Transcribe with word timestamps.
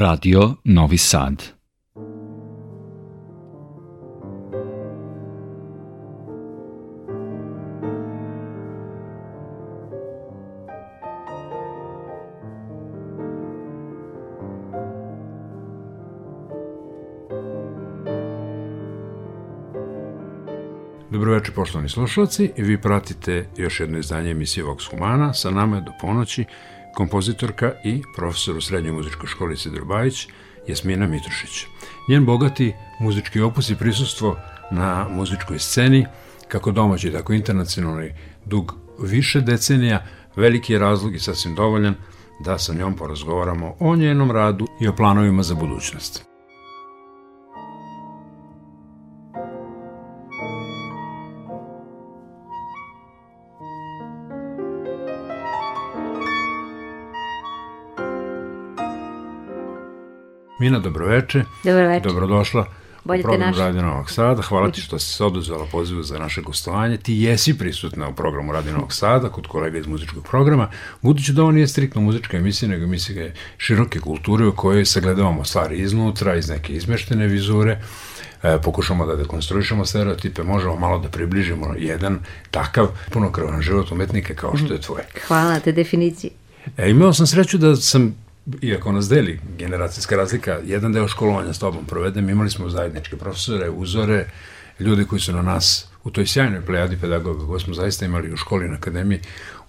Radio 0.00 0.54
Novi 0.64 0.98
Sad. 0.98 1.42
Dobroveče 21.10 21.52
poštovani 21.52 21.88
slušalci, 21.88 22.52
vi 22.56 22.80
pratite 22.80 23.48
još 23.56 23.80
jedno 23.80 23.98
izdanje 23.98 24.30
emisije 24.30 24.64
Vox 24.64 24.90
Humana, 24.90 25.32
sa 25.32 25.50
nama 25.50 25.76
je 25.76 25.82
do 25.82 25.92
ponoći 26.00 26.44
kompozitorka 26.98 27.72
i 27.84 28.02
profesor 28.16 28.56
u 28.56 28.60
Srednjoj 28.60 28.92
muzičkoj 28.92 29.28
školi 29.28 29.56
Sidor 29.56 29.84
Bajić, 29.84 30.28
Jasmina 30.68 31.06
Mitrušić. 31.06 31.66
Njen 32.08 32.24
bogati 32.24 32.72
muzički 33.00 33.40
opus 33.40 33.70
i 33.70 33.76
prisustvo 33.76 34.36
na 34.70 35.06
muzičkoj 35.10 35.58
sceni, 35.58 36.06
kako 36.48 36.72
domaći, 36.72 37.12
tako 37.12 37.32
internacionalni, 37.32 38.14
dug 38.44 38.74
više 39.02 39.40
decenija, 39.40 40.06
veliki 40.36 40.72
je 40.72 40.78
razlog 40.78 41.14
i 41.14 41.18
sasvim 41.18 41.54
dovoljan 41.54 41.94
da 42.44 42.58
sa 42.58 42.74
njom 42.74 42.96
porazgovaramo 42.96 43.74
o 43.80 43.96
njenom 43.96 44.30
radu 44.30 44.66
i 44.80 44.88
o 44.88 44.96
planovima 44.96 45.42
za 45.42 45.54
budućnost. 45.54 46.28
Mina, 60.68 60.78
dobroveče. 60.78 61.44
Dobroveče. 61.64 62.08
Dobrodošla 62.08 62.66
Bolje 63.04 63.20
u 63.20 63.22
program 63.22 63.48
naš. 63.48 63.58
Radio 63.58 63.82
Novog 63.82 64.10
Sada. 64.10 64.42
Hvala 64.42 64.70
ti 64.70 64.80
što 64.86 64.98
si 64.98 65.12
se 65.14 65.24
oduzela 65.24 65.66
pozivu 65.72 66.02
za 66.02 66.18
naše 66.18 66.42
gostovanje. 66.42 66.96
Ti 66.96 67.14
jesi 67.14 67.58
prisutna 67.58 68.08
u 68.08 68.14
programu 68.14 68.52
Radio 68.52 68.72
Novog 68.72 68.92
Sada 68.92 69.28
kod 69.28 69.46
kolega 69.46 69.78
iz 69.78 69.86
muzičkog 69.86 70.24
programa. 70.24 70.70
Budući 71.02 71.32
da 71.32 71.42
ovo 71.42 71.50
nije 71.50 71.68
striktno 71.68 72.00
muzička 72.00 72.36
emisija, 72.36 72.68
nego 72.68 72.84
emisija 72.84 73.30
široke 73.58 74.00
kulture 74.00 74.46
u 74.46 74.52
kojoj 74.52 74.84
sagledavamo 74.84 75.44
stvari 75.44 75.78
iznutra, 75.78 76.34
iz 76.36 76.48
neke 76.48 76.72
izmeštene 76.72 77.26
vizure, 77.26 77.80
e, 78.42 78.58
pokušamo 78.64 79.06
da 79.06 79.16
dekonstruišemo 79.16 79.84
stereotipe, 79.84 80.42
možemo 80.42 80.76
malo 80.76 80.98
da 80.98 81.08
približimo 81.08 81.74
jedan 81.78 82.18
takav 82.50 82.88
punokrvan 83.10 83.62
život 83.62 83.92
umetnika 83.92 84.34
kao 84.34 84.56
što 84.56 84.72
je 84.72 84.80
tvoj. 84.80 85.02
Hvala 85.26 85.60
te 85.60 85.72
definiciji. 85.72 86.30
E, 86.76 86.90
imao 86.90 87.12
sam 87.12 87.26
sreću 87.26 87.58
da 87.58 87.76
sam 87.76 88.27
iako 88.62 88.92
nas 88.92 89.08
deli 89.08 89.40
generacijska 89.58 90.16
razlika, 90.16 90.58
jedan 90.64 90.92
deo 90.92 91.08
školovanja 91.08 91.52
s 91.52 91.58
tobom 91.58 91.84
provedem, 91.84 92.28
imali 92.28 92.50
smo 92.50 92.68
zajedničke 92.68 93.16
profesore, 93.16 93.70
uzore, 93.70 94.26
ljude 94.80 95.04
koji 95.04 95.20
su 95.20 95.32
na 95.32 95.42
nas 95.42 95.88
u 96.04 96.10
toj 96.10 96.26
sjajnoj 96.26 96.66
plejadi 96.66 96.96
pedagoga 97.00 97.46
koje 97.46 97.60
smo 97.60 97.74
zaista 97.74 98.04
imali 98.04 98.32
u 98.32 98.36
školi 98.36 98.68
na 98.68 98.76
akademiji 98.76 99.20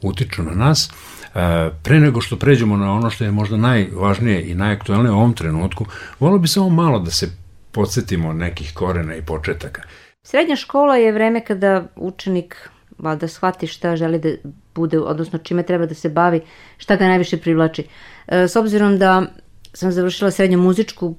utiču 0.01 0.43
na 0.43 0.51
nas. 0.51 0.89
E, 0.89 1.69
pre 1.83 1.99
nego 1.99 2.21
što 2.21 2.37
pređemo 2.37 2.77
na 2.77 2.93
ono 2.93 3.09
što 3.09 3.23
je 3.23 3.31
možda 3.31 3.57
najvažnije 3.57 4.49
i 4.49 4.55
najaktualnije 4.55 5.11
u 5.11 5.17
ovom 5.17 5.33
trenutku, 5.33 5.85
volio 6.19 6.39
bi 6.39 6.47
samo 6.47 6.69
malo 6.69 6.99
da 6.99 7.11
se 7.11 7.29
podsjetimo 7.71 8.33
nekih 8.33 8.73
korena 8.73 9.15
i 9.15 9.21
početaka. 9.21 9.81
Srednja 10.23 10.55
škola 10.55 10.95
je 10.95 11.11
vreme 11.11 11.45
kada 11.45 11.87
učenik 11.95 12.69
valjda 12.97 13.27
shvati 13.27 13.67
šta 13.67 13.95
želi 13.95 14.19
da 14.19 14.29
bude, 14.75 14.99
odnosno 14.99 15.39
čime 15.39 15.63
treba 15.63 15.85
da 15.85 15.93
se 15.93 16.09
bavi, 16.09 16.41
šta 16.77 16.95
ga 16.95 17.07
najviše 17.07 17.37
privlači. 17.37 17.87
E, 18.29 18.47
s 18.47 18.55
obzirom 18.55 18.97
da 18.97 19.25
sam 19.73 19.91
završila 19.91 20.31
srednju 20.31 20.57
muzičku, 20.57 21.15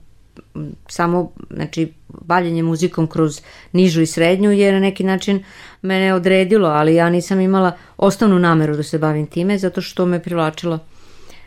samo, 0.89 1.33
znači, 1.51 1.93
bavljanje 2.09 2.63
muzikom 2.63 3.07
kroz 3.07 3.41
nižu 3.73 4.01
i 4.01 4.07
srednju 4.07 4.51
je 4.53 4.73
na 4.73 4.81
neki 4.81 5.05
način 5.05 5.45
mene 5.83 6.15
odredilo, 6.15 6.69
ali 6.69 6.95
ja 6.95 7.11
nisam 7.11 7.41
imala 7.41 7.73
osnovnu 7.97 8.39
nameru 8.39 8.77
da 8.77 8.83
se 8.83 8.99
bavim 8.99 9.27
time, 9.27 9.59
zato 9.59 9.81
što 9.81 10.07
me 10.07 10.23
privlačila 10.23 10.79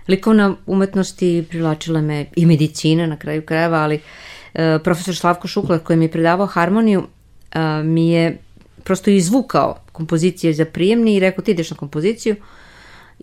likovna 0.08 0.56
umetnost 0.66 1.22
i 1.22 1.46
privlačila 1.50 2.02
me 2.02 2.26
i 2.36 2.46
medicina 2.46 3.08
na 3.08 3.18
kraju 3.18 3.42
krajeva, 3.42 3.78
ali 3.78 4.00
e, 4.54 4.80
profesor 4.84 5.16
Slavko 5.16 5.48
Šuklar 5.48 5.80
koji 5.80 5.98
mi 5.98 6.06
je 6.06 6.12
predavao 6.12 6.48
harmoniju 6.48 7.04
e, 7.52 7.60
mi 7.84 8.10
je 8.10 8.38
prosto 8.84 9.10
izvukao 9.10 9.78
kompozicije 9.92 10.54
za 10.54 10.66
prijemni 10.66 11.16
i 11.16 11.20
rekao 11.20 11.44
ti 11.44 11.52
ideš 11.52 11.72
na 11.72 11.78
kompoziciju 11.78 12.36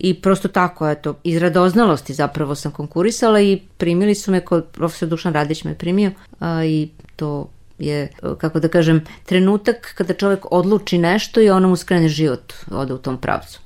i 0.03 0.13
prosto 0.21 0.47
tako, 0.47 0.89
eto, 0.89 1.15
iz 1.23 1.37
radoznalosti 1.37 2.13
zapravo 2.13 2.55
sam 2.55 2.71
konkurisala 2.71 3.41
i 3.41 3.61
primili 3.77 4.15
su 4.15 4.31
me 4.31 4.39
kod 4.39 4.65
profesor 4.71 5.09
Dušan 5.09 5.33
Radić 5.33 5.63
me 5.63 5.77
primio 5.77 6.11
a, 6.39 6.65
i 6.65 6.89
to 7.15 7.49
je, 7.79 8.07
kako 8.37 8.59
da 8.59 8.67
kažem, 8.67 9.01
trenutak 9.25 9.93
kada 9.97 10.13
čovek 10.13 10.45
odluči 10.51 10.97
nešto 10.97 11.41
i 11.41 11.49
ono 11.49 11.69
mu 11.69 11.75
skrene 11.75 12.09
život, 12.09 12.53
ode 12.71 12.93
u 12.93 12.97
tom 12.97 13.17
pravcu. 13.17 13.59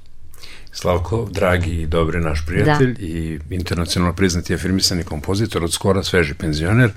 Slavko, 0.72 1.28
dragi 1.32 1.72
i 1.72 1.88
dobri 1.88 2.20
naš 2.20 2.46
prijatelj 2.46 2.94
da. 2.94 3.06
i 3.06 3.40
internacionalno 3.50 4.16
priznati 4.16 4.54
afirmisani 4.54 5.04
kompozitor, 5.04 5.64
od 5.64 5.74
skora 5.74 6.04
sveži 6.04 6.34
penzioner, 6.34 6.92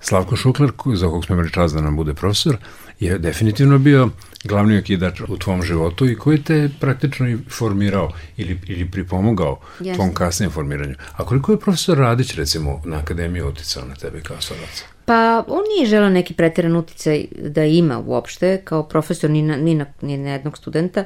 Slavko 0.00 0.36
Šuklar, 0.36 0.70
za 0.94 1.08
kog 1.08 1.24
smo 1.24 1.34
imali 1.34 1.50
čas 1.50 1.72
da 1.72 1.80
nam 1.80 1.96
bude 1.96 2.14
profesor, 2.14 2.56
je 3.00 3.18
definitivno 3.18 3.78
bio 3.78 4.08
glavni 4.44 4.78
okidač 4.78 5.20
u 5.28 5.38
tvom 5.38 5.62
životu 5.62 6.06
i 6.10 6.16
koji 6.16 6.42
te 6.42 6.70
praktično 6.80 7.28
i 7.28 7.38
formirao 7.50 8.12
ili, 8.36 8.60
ili 8.66 8.90
pripomogao 8.90 9.60
yes. 9.80 9.94
tvom 9.94 10.14
kasnijem 10.14 10.52
formiranju. 10.52 10.94
A 11.16 11.24
koliko 11.24 11.52
je 11.52 11.60
profesor 11.60 11.98
Radić 11.98 12.34
recimo 12.34 12.82
na 12.84 12.98
akademiji 12.98 13.42
uticao 13.42 13.84
na 13.84 13.94
tebe 13.94 14.20
kao 14.20 14.40
stvarca? 14.40 14.84
Pa 15.04 15.44
on 15.48 15.62
nije 15.76 15.86
želeo 15.86 16.10
neki 16.10 16.34
pretiran 16.34 16.76
uticaj 16.76 17.24
da 17.38 17.64
ima 17.64 17.98
uopšte 18.06 18.60
kao 18.64 18.82
profesor 18.82 19.30
ni 19.30 19.42
na, 19.42 19.56
ni 19.56 19.74
na, 19.74 19.86
ni 20.00 20.16
na 20.16 20.30
jednog 20.30 20.58
studenta. 20.58 21.04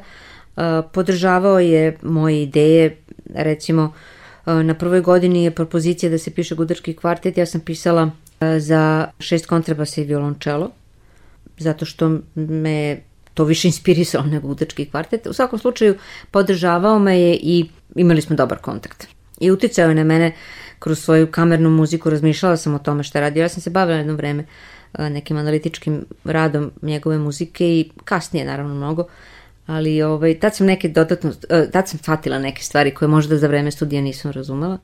Uh, 0.57 0.63
podržavao 0.93 1.61
je 1.61 1.97
moje 2.03 2.43
ideje, 2.43 2.97
recimo 3.35 3.85
uh, 4.47 4.53
na 4.53 4.75
prvoj 4.75 5.01
godini 5.01 5.45
je 5.45 5.51
propozicija 5.51 6.11
da 6.11 6.19
se 6.19 6.31
piše 6.31 6.55
gudački 6.55 6.97
kvartet, 6.97 7.39
ja 7.39 7.47
sam 7.47 7.61
pisala 7.61 8.03
uh, 8.03 8.11
za 8.59 9.09
šest 9.19 9.47
kontrabasa 9.47 10.01
i 10.01 10.05
violončelo, 10.05 10.71
zato 11.59 11.85
što 11.85 12.19
me 12.35 12.99
to 13.39 13.45
više 13.45 13.69
inspirisao 13.69 14.23
nego 14.23 14.49
udački 14.49 14.87
kvartet. 14.87 15.27
U 15.27 15.33
svakom 15.33 15.59
slučaju 15.59 15.95
podržavao 16.31 16.99
me 16.99 17.21
je 17.21 17.39
i 17.43 17.69
imali 17.95 18.21
smo 18.21 18.37
dobar 18.37 18.59
kontakt. 18.59 19.07
I 19.41 19.51
uticao 19.51 19.89
je 19.89 19.95
na 19.95 20.05
mene 20.05 20.33
kroz 20.79 20.99
svoju 20.99 21.27
kamernu 21.31 21.71
muziku, 21.71 22.11
razmišljala 22.11 22.57
sam 22.57 22.75
o 22.75 22.79
tome 22.79 23.03
šta 23.03 23.21
radio. 23.21 23.43
Ja 23.43 23.49
sam 23.49 23.63
se 23.63 23.71
bavila 23.71 23.99
jedno 23.99 24.15
vreme 24.15 24.45
nekim 24.99 25.37
analitičkim 25.37 26.05
radom 26.25 26.71
njegove 26.83 27.19
muzike 27.19 27.67
i 27.67 27.91
kasnije 28.05 28.47
naravno 28.47 28.75
mnogo, 28.75 29.07
ali 29.67 30.03
ovaj, 30.03 30.39
tad 30.41 30.57
sam 30.57 30.67
neke 30.67 30.89
dodatno, 30.89 31.33
tad 31.73 31.89
sam 31.89 31.99
shvatila 31.99 32.39
neke 32.39 32.63
stvari 32.63 32.95
koje 32.95 33.09
možda 33.09 33.39
za 33.39 33.47
vreme 33.47 33.71
studija 33.71 34.03
nisam 34.03 34.31
razumela. 34.31 34.79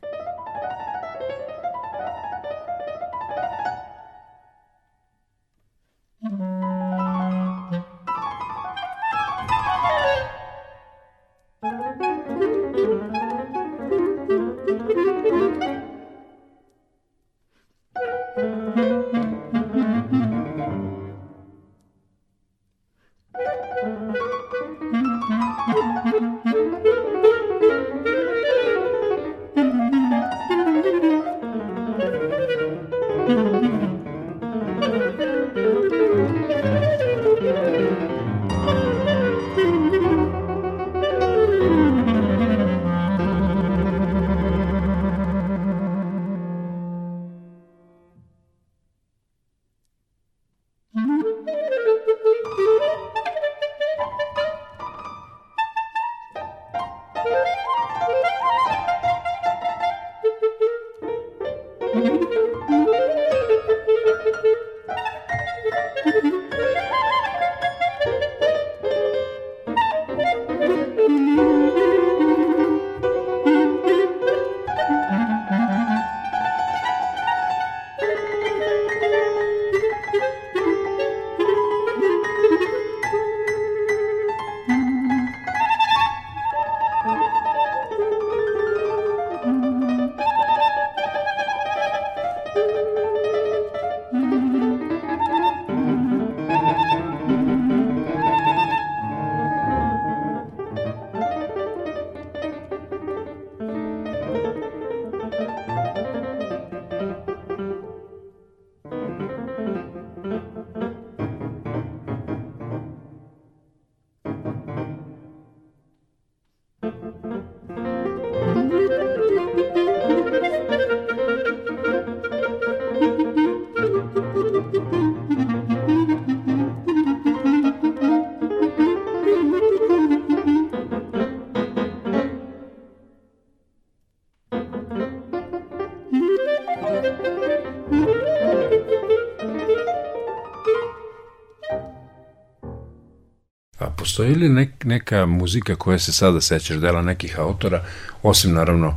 Postoji 144.24 144.48
li 144.48 144.48
nek, 144.48 144.84
neka 144.84 145.26
muzika 145.26 145.76
koja 145.76 145.98
se 145.98 146.12
sada 146.12 146.40
sećaš 146.40 146.76
dela 146.76 147.02
nekih 147.02 147.38
autora, 147.38 147.84
osim 148.22 148.52
naravno 148.52 148.96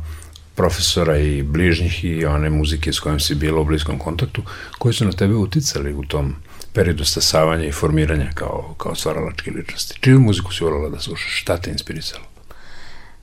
profesora 0.54 1.18
i 1.18 1.42
bližnjih 1.42 2.04
i 2.04 2.24
one 2.24 2.50
muzike 2.50 2.92
s 2.92 3.00
kojom 3.00 3.20
si 3.20 3.34
bila 3.34 3.60
u 3.60 3.64
bliskom 3.64 3.98
kontaktu, 3.98 4.42
koji 4.78 4.94
su 4.94 5.04
na 5.04 5.12
tebe 5.12 5.34
uticali 5.34 5.94
u 5.94 6.02
tom 6.04 6.34
periodu 6.72 7.04
stasavanja 7.04 7.64
i 7.64 7.72
formiranja 7.72 8.30
kao, 8.34 8.74
kao 8.78 8.94
stvaralačke 8.94 9.50
ličnosti? 9.50 9.98
Čiju 10.00 10.20
muziku 10.20 10.52
si 10.52 10.64
volala 10.64 10.88
da 10.88 11.00
slušaš? 11.00 11.40
Šta 11.42 11.56
te 11.56 11.70
inspirisalo? 11.70 12.24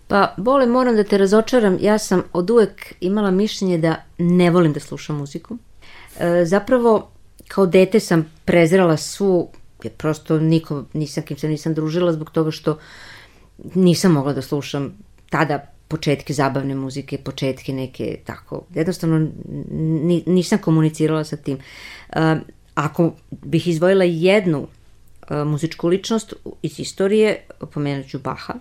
Pa, 0.07 0.33
Bole, 0.37 0.65
moram 0.65 0.95
da 0.95 1.03
te 1.03 1.17
razočaram. 1.17 1.77
Ja 1.81 1.97
sam 1.97 2.23
od 2.33 2.49
uvek 2.49 2.93
imala 3.01 3.31
mišljenje 3.31 3.77
da 3.77 4.03
ne 4.17 4.49
volim 4.49 4.73
da 4.73 4.79
slušam 4.79 5.17
muziku. 5.17 5.57
E, 6.19 6.45
zapravo, 6.45 7.11
kao 7.47 7.65
dete 7.65 7.99
sam 7.99 8.31
prezirala 8.45 8.97
svu, 8.97 9.49
jer 9.85 9.93
prosto 9.93 10.39
niko, 10.39 10.83
nisam 10.93 11.23
kim 11.23 11.37
se 11.37 11.49
nisam 11.49 11.73
družila 11.73 12.13
zbog 12.13 12.31
toga 12.31 12.51
što 12.51 12.77
nisam 13.75 14.11
mogla 14.11 14.33
da 14.33 14.41
slušam 14.41 14.93
tada 15.29 15.59
početke 15.87 16.33
zabavne 16.33 16.75
muzike, 16.75 17.17
početke 17.17 17.73
neke 17.73 18.17
tako, 18.25 18.63
jednostavno 18.73 19.27
nisam 20.25 20.59
komunicirala 20.59 21.23
sa 21.23 21.37
tim. 21.37 21.57
E, 21.57 22.35
ako 22.75 23.13
bih 23.31 23.67
izvojila 23.67 24.03
jednu 24.03 24.67
e, 25.29 25.43
muzičku 25.43 25.87
ličnost 25.87 26.33
iz 26.61 26.79
istorije, 26.79 27.37
pomenut 27.73 28.07
ću 28.07 28.19
Baha, 28.19 28.53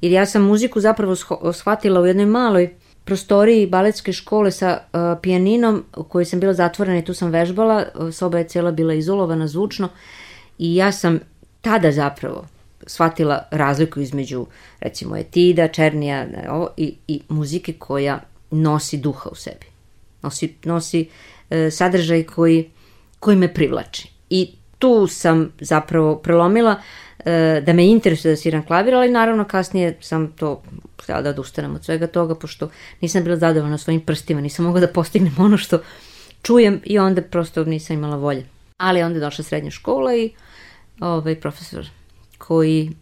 jer 0.00 0.12
ja 0.12 0.26
sam 0.26 0.42
muziku 0.42 0.80
zapravo 0.80 1.16
shvatila 1.52 2.00
u 2.00 2.06
jednoj 2.06 2.26
maloj 2.26 2.70
prostoriji 3.08 3.66
baletske 3.66 4.12
škole 4.12 4.50
sa 4.50 4.78
uh, 4.78 5.00
pijaninom 5.22 5.84
u 5.96 6.04
kojoj 6.04 6.24
sam 6.24 6.40
bila 6.40 6.52
zatvorena 6.54 6.98
i 6.98 7.04
tu 7.04 7.14
sam 7.14 7.30
vežbala, 7.30 7.84
soba 8.12 8.38
je 8.38 8.48
cijela 8.48 8.70
bila 8.70 8.94
izolovana 8.94 9.48
zvučno 9.48 9.88
i 10.58 10.76
ja 10.76 10.92
sam 10.92 11.20
tada 11.60 11.92
zapravo 11.92 12.46
shvatila 12.86 13.42
razliku 13.50 14.00
između 14.00 14.46
recimo 14.80 15.16
etida, 15.16 15.68
černija 15.68 16.26
ovo, 16.50 16.68
i, 16.76 16.94
i 17.08 17.20
muzike 17.28 17.72
koja 17.72 18.20
nosi 18.50 18.96
duha 18.96 19.30
u 19.32 19.34
sebi. 19.34 19.66
Nosi, 20.22 20.54
nosi 20.64 21.08
uh, 21.50 21.56
sadržaj 21.72 22.22
koji, 22.22 22.70
koji 23.20 23.36
me 23.36 23.54
privlači. 23.54 24.08
I 24.30 24.50
tu 24.78 25.06
sam 25.06 25.52
zapravo 25.60 26.16
prelomila 26.16 26.72
uh, 26.72 26.82
E, 27.24 27.62
da 27.66 27.72
me 27.72 27.86
interesuje 27.86 28.32
da 28.32 28.36
sviram 28.36 28.66
klavir, 28.66 28.94
ali 28.94 29.10
naravno 29.10 29.44
kasnije 29.44 29.96
sam 30.00 30.32
to 30.32 30.62
htjela 31.02 31.22
da 31.22 31.30
odustanem 31.30 31.74
od 31.74 31.84
svega 31.84 32.06
toga, 32.06 32.34
pošto 32.34 32.68
nisam 33.00 33.24
bila 33.24 33.36
zadovoljna 33.36 33.78
svojim 33.78 34.00
prstima, 34.00 34.40
nisam 34.40 34.64
mogla 34.64 34.80
da 34.80 34.88
postignem 34.88 35.34
ono 35.38 35.56
što 35.56 35.78
čujem 36.42 36.80
i 36.84 36.98
onda 36.98 37.22
prosto 37.22 37.64
nisam 37.64 37.96
imala 37.96 38.16
volje. 38.16 38.46
Ali 38.76 39.02
onda 39.02 39.16
je 39.16 39.20
došla 39.20 39.44
srednja 39.44 39.70
škola 39.70 40.14
i 40.16 40.30
ovaj 41.00 41.40
profesor 41.40 41.86
koji 42.38 42.92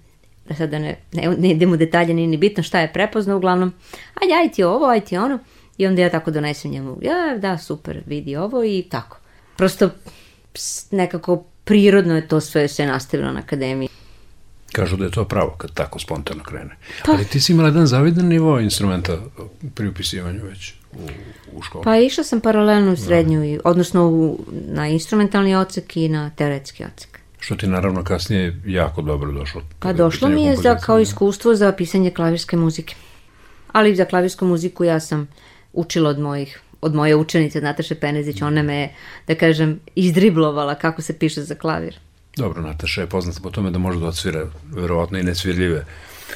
da 0.48 0.54
sada 0.54 0.78
ne, 0.78 0.98
ne, 1.12 1.36
ne 1.38 1.50
idem 1.50 1.72
u 1.72 1.76
detalje, 1.76 2.14
nije 2.14 2.28
ni 2.28 2.36
bitno 2.36 2.62
šta 2.62 2.80
je 2.80 2.92
prepoznao, 2.92 3.36
uglavnom, 3.36 3.72
ajde, 4.14 4.34
aj 4.34 4.52
ti 4.52 4.62
ovo, 4.62 4.86
aj 4.86 5.00
ti 5.00 5.16
ono, 5.16 5.38
i 5.78 5.86
onda 5.86 6.02
ja 6.02 6.10
tako 6.10 6.30
donesem 6.30 6.70
njemu, 6.70 6.98
ja, 7.02 7.38
da, 7.38 7.58
super, 7.58 8.02
vidi 8.06 8.36
ovo 8.36 8.64
i 8.64 8.84
tako. 8.90 9.18
Prosto 9.56 9.90
nekako 10.90 11.44
prirodno 11.64 12.16
je 12.16 12.28
to 12.28 12.40
sve 12.40 12.68
se 12.68 12.86
nastavilo 12.86 13.32
na 13.32 13.40
akademiji. 13.40 13.88
Kažu 14.72 14.96
da 14.96 15.04
je 15.04 15.10
to 15.10 15.24
pravo 15.24 15.54
kad 15.58 15.74
tako 15.74 15.98
spontano 15.98 16.44
krene. 16.44 16.76
Pa. 17.04 17.12
Ali 17.12 17.24
ti 17.24 17.40
si 17.40 17.52
imala 17.52 17.68
jedan 17.68 17.86
zavidan 17.86 18.26
nivo 18.26 18.60
instrumenta 18.60 19.18
pri 19.74 19.88
upisivanju 19.88 20.44
već 20.44 20.74
u, 20.92 20.98
u 21.52 21.62
školu. 21.62 21.84
Pa 21.84 21.96
išla 21.96 22.24
sam 22.24 22.40
paralelno 22.40 22.92
u 22.92 22.96
srednju, 22.96 23.56
da. 23.56 23.70
odnosno 23.70 24.08
u, 24.08 24.44
na 24.50 24.88
instrumentalni 24.88 25.56
ocek 25.56 25.96
i 25.96 26.08
na 26.08 26.30
teoretski 26.30 26.84
ocek. 26.84 27.15
Što 27.46 27.56
ti 27.56 27.66
naravno 27.66 28.04
kasnije 28.04 28.60
jako 28.66 29.02
dobro 29.02 29.32
došlo. 29.32 29.62
Pa 29.78 29.92
došlo 29.92 30.28
mi 30.28 30.44
je 30.44 30.56
za, 30.56 30.74
kao 30.74 31.00
iskustvo 31.00 31.54
za 31.54 31.72
pisanje 31.72 32.10
klavirske 32.10 32.56
muzike. 32.56 32.94
Ali 33.72 33.96
za 33.96 34.04
klavirsku 34.04 34.46
muziku 34.46 34.84
ja 34.84 35.00
sam 35.00 35.28
učila 35.72 36.10
od 36.10 36.18
mojih 36.18 36.60
od 36.80 36.94
moje 36.94 37.16
učenice 37.16 37.60
Nataše 37.60 37.94
Penezić, 37.94 38.42
ona 38.42 38.62
me, 38.62 38.88
da 39.26 39.34
kažem, 39.34 39.80
izdriblovala 39.94 40.74
kako 40.74 41.02
se 41.02 41.18
piše 41.18 41.42
za 41.42 41.54
klavir. 41.54 41.98
Dobro, 42.36 42.62
Nataša 42.62 43.00
je 43.00 43.06
poznata 43.06 43.40
po 43.42 43.50
tome 43.50 43.70
da 43.70 43.78
može 43.78 44.00
da 44.00 44.06
odsvira 44.06 44.46
verovatno 44.72 45.18
i 45.18 45.22
nesvirljive. 45.22 45.84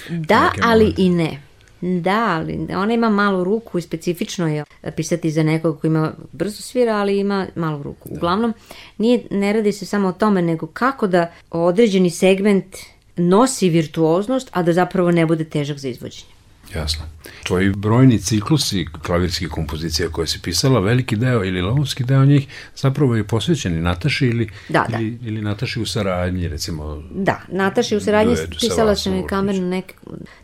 Da, 0.08 0.52
ali 0.62 0.84
momente. 0.84 1.02
i 1.02 1.08
ne. 1.08 1.42
Da, 1.80 2.26
ali 2.26 2.66
ona 2.76 2.94
ima 2.94 3.10
malu 3.10 3.44
ruku 3.44 3.78
i 3.78 3.82
specifično 3.82 4.48
je 4.48 4.64
pisati 4.96 5.30
za 5.30 5.42
nekog 5.42 5.80
ko 5.80 5.86
ima 5.86 6.12
brzo 6.32 6.62
svira, 6.62 6.96
ali 6.96 7.18
ima 7.18 7.46
malu 7.54 7.82
ruku. 7.82 8.08
Da. 8.08 8.14
Uglavnom, 8.14 8.54
nije, 8.98 9.24
ne 9.30 9.52
radi 9.52 9.72
se 9.72 9.86
samo 9.86 10.08
o 10.08 10.12
tome, 10.12 10.42
nego 10.42 10.66
kako 10.66 11.06
da 11.06 11.32
određeni 11.50 12.10
segment 12.10 12.76
nosi 13.16 13.68
virtuoznost, 13.68 14.48
a 14.52 14.62
da 14.62 14.72
zapravo 14.72 15.10
ne 15.10 15.26
bude 15.26 15.44
težak 15.44 15.78
za 15.78 15.88
izvođenje. 15.88 16.39
Jasno. 16.74 17.04
Tvoji 17.44 17.70
brojni 17.70 18.18
ciklusi 18.18 18.86
klavirskih 19.02 19.48
kompozicija 19.48 20.08
koje 20.08 20.26
si 20.26 20.42
pisala, 20.42 20.80
veliki 20.80 21.16
deo 21.16 21.44
ili 21.44 21.60
lovski 21.60 22.04
deo 22.04 22.24
njih 22.24 22.46
zapravo 22.76 23.16
je 23.16 23.24
posvećeni 23.24 23.80
Nataši 23.80 24.26
ili, 24.26 24.48
da, 24.68 24.86
da. 24.88 24.98
ili, 24.98 25.18
ili 25.24 25.42
Nataši 25.42 25.80
u 25.80 25.86
saradnji, 25.86 26.48
recimo... 26.48 27.02
Da, 27.14 27.40
Nataši 27.48 27.96
u 27.96 28.00
saradnji 28.00 28.34
pisala 28.60 28.96
sam 28.96 29.18
i 29.18 29.26
kamerno 29.26 29.66
nek, 29.66 29.94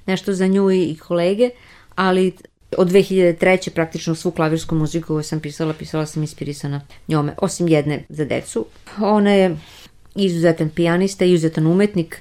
nešto 0.07 0.33
za 0.33 0.47
nju 0.47 0.71
i 0.71 0.97
kolege, 1.03 1.51
ali 1.95 2.33
od 2.79 2.91
2003. 2.91 3.71
praktično 3.71 4.15
svu 4.15 4.31
klavirsku 4.31 4.75
muziku 4.75 5.07
koju 5.07 5.23
sam 5.23 5.41
pisala, 5.41 5.73
pisala 5.73 6.07
sam 6.07 6.23
inspirisana 6.23 6.81
njome, 7.09 7.35
osim 7.39 7.69
jedne 7.69 8.05
za 8.09 8.25
decu. 8.25 8.67
Ona 9.01 9.31
je 9.31 9.57
izuzetan 10.15 10.69
pijanista, 10.69 11.25
izuzetan 11.25 11.67
umetnik, 11.67 12.21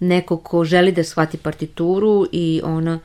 neko 0.00 0.36
ko 0.36 0.64
želi 0.64 0.92
da 0.92 1.04
shvati 1.04 1.36
partituru 1.36 2.26
i 2.32 2.60
ona 2.64 3.00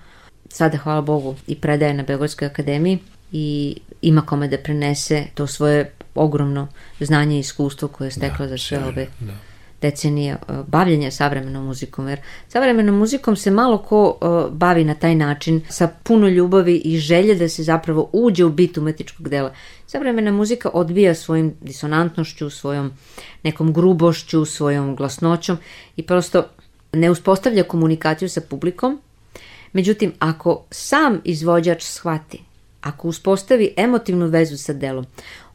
sada, 0.49 0.77
hvala 0.77 1.01
Bogu, 1.01 1.35
i 1.47 1.55
predaje 1.55 1.93
na 1.93 2.03
Beogradskoj 2.03 2.45
akademiji 2.45 2.99
i 3.31 3.77
ima 4.01 4.21
kome 4.21 4.47
da 4.47 4.57
prenese 4.57 5.23
to 5.33 5.47
svoje 5.47 5.91
ogromno 6.15 6.67
znanje 6.99 7.35
i 7.35 7.39
iskustvo 7.39 7.87
koje 7.87 8.07
je 8.07 8.11
stekla 8.11 8.45
da, 8.45 8.47
za 8.47 8.57
sve 8.57 8.83
ove 8.85 9.07
da. 9.19 9.33
decenije 9.81 10.35
uh, 10.35 10.55
bavljenja 10.67 11.11
savremenom 11.11 11.65
muzikom. 11.65 12.07
Jer 12.07 12.19
savremenom 12.47 12.95
muzikom 12.95 13.35
se 13.35 13.51
malo 13.51 13.77
ko 13.77 14.17
uh, 14.21 14.53
bavi 14.53 14.83
na 14.83 14.95
taj 14.95 15.15
način 15.15 15.61
sa 15.69 15.87
puno 16.03 16.27
ljubavi 16.27 16.81
i 16.85 16.97
želje 16.97 17.35
da 17.35 17.49
se 17.49 17.63
zapravo 17.63 18.09
uđe 18.13 18.45
u 18.45 18.49
bit 18.49 18.77
umetničkog 18.77 19.29
dela. 19.29 19.53
Savremena 19.87 20.31
muzika 20.31 20.69
odbija 20.73 21.15
svojim 21.15 21.53
disonantnošću, 21.61 22.49
svojom 22.49 22.91
nekom 23.43 23.73
grubošću, 23.73 24.45
svojom 24.45 24.95
glasnoćom 24.95 25.57
i 25.95 26.03
prosto 26.03 26.43
ne 26.93 27.11
uspostavlja 27.11 27.63
komunikaciju 27.63 28.29
sa 28.29 28.41
publikom, 28.41 29.01
Međutim, 29.73 30.13
ako 30.19 30.65
sam 30.71 31.21
izvođač 31.23 31.83
shvati, 31.83 32.43
ako 32.81 33.07
uspostavi 33.07 33.73
emotivnu 33.77 34.27
vezu 34.27 34.57
sa 34.57 34.73
delom, 34.73 35.05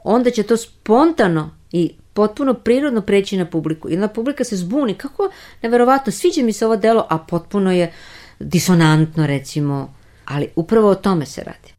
onda 0.05 0.31
će 0.31 0.43
to 0.43 0.57
spontano 0.57 1.51
i 1.73 1.93
potpuno 2.13 2.55
prirodno 2.55 3.01
preći 3.01 3.37
na 3.37 3.47
publiku. 3.47 3.91
I 3.91 3.97
na 3.97 4.09
publika 4.09 4.45
se 4.45 4.57
zbuni, 4.57 4.95
kako 4.95 5.31
neverovatno, 5.63 6.13
sviđa 6.13 6.43
mi 6.43 6.53
se 6.53 6.67
ovo 6.67 6.77
delo, 6.77 7.07
a 7.11 7.19
potpuno 7.19 7.73
je 7.73 7.93
disonantno 8.41 9.27
recimo, 9.27 9.95
ali 10.25 10.49
upravo 10.57 10.89
o 10.89 10.95
tome 10.95 11.27
se 11.27 11.45
radi. 11.45 11.75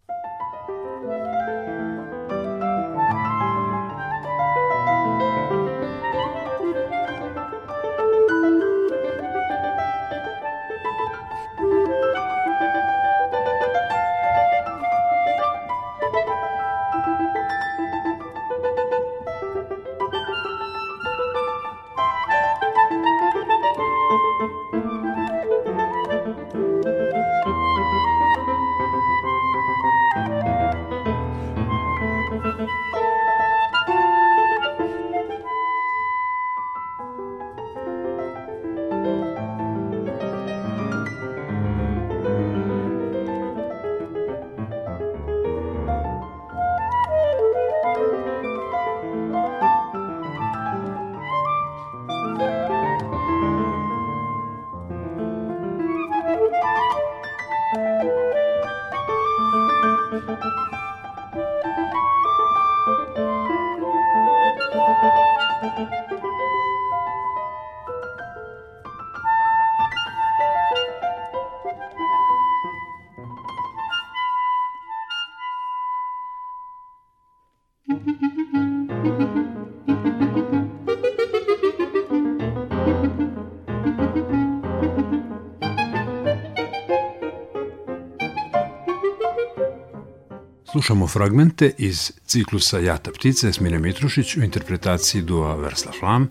Slušamo 90.73 91.07
fragmente 91.07 91.71
iz 91.77 92.12
ciklusa 92.25 92.79
Jata 92.79 93.12
ptice 93.12 93.53
Smine 93.53 93.79
Mitrušić 93.79 94.38
u 94.38 94.43
interpretaciji 94.43 95.21
dua 95.21 95.55
Versla 95.55 95.91
Flam, 96.00 96.29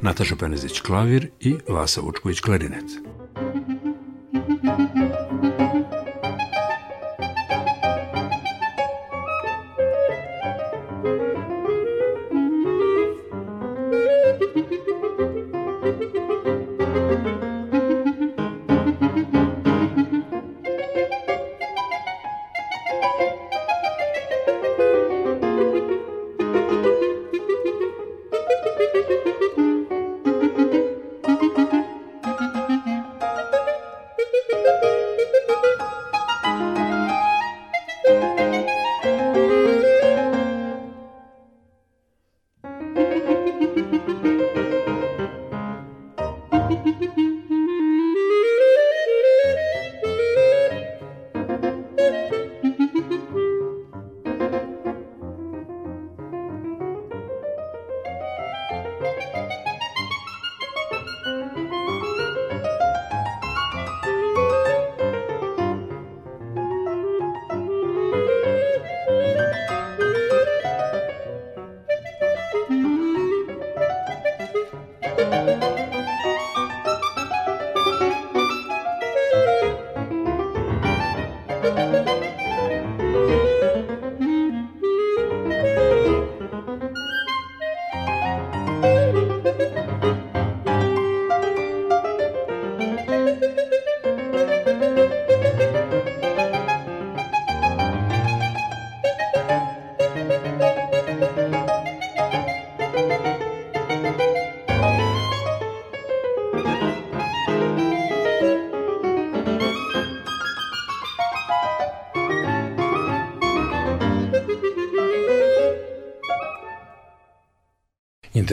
Nataša 0.00 0.36
Penezić 0.36 0.80
klavir 0.80 1.28
i 1.40 1.54
Vasa 1.68 2.00
Vučković 2.00 2.40
klarinet. 2.40 2.84
thank 93.42 93.58
you 93.72 93.78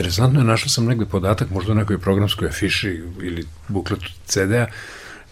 Interesantno 0.00 0.40
je, 0.40 0.44
našao 0.44 0.68
sam 0.68 0.86
negde 0.86 1.06
podatak, 1.06 1.50
možda 1.50 1.72
u 1.72 1.74
nekoj 1.74 1.98
programskoj 1.98 2.48
afiši 2.48 3.02
ili 3.22 3.44
bukletu 3.68 4.06
CD-a, 4.24 4.66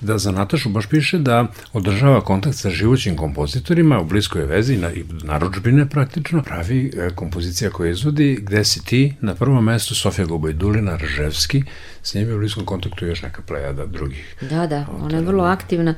da 0.00 0.18
za 0.18 0.32
Natašu 0.32 0.68
baš 0.68 0.87
piše 0.87 1.18
da 1.18 1.46
održava 1.72 2.20
kontakt 2.20 2.56
sa 2.56 2.70
živućim 2.70 3.16
kompozitorima 3.16 4.00
u 4.00 4.04
bliskoj 4.04 4.44
vezi 4.44 4.76
na, 4.76 4.92
i 4.92 5.04
naručbine 5.25 5.88
praktično, 5.88 6.42
pravi 6.42 6.92
e, 6.96 7.10
kompozicija 7.14 7.70
koja 7.70 7.90
izvodi 7.90 8.38
Gde 8.42 8.64
si 8.64 8.84
ti, 8.84 9.14
na 9.20 9.34
prvom 9.34 9.64
mestu 9.64 9.94
Sofija 9.94 10.26
Gobajdulina, 10.26 10.96
Rževski, 10.96 11.62
s 12.02 12.14
njim 12.14 12.28
je 12.28 12.34
u 12.34 12.38
bliskom 12.38 12.64
kontaktu 12.64 13.06
još 13.06 13.22
neka 13.22 13.42
plejada 13.42 13.87
drugih. 13.87 14.37
Da, 14.50 14.66
da, 14.66 14.87
ona 15.00 15.16
je 15.16 15.25
vrlo 15.25 15.44
aktivna. 15.44 15.94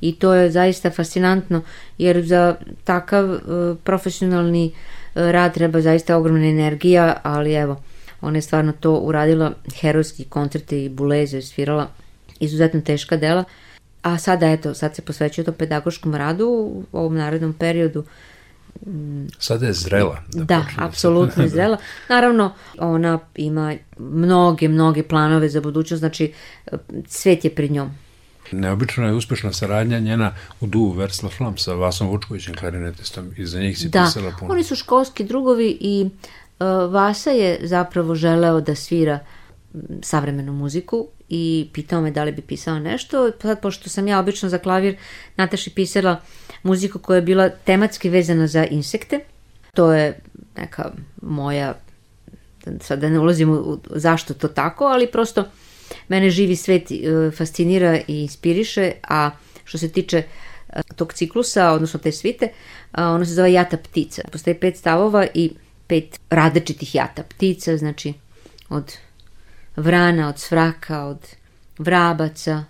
I 0.00 0.14
to 0.14 0.34
je 0.34 0.50
zaista 0.50 0.90
fascinantno, 0.90 1.62
jer 1.98 2.22
za 2.22 2.56
takav 2.84 3.30
uh, 3.30 3.38
profesionalni 3.84 4.66
uh, 4.66 5.22
rad 5.30 5.54
treba 5.54 5.80
zaista 5.80 6.16
ogromna 6.16 6.46
energija, 6.46 7.16
ali 7.22 7.52
evo, 7.54 7.82
Ona 8.22 8.38
je 8.38 8.42
stvarno 8.42 8.72
to 8.80 8.94
uradila, 8.94 9.52
herojski 9.80 10.24
koncerte 10.24 10.84
i 10.84 10.88
buleze 10.88 11.42
svirala, 11.42 11.88
izuzetno 12.40 12.80
teška 12.80 13.16
dela. 13.16 13.44
A 14.02 14.18
sada, 14.18 14.50
eto, 14.50 14.74
sad 14.74 14.96
se 14.96 15.02
posvećuje 15.02 15.44
to 15.44 15.52
pedagoškom 15.52 16.14
radu 16.14 16.46
u 16.46 16.84
ovom 16.92 17.14
narednom 17.14 17.52
periodu. 17.52 18.04
Sada 19.38 19.66
je 19.66 19.72
zrela. 19.72 20.22
Da, 20.32 20.44
da 20.44 20.64
apsolutno 20.76 21.42
je 21.42 21.48
zrela. 21.56 21.76
Naravno, 22.08 22.54
ona 22.78 23.18
ima 23.34 23.74
mnoge, 23.98 24.68
mnoge 24.68 25.02
planove 25.02 25.48
za 25.48 25.60
budućnost, 25.60 25.98
znači 25.98 26.32
svet 27.06 27.44
je 27.44 27.54
pred 27.54 27.70
njom. 27.70 27.90
Neobično 28.52 29.06
je 29.06 29.14
uspešna 29.14 29.52
saradnja 29.52 29.98
njena 29.98 30.34
u 30.60 30.66
duo 30.66 30.94
Versla 30.94 31.28
Flam 31.28 31.56
sa 31.56 31.74
Vasom 31.74 32.08
Vučkovićem 32.08 32.54
klarinetistom 32.54 33.32
i 33.36 33.46
za 33.46 33.60
njih 33.60 33.78
si 33.78 33.88
da, 33.88 34.02
pisala 34.04 34.32
puno. 34.38 34.48
Da, 34.48 34.54
oni 34.54 34.64
su 34.64 34.76
školski 34.76 35.24
drugovi 35.24 35.78
i 35.80 36.10
E, 36.10 36.41
Vasa 36.90 37.30
je 37.30 37.58
zapravo 37.62 38.14
želeo 38.14 38.60
da 38.60 38.74
svira 38.74 39.18
savremenu 40.02 40.52
muziku 40.52 41.08
i 41.28 41.68
pitao 41.72 42.00
me 42.00 42.10
da 42.10 42.24
li 42.24 42.32
bi 42.32 42.42
pisao 42.42 42.78
nešto. 42.78 43.30
Sad, 43.42 43.60
pošto 43.60 43.88
sam 43.88 44.08
ja 44.08 44.18
obično 44.18 44.48
za 44.48 44.58
klavir 44.58 44.96
Nataši 45.36 45.70
pisala 45.70 46.20
muziku 46.62 46.98
koja 46.98 47.16
je 47.16 47.22
bila 47.22 47.48
tematski 47.48 48.08
vezana 48.08 48.46
za 48.46 48.64
insekte, 48.64 49.20
to 49.74 49.92
je 49.92 50.20
neka 50.56 50.90
moja, 51.22 51.74
sad 52.80 52.98
da 52.98 53.08
ne 53.08 53.18
ulazim 53.18 53.50
u 53.50 53.78
zašto 53.90 54.34
to 54.34 54.48
tako, 54.48 54.84
ali 54.84 55.10
prosto 55.10 55.44
mene 56.08 56.30
živi 56.30 56.56
svet 56.56 56.90
e, 56.90 57.30
fascinira 57.36 57.98
i 58.08 58.22
inspiriše, 58.22 58.92
a 59.08 59.30
što 59.64 59.78
se 59.78 59.88
tiče 59.88 60.22
e, 60.68 60.82
tog 60.96 61.12
ciklusa, 61.12 61.70
odnosno 61.70 62.00
te 62.00 62.12
svite, 62.12 62.48
ono 62.92 63.24
se 63.24 63.34
zove 63.34 63.52
Jata 63.52 63.76
ptica. 63.76 64.22
Postoji 64.32 64.54
pet 64.54 64.76
stavova 64.76 65.26
i 65.34 65.50
pet 65.92 66.20
različitih 66.30 66.94
jata 66.94 67.22
ptica, 67.22 67.76
znači 67.76 68.12
od 68.68 68.92
vrana, 69.76 70.28
od 70.28 70.38
svraka, 70.38 71.04
od 71.04 71.26
vrabaca, 71.78 72.64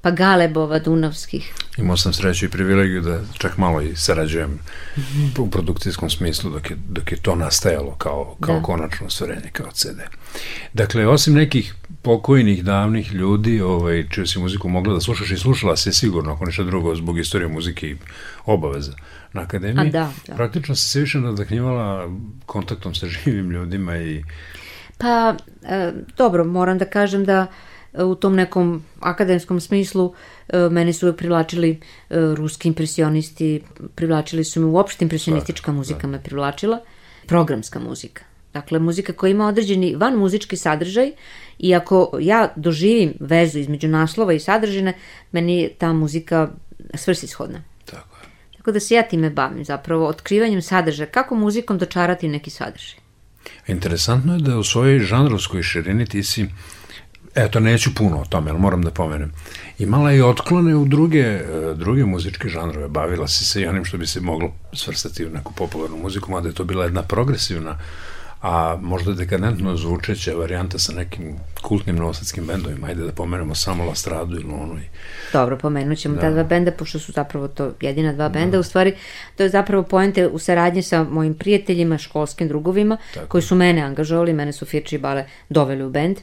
pa 0.00 0.10
galebova 0.10 0.78
dunavskih. 0.78 1.52
Imao 1.76 1.96
sam 1.96 2.12
sreću 2.12 2.46
i 2.46 2.48
privilegiju 2.48 3.00
da 3.00 3.20
čak 3.38 3.56
malo 3.56 3.82
i 3.82 3.96
sarađujem 3.96 4.58
u 5.38 5.50
produkcijskom 5.50 6.10
smislu 6.10 6.50
dok 6.50 6.70
je, 6.70 6.76
dok 6.88 7.12
je 7.12 7.22
to 7.22 7.34
nastajalo 7.34 7.94
kao, 7.98 8.36
kao 8.40 8.56
da. 8.56 8.62
konačno 8.62 9.10
stvorenje, 9.10 9.50
kao 9.52 9.70
CD. 9.72 10.00
Dakle, 10.72 11.06
osim 11.06 11.34
nekih 11.34 11.74
pokojnih, 12.02 12.64
davnih 12.64 13.12
ljudi, 13.12 13.60
ovaj, 13.60 14.08
čiju 14.08 14.26
si 14.26 14.38
muziku 14.38 14.68
mogla 14.68 14.94
da 14.94 15.00
slušaš 15.00 15.30
i 15.30 15.36
slušala 15.36 15.76
se 15.76 15.92
sigurno, 15.92 16.32
ako 16.32 16.44
ništa 16.44 16.62
drugo, 16.62 16.94
zbog 16.94 17.18
istorije 17.18 17.48
muzike 17.48 17.86
i 17.86 17.96
obaveza 18.46 18.92
na 19.32 19.40
akademiji, 19.40 19.88
A, 19.88 19.90
da, 19.90 20.12
da. 20.26 20.34
praktično 20.34 20.74
se 20.74 21.00
više 21.00 21.18
nadahnjivala 21.18 22.10
kontaktom 22.46 22.94
sa 22.94 23.06
živim 23.06 23.50
ljudima 23.50 23.96
i... 23.96 24.24
Pa, 24.98 25.34
e, 25.62 25.92
dobro, 26.16 26.44
moram 26.44 26.78
da 26.78 26.84
kažem 26.84 27.24
da 27.24 27.46
e, 27.92 28.02
u 28.04 28.14
tom 28.14 28.34
nekom 28.34 28.84
akademskom 29.00 29.60
smislu 29.60 30.14
e, 30.48 30.58
mene 30.70 30.92
su 30.92 31.16
privlačili 31.16 31.70
e, 31.70 31.78
ruski 32.10 32.68
impresionisti, 32.68 33.62
privlačili 33.94 34.44
su 34.44 34.60
me 34.60 34.66
uopšte 34.66 35.04
impresionistička 35.04 35.72
muzika 35.72 36.00
da. 36.00 36.08
me 36.08 36.22
privlačila, 36.22 36.80
programska 37.26 37.78
muzika. 37.78 38.31
Dakle, 38.52 38.78
muzika 38.78 39.12
koja 39.12 39.30
ima 39.30 39.46
određeni 39.46 39.94
van 39.96 40.16
muzički 40.16 40.56
sadržaj 40.56 41.12
i 41.58 41.74
ako 41.74 42.18
ja 42.20 42.52
doživim 42.56 43.14
vezu 43.20 43.58
između 43.58 43.88
naslova 43.88 44.32
i 44.32 44.40
sadržine, 44.40 44.94
meni 45.32 45.60
je 45.60 45.68
ta 45.68 45.92
muzika 45.92 46.48
svrsishodna. 46.94 47.62
Tako 48.56 48.72
da 48.72 48.80
se 48.80 48.94
ja 48.94 49.02
time 49.02 49.30
bavim 49.30 49.64
zapravo, 49.64 50.06
otkrivanjem 50.06 50.62
sadržaja, 50.62 51.06
kako 51.06 51.34
muzikom 51.34 51.78
dočarati 51.78 52.28
neki 52.28 52.50
sadržaj. 52.50 52.98
Interesantno 53.66 54.34
je 54.34 54.40
da 54.40 54.58
u 54.58 54.64
svojoj 54.64 54.98
žanrovskoj 54.98 55.62
širini 55.62 56.06
ti 56.06 56.22
si 56.22 56.46
Eto, 57.34 57.60
neću 57.60 57.94
puno 57.94 58.20
o 58.20 58.24
tome, 58.24 58.50
ali 58.50 58.60
moram 58.60 58.82
da 58.82 58.90
pomenem. 58.90 59.32
Imala 59.78 60.10
je 60.10 60.24
otklone 60.24 60.76
u 60.76 60.84
druge, 60.84 61.18
e, 61.18 61.74
druge 61.74 62.04
muzičke 62.04 62.48
žanrove. 62.48 62.88
Bavila 62.88 63.28
si 63.28 63.44
se 63.44 63.62
i 63.62 63.66
onim 63.66 63.84
što 63.84 63.98
bi 63.98 64.06
se 64.06 64.20
moglo 64.20 64.52
svrstati 64.72 65.26
u 65.26 65.30
neku 65.30 65.52
popularnu 65.52 65.96
muziku, 65.96 66.30
mada 66.30 66.48
je 66.48 66.54
to 66.54 66.64
bila 66.64 66.84
jedna 66.84 67.02
progresivna 67.02 67.78
a 68.42 68.78
možda 68.80 69.12
dekadentno 69.12 69.76
zvučeća 69.76 70.34
varijanta 70.34 70.78
sa 70.78 70.92
nekim 70.92 71.36
kultnim 71.62 71.96
novosadskim 71.96 72.46
bendovima. 72.46 72.86
Ajde 72.86 73.04
da 73.04 73.12
pomenemo 73.12 73.54
samo 73.54 73.84
La 73.84 73.94
Stradu 73.94 74.34
ili 74.34 74.52
ono. 74.52 74.74
I... 74.74 74.84
Dobro, 75.32 75.58
pomenut 75.58 75.98
ćemo 75.98 76.14
da. 76.14 76.20
ta 76.20 76.30
dva 76.30 76.44
benda, 76.44 76.72
pošto 76.72 76.98
su 76.98 77.12
zapravo 77.12 77.48
to 77.48 77.72
jedina 77.80 78.12
dva 78.12 78.28
benda. 78.28 78.50
Da. 78.50 78.60
U 78.60 78.62
stvari, 78.62 78.94
to 79.36 79.42
je 79.42 79.48
zapravo 79.48 79.82
pojente 79.82 80.28
u 80.28 80.38
saradnji 80.38 80.82
sa 80.82 81.04
mojim 81.04 81.34
prijateljima, 81.34 81.98
školskim 81.98 82.48
drugovima, 82.48 82.96
Tako. 83.14 83.26
koji 83.26 83.42
su 83.42 83.54
mene 83.54 83.80
angažovali, 83.82 84.32
mene 84.32 84.52
su 84.52 84.66
Firči 84.66 84.94
i 84.94 84.98
Bale 84.98 85.26
doveli 85.48 85.84
u 85.84 85.90
bend 85.90 86.18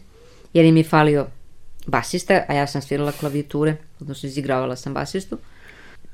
jer 0.53 0.65
im 0.65 0.77
je 0.77 0.83
falio 0.83 1.27
basista, 1.87 2.43
a 2.47 2.53
ja 2.53 2.67
sam 2.67 2.81
svirala 2.81 3.11
klavijature, 3.11 3.75
odnosno 3.99 4.27
izigravala 4.27 4.75
sam 4.75 4.93
basistu. 4.93 5.37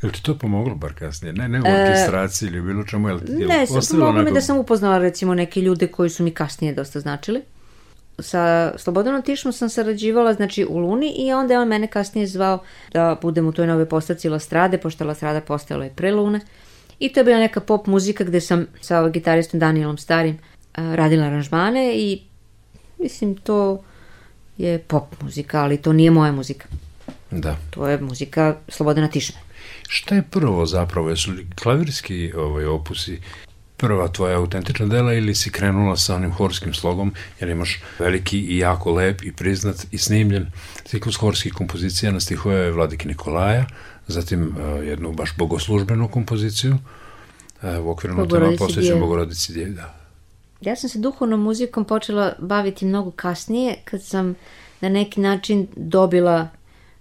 Je 0.01 0.07
li 0.07 0.13
ti 0.13 0.23
to 0.23 0.37
pomoglo 0.37 0.75
bar 0.75 0.93
kasnije? 0.93 1.33
Ne, 1.33 1.47
ne 1.47 1.61
u 1.61 1.63
e, 1.65 1.81
orkestraciji 1.81 2.47
ili 2.47 2.61
bilo 2.61 2.83
čemu? 2.83 3.09
Je 3.09 3.13
li, 3.13 3.41
je 3.41 3.47
ne, 3.47 3.65
pomoglo 3.91 4.09
onako... 4.09 4.25
mi 4.25 4.33
da 4.33 4.41
sam 4.41 4.57
upoznala 4.57 4.97
recimo 4.97 5.33
neke 5.33 5.61
ljude 5.61 5.87
koji 5.87 6.09
su 6.09 6.23
mi 6.23 6.31
kasnije 6.31 6.73
dosta 6.73 6.99
značili. 6.99 7.41
Sa 8.19 8.73
Slobodanom 8.77 9.21
Tišmom 9.21 9.53
sam 9.53 9.69
sarađivala 9.69 10.33
znači 10.33 10.65
u 10.69 10.77
Luni 10.77 11.13
i 11.17 11.33
onda 11.33 11.53
je 11.53 11.59
on 11.59 11.67
mene 11.67 11.87
kasnije 11.87 12.27
zvao 12.27 12.59
da 12.93 13.17
budem 13.21 13.47
u 13.47 13.51
toj 13.51 13.67
nove 13.67 13.89
postaci 13.89 14.29
La 14.29 14.39
Strade, 14.39 14.77
pošto 14.77 15.05
La 15.05 15.13
Strada 15.13 15.41
postojala 15.41 15.85
i 15.85 15.89
pre 15.89 16.11
Lune. 16.11 16.39
I 16.99 17.13
to 17.13 17.19
je 17.19 17.23
bila 17.23 17.39
neka 17.39 17.59
pop 17.59 17.87
muzika 17.87 18.23
gde 18.23 18.41
sam 18.41 18.67
sa 18.81 19.09
gitaristom 19.09 19.59
Danielom 19.59 19.97
Starim 19.97 20.37
radila 20.75 21.25
aranžmane 21.25 21.93
i 21.95 22.21
mislim 22.99 23.35
to 23.35 23.83
je 24.57 24.79
pop 24.79 25.21
muzika, 25.21 25.61
ali 25.61 25.77
to 25.77 25.93
nije 25.93 26.11
moja 26.11 26.31
muzika. 26.31 26.65
Da. 27.31 27.55
To 27.69 27.87
je 27.87 28.01
muzika 28.01 28.55
Slobodana 28.67 29.07
Tišme. 29.07 29.44
Šta 29.87 30.15
je 30.15 30.21
prvo 30.21 30.65
zapravo? 30.65 31.09
Jesu 31.09 31.31
li 31.31 31.47
klavirski 31.55 32.33
ovaj, 32.33 32.65
opusi 32.65 33.19
prva 33.77 34.07
tvoja 34.07 34.37
autentična 34.37 34.85
dela 34.85 35.13
ili 35.13 35.35
si 35.35 35.51
krenula 35.51 35.97
sa 35.97 36.15
onim 36.15 36.31
horskim 36.31 36.73
slogom, 36.73 37.13
jer 37.39 37.49
imaš 37.49 37.81
veliki 37.99 38.39
i 38.39 38.57
jako 38.57 38.91
lep 38.91 39.23
i 39.23 39.31
priznat 39.31 39.85
i 39.91 39.97
snimljen 39.97 40.51
ciklus 40.85 41.15
horskih 41.15 41.53
kompozicija 41.53 42.11
na 42.11 42.19
stihove 42.19 42.71
Vladike 42.71 43.07
Nikolaja, 43.07 43.65
zatim 44.07 44.47
uh, 44.47 44.87
jednu 44.87 45.11
baš 45.11 45.35
bogoslužbenu 45.37 46.07
kompoziciju 46.07 46.77
uh, 47.61 47.85
u 47.85 47.89
okviru 47.89 48.15
notama 48.15 48.51
posvećen 48.57 48.99
Bogorodici 48.99 49.53
Djevi, 49.53 49.73
da. 49.73 49.95
Ja 50.61 50.75
sam 50.75 50.89
se 50.89 50.99
duhovnom 50.99 51.41
muzikom 51.41 51.85
počela 51.85 52.33
baviti 52.39 52.85
mnogo 52.85 53.11
kasnije, 53.11 53.75
kad 53.85 54.03
sam 54.03 54.35
na 54.81 54.89
neki 54.89 55.21
način 55.21 55.67
dobila 55.75 56.49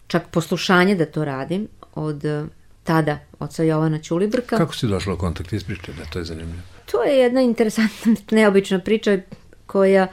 čak 0.06 0.28
poslušanje 0.30 0.94
da 0.94 1.06
to 1.06 1.24
radim 1.24 1.68
od 1.94 2.24
eh, 2.24 2.44
tada, 2.84 3.18
oca 3.38 3.62
Jovana 3.62 3.98
Ćulibrka. 3.98 4.56
Kako 4.56 4.74
si 4.74 4.86
došla 4.86 5.14
u 5.14 5.16
kontakt 5.16 5.52
ispriče, 5.52 5.92
da 5.92 6.04
to 6.04 6.18
je 6.18 6.24
zanimljivo? 6.24 6.62
To 6.90 7.02
je 7.02 7.18
jedna 7.18 7.40
interesantna, 7.40 8.14
neobična 8.36 8.78
priča 8.78 9.18
koja, 9.66 10.06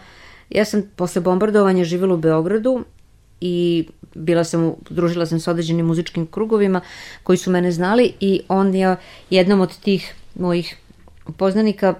ja 0.49 0.65
sam 0.65 0.83
posle 0.95 1.21
bombardovanja 1.21 1.83
živjela 1.83 2.13
u 2.13 2.17
Beogradu 2.17 2.83
i 3.41 3.87
bila 4.15 4.43
sam, 4.43 4.73
družila 4.89 5.25
sam 5.25 5.39
sa 5.39 5.51
određenim 5.51 5.85
muzičkim 5.85 6.27
krugovima 6.27 6.81
koji 7.23 7.37
su 7.37 7.51
mene 7.51 7.71
znali 7.71 8.13
i 8.19 8.41
on 8.47 8.75
je 8.75 8.95
jednom 9.29 9.61
od 9.61 9.79
tih 9.79 10.13
mojih 10.35 10.77
poznanika 11.37 11.93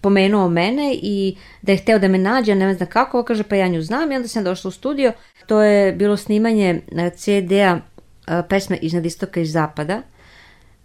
pomenuo 0.00 0.48
mene 0.48 0.94
i 1.02 1.36
da 1.62 1.72
je 1.72 1.78
hteo 1.78 1.98
da 1.98 2.08
me 2.08 2.18
nađe, 2.18 2.54
ne 2.54 2.74
znam 2.74 2.88
kako, 2.88 3.22
kaže 3.22 3.42
pa 3.42 3.56
ja 3.56 3.68
nju 3.68 3.82
znam 3.82 4.12
i 4.12 4.16
onda 4.16 4.28
sam 4.28 4.44
došla 4.44 4.68
u 4.68 4.72
studio. 4.72 5.12
To 5.46 5.62
je 5.62 5.92
bilo 5.92 6.16
snimanje 6.16 6.80
e, 6.92 7.10
CD-a 7.10 7.80
e, 8.26 8.42
pesme 8.48 8.78
iznad 8.82 9.06
istoka 9.06 9.40
i 9.40 9.46
zapada, 9.46 10.02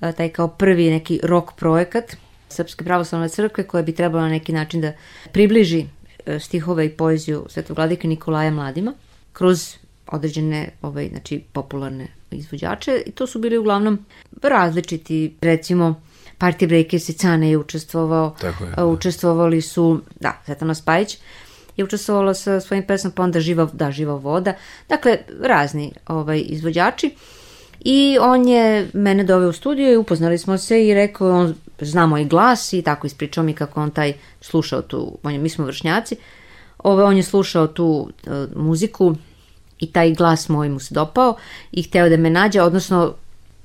e, 0.01 0.11
taj 0.11 0.29
kao 0.29 0.47
prvi 0.47 0.89
neki 0.89 1.19
rock 1.23 1.53
projekat 1.55 2.15
Srpske 2.49 2.83
pravoslavne 2.83 3.29
crkve 3.29 3.63
koja 3.63 3.83
bi 3.83 3.95
trebala 3.95 4.23
na 4.23 4.29
neki 4.29 4.53
način 4.53 4.81
da 4.81 4.93
približi 5.31 5.85
stihove 6.39 6.85
i 6.85 6.89
poeziju 6.89 7.45
Svetog 7.49 7.77
vladika 7.77 8.07
Nikolaja 8.07 8.51
mladima 8.51 8.93
kroz 9.33 9.75
određene 10.07 10.69
ovaj, 10.81 11.09
znači, 11.09 11.43
popularne 11.53 12.07
izvođače 12.31 13.01
i 13.05 13.11
to 13.11 13.27
su 13.27 13.39
bili 13.39 13.57
uglavnom 13.57 14.05
različiti, 14.43 15.35
recimo 15.41 16.01
Party 16.39 16.67
Breakers 16.67 17.09
i 17.09 17.13
Cane 17.13 17.49
je 17.49 17.57
učestvovao. 17.57 18.35
Tako 18.41 18.63
je. 18.63 18.71
Da. 18.71 18.85
Učestvovali 18.85 19.61
su, 19.61 20.01
da, 20.19 20.41
Svetana 20.45 20.75
Spajić 20.75 21.17
je 21.77 21.83
učestvovala 21.83 22.33
sa 22.33 22.59
svojim 22.59 22.83
pesmom, 22.87 23.13
pa 23.13 23.23
onda 23.23 23.39
Živa, 23.39 23.69
da, 23.73 23.91
Živa 23.91 24.15
voda. 24.15 24.53
Dakle, 24.89 25.17
razni 25.41 25.93
ovaj, 26.07 26.43
izvođači. 26.45 27.15
I 27.79 28.17
on 28.21 28.47
je 28.47 28.89
mene 28.93 29.23
doveo 29.23 29.49
u 29.49 29.53
studio 29.53 29.93
i 29.93 29.97
upoznali 29.97 30.37
smo 30.37 30.57
se 30.57 30.87
i 30.87 30.93
rekao, 30.93 31.39
on 31.39 31.55
zna 31.81 32.05
moj 32.05 32.25
glas 32.25 32.73
i 32.73 32.81
tako 32.81 33.07
ispričao 33.07 33.43
mi 33.43 33.53
kako 33.53 33.81
on 33.81 33.91
taj 33.91 34.13
slušao 34.41 34.81
tu, 34.81 35.17
on 35.23 35.33
je, 35.33 35.39
mi 35.39 35.49
smo 35.49 35.65
vršnjaci, 35.65 36.15
Ove, 36.77 37.03
on 37.03 37.17
je 37.17 37.23
slušao 37.23 37.67
tu 37.67 37.85
uh, 38.27 38.33
muziku 38.55 39.15
i 39.79 39.91
taj 39.91 40.13
glas 40.13 40.49
moj 40.49 40.69
mu 40.69 40.79
se 40.79 40.93
dopao 40.93 41.35
i 41.71 41.83
hteo 41.83 42.09
da 42.09 42.17
me 42.17 42.29
nađe, 42.29 42.61
odnosno 42.61 43.13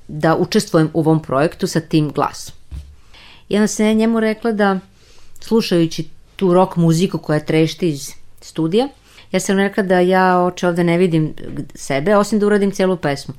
da 0.07 0.35
učestvujem 0.35 0.89
u 0.93 0.99
ovom 0.99 1.21
projektu 1.21 1.67
sa 1.67 1.79
tim 1.79 2.11
glasom. 2.11 2.55
I 3.49 3.55
onda 3.55 3.67
sam 3.67 3.85
ja 3.85 3.93
njemu 3.93 4.19
rekla 4.19 4.51
da 4.51 4.79
slušajući 5.39 6.07
tu 6.35 6.53
rock 6.53 6.75
muziku 6.75 7.17
koja 7.17 7.39
trešti 7.39 7.89
iz 7.89 8.11
studija, 8.41 8.87
ja 9.31 9.39
sam 9.39 9.57
rekla 9.57 9.83
da 9.83 9.99
ja 9.99 10.39
oče 10.39 10.67
ovde 10.67 10.83
ne 10.83 10.97
vidim 10.97 11.33
sebe, 11.75 12.15
osim 12.17 12.39
da 12.39 12.45
uradim 12.45 12.71
celu 12.71 12.97
pesmu. 12.97 13.33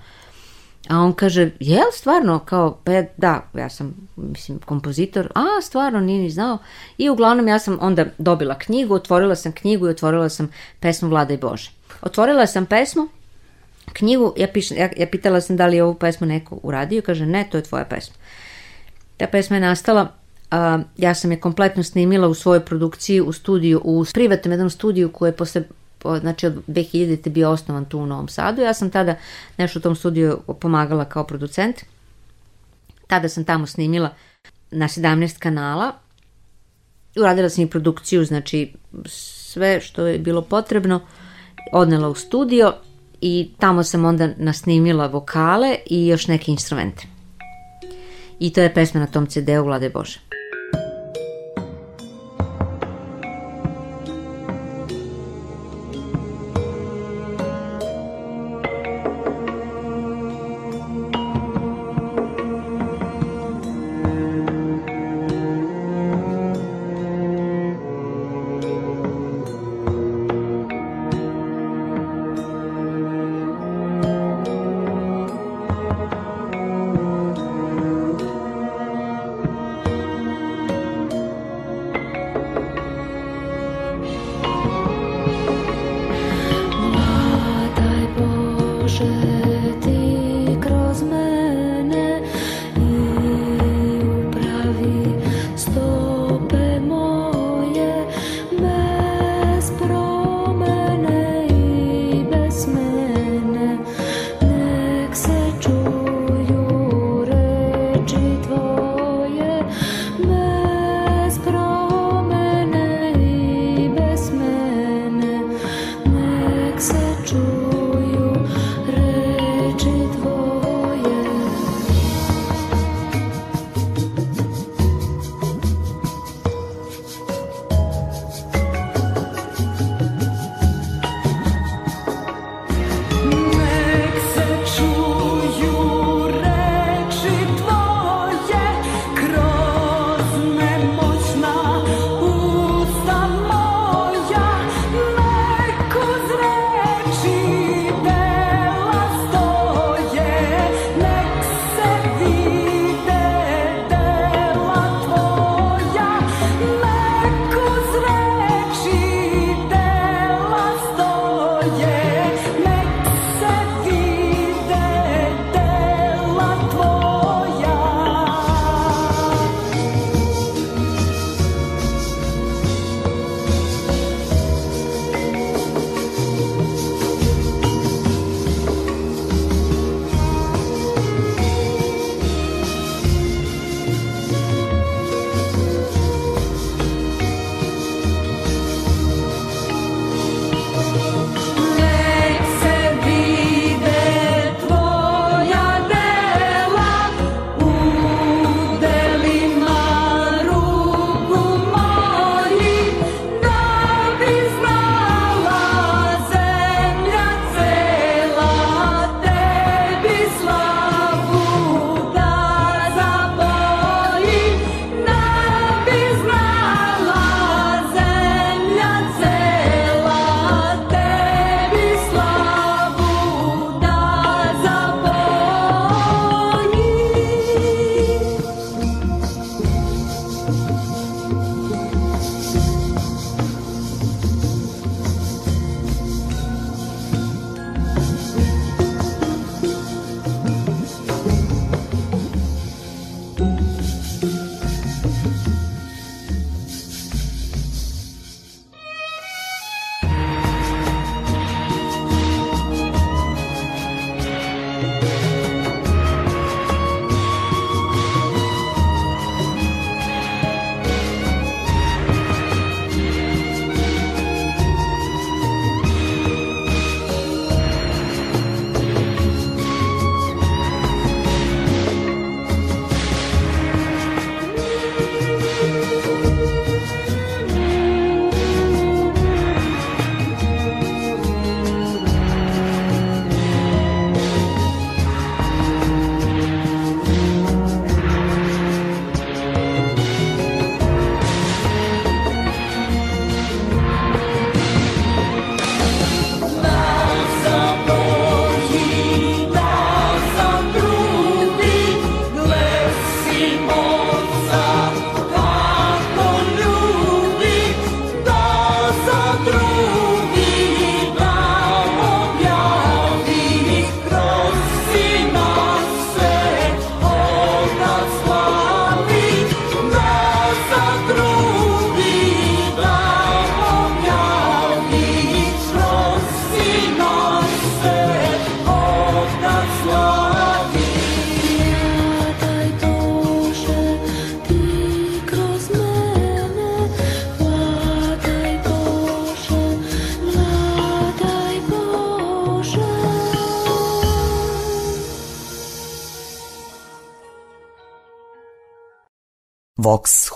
A 0.88 0.98
on 0.98 1.12
kaže, 1.12 1.50
jel 1.60 1.90
stvarno, 1.92 2.38
kao, 2.38 2.78
pa 2.84 3.02
da, 3.16 3.48
ja 3.54 3.68
sam, 3.68 4.08
mislim, 4.16 4.58
kompozitor, 4.58 5.32
a 5.34 5.62
stvarno, 5.62 6.00
nije 6.00 6.22
ni 6.22 6.30
znao. 6.30 6.58
I 6.98 7.10
uglavnom 7.10 7.48
ja 7.48 7.58
sam 7.58 7.78
onda 7.80 8.06
dobila 8.18 8.58
knjigu, 8.58 8.94
otvorila 8.94 9.36
sam 9.36 9.52
knjigu 9.52 9.86
i 9.86 9.90
otvorila 9.90 10.28
sam 10.28 10.50
pesmu 10.80 11.08
Vlada 11.08 11.34
i 11.34 11.36
Bože. 11.36 11.70
Otvorila 12.02 12.46
sam 12.46 12.66
pesmu, 12.66 13.08
knjigu, 13.92 14.34
ja, 14.36 14.48
pišem, 14.48 14.78
ja, 14.78 14.90
ja 14.96 15.06
pitala 15.06 15.40
sam 15.40 15.56
da 15.56 15.66
li 15.66 15.76
je 15.76 15.84
ovu 15.84 15.94
pesmu 15.94 16.26
neko 16.26 16.60
uradio, 16.62 17.02
kaže, 17.02 17.26
ne, 17.26 17.46
to 17.50 17.56
je 17.56 17.62
tvoja 17.62 17.84
pesma. 17.84 18.14
Ta 19.16 19.26
pesma 19.26 19.56
je 19.56 19.60
nastala, 19.60 20.12
ja 20.96 21.14
sam 21.14 21.30
je 21.30 21.40
kompletno 21.40 21.82
snimila 21.82 22.28
u 22.28 22.34
svojoj 22.34 22.64
produkciji 22.64 23.20
u 23.20 23.32
studiju, 23.32 23.80
u 23.84 24.04
privatnom 24.14 24.52
jednom 24.52 24.70
studiju 24.70 25.12
koji 25.12 25.28
je 25.28 25.36
posle 25.36 25.62
znači 26.20 26.46
od 26.46 26.62
2000. 26.66 27.28
bio 27.28 27.50
osnovan 27.50 27.84
tu 27.84 27.98
u 27.98 28.06
Novom 28.06 28.28
Sadu. 28.28 28.62
Ja 28.62 28.74
sam 28.74 28.90
tada 28.90 29.14
nešto 29.56 29.78
u 29.78 29.82
tom 29.82 29.96
studiju 29.96 30.38
pomagala 30.60 31.04
kao 31.04 31.24
producent. 31.24 31.76
Tada 33.06 33.28
sam 33.28 33.44
tamo 33.44 33.66
snimila 33.66 34.10
na 34.70 34.88
17 34.88 35.38
kanala. 35.38 35.92
Uradila 37.16 37.48
sam 37.48 37.64
i 37.64 37.70
produkciju, 37.70 38.24
znači 38.24 38.72
sve 39.06 39.80
što 39.80 40.06
je 40.06 40.18
bilo 40.18 40.42
potrebno 40.42 41.00
odnela 41.72 42.08
u 42.08 42.14
studio 42.14 42.74
i 43.20 43.50
tamo 43.58 43.82
sam 43.82 44.04
onda 44.04 44.28
nasnimila 44.36 45.06
vokale 45.06 45.76
i 45.86 46.06
još 46.06 46.26
neke 46.26 46.50
instrumente 46.50 47.06
i 48.38 48.52
to 48.52 48.60
je 48.60 48.74
pesma 48.74 49.00
na 49.00 49.06
tom 49.06 49.26
CD-u 49.26 49.64
Vlade 49.64 49.90
Bože. 49.90 50.33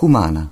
Humana 0.00 0.48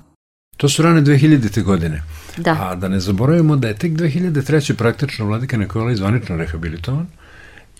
To 0.56 0.68
su 0.68 0.82
rane 0.82 1.02
2000. 1.02 1.62
godine. 1.62 2.02
Da. 2.36 2.56
A 2.60 2.74
da 2.74 2.88
ne 2.88 3.00
zaboravimo 3.00 3.56
da 3.56 3.68
je 3.68 3.74
tek 3.74 3.92
2003. 3.92 4.74
praktično 4.74 5.26
Vladika 5.26 5.56
Nikola 5.56 5.96
zvanično 5.96 6.36
rehabilitovan 6.36 7.06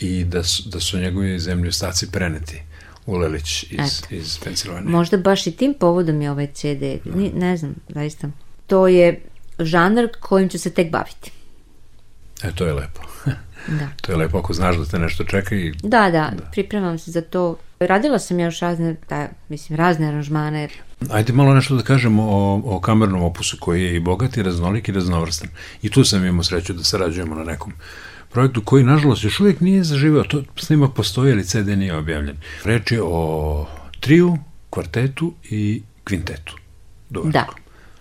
i 0.01 0.25
da 0.25 0.45
su, 0.45 0.69
da 0.69 0.81
su 0.81 0.99
njegovi 0.99 1.39
zemlji 1.39 1.69
ostaci 1.69 2.11
preneti 2.13 2.63
u 3.07 3.17
Lelić 3.17 3.63
iz, 3.63 3.71
Eto. 3.73 4.15
iz 4.15 4.39
Pensilvanije. 4.45 4.91
Možda 4.91 5.17
baš 5.17 5.47
i 5.47 5.53
tim 5.53 5.75
povodom 5.81 6.23
je 6.23 6.31
ovaj 6.31 6.47
CD. 6.47 6.83
Ni, 7.15 7.33
ne 7.35 7.57
znam, 7.57 7.75
zaista. 7.89 8.29
To 8.67 8.89
je 8.89 9.21
žanar 9.59 10.09
kojim 10.21 10.49
ću 10.49 10.59
se 10.59 10.71
tek 10.71 10.91
baviti. 10.91 11.31
E, 12.43 12.53
to 12.55 12.67
je 12.67 12.73
lepo. 12.73 13.01
Da. 13.69 13.89
to 14.03 14.13
je 14.13 14.17
lepo 14.17 14.39
ako 14.39 14.53
znaš 14.53 14.77
da 14.77 14.85
te 14.85 14.99
nešto 14.99 15.25
čeka 15.25 15.55
i 15.55 15.73
Da, 15.83 16.11
da, 16.11 16.33
pripremam 16.53 16.99
se 16.99 17.11
za 17.11 17.21
to. 17.21 17.59
Radila 17.81 18.19
sam 18.19 18.41
još 18.41 18.61
razne, 18.61 18.97
da, 19.09 19.29
mislim, 19.49 19.77
razne 19.77 20.07
aranžmane. 20.07 20.69
Ajde 21.11 21.33
malo 21.33 21.55
nešto 21.55 21.77
da 21.77 21.83
kažemo 21.83 22.23
o, 22.23 22.63
o 22.65 22.81
kamernom 22.81 23.23
opusu 23.23 23.57
koji 23.61 23.83
je 23.83 23.97
i 23.97 24.01
bogat 24.01 24.37
i 24.37 24.43
raznolik 24.43 24.89
i 24.89 24.93
raznovrstan. 24.93 25.49
I 25.83 25.91
tu 25.91 26.05
sam 26.05 26.25
imao 26.25 26.43
sreću 26.43 26.73
da 26.73 26.85
sarađujemo 26.85 27.35
na 27.35 27.45
nekom 27.45 27.73
projektu 28.29 28.63
koji, 28.65 28.85
nažalost, 28.85 29.25
još 29.25 29.41
uvijek 29.41 29.61
nije 29.61 29.85
zaživeo. 29.85 30.25
To 30.25 30.43
snimak 30.57 30.95
postoji, 30.95 31.33
ali 31.33 31.45
CD 31.45 31.69
nije 31.69 31.97
objavljen. 31.97 32.37
Reč 32.65 32.93
je 32.93 33.03
o 33.03 33.67
triju, 34.01 34.39
kvartetu 34.71 35.33
i 35.51 35.83
kvintetu. 36.05 36.57
Duvačkom. 37.11 37.33
Da. 37.33 37.47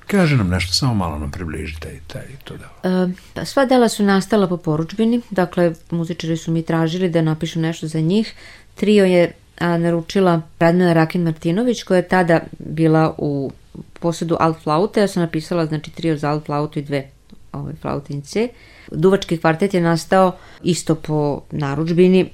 Kaže 0.08 0.38
nam 0.38 0.50
nešto, 0.50 0.74
samo 0.74 0.94
malo 0.94 1.20
nam 1.20 1.32
približi 1.32 1.80
taj, 1.80 2.00
taj 2.08 2.24
to 2.44 2.54
delo. 2.58 3.06
E, 3.06 3.14
pa 3.34 3.46
sva 3.46 3.66
dela 3.66 3.90
su 3.90 4.04
nastala 4.04 4.48
po 4.48 4.58
poručbini, 4.58 5.22
dakle 5.32 5.74
muzičari 5.92 6.38
su 6.38 6.52
mi 6.52 6.64
tražili 6.64 7.10
da 7.10 7.22
napišu 7.22 7.60
nešto 7.60 7.88
za 7.88 8.00
njih. 8.00 8.34
Trio 8.76 9.06
je 9.06 9.32
a, 9.60 9.78
naručila 9.78 10.42
Radmila 10.60 10.94
Rakin 10.94 11.24
Martinović 11.24 11.84
koja 11.84 11.98
je 11.98 12.08
tada 12.08 12.40
bila 12.60 13.16
u 13.18 13.52
posjedu 14.00 14.38
alt 14.40 14.58
flaute, 14.64 15.02
ja 15.02 15.08
sam 15.08 15.24
napisala 15.24 15.66
znači 15.66 15.92
trio 15.92 16.18
za 16.18 16.30
alt 16.30 16.46
flautu 16.46 16.80
i 16.80 16.82
dve 16.82 17.10
ove 17.54 17.74
flautinice. 17.82 18.50
Duvački 18.92 19.38
kvartet 19.38 19.74
je 19.74 19.82
nastao 19.82 20.36
isto 20.64 20.96
po 20.96 21.42
naručbini, 21.52 22.30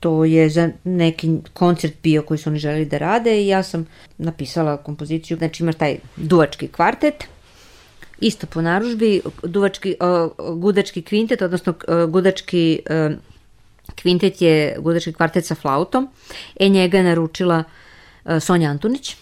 to 0.00 0.24
je 0.24 0.48
za 0.50 0.70
neki 0.84 1.36
koncert 1.52 1.94
bio 2.02 2.22
koji 2.22 2.38
su 2.38 2.50
oni 2.50 2.58
želeli 2.58 2.84
da 2.84 2.98
rade 2.98 3.42
i 3.42 3.48
ja 3.48 3.62
sam 3.62 3.86
napisala 4.18 4.76
kompoziciju, 4.76 5.36
znači 5.36 5.62
ima 5.62 5.72
taj 5.72 5.96
duvački 6.16 6.68
kvartet, 6.68 7.24
isto 8.20 8.46
po 8.46 8.62
naružbi, 8.62 9.20
duvački, 9.42 9.94
gudački 10.56 11.02
kvintet, 11.02 11.42
odnosno 11.42 11.74
gudački 12.08 12.80
kvintet 14.02 14.42
je 14.42 14.76
gudački 14.78 15.12
kvartet 15.12 15.46
sa 15.46 15.54
flautom, 15.54 16.08
e 16.56 16.68
njega 16.68 16.98
je 16.98 17.04
naručila 17.04 17.64
uh, 17.64 18.32
Sonja 18.40 18.70
Antunić 18.70 19.16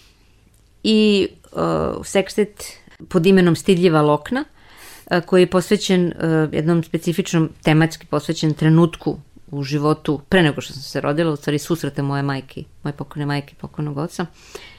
i 0.83 1.27
uh, 1.51 2.05
sekstet 2.05 2.63
pod 3.09 3.25
imenom 3.25 3.55
Stidljiva 3.55 4.01
lokna, 4.01 4.43
uh, 4.43 5.21
koji 5.25 5.41
je 5.41 5.49
posvećen 5.49 6.05
uh, 6.05 6.53
jednom 6.53 6.83
specifičnom 6.83 7.49
tematski 7.63 8.05
posvećen 8.05 8.53
trenutku 8.53 9.17
u 9.51 9.63
životu 9.63 10.21
pre 10.29 10.43
nego 10.43 10.61
što 10.61 10.73
sam 10.73 10.81
se 10.81 11.01
rodila, 11.01 11.31
u 11.31 11.35
stvari 11.35 11.59
susrete 11.59 12.01
moje 12.01 12.23
majke, 12.23 12.63
moje 12.83 12.93
pokojne 12.93 13.25
majke 13.25 13.55
pokojnog 13.55 13.97
oca, 13.97 14.25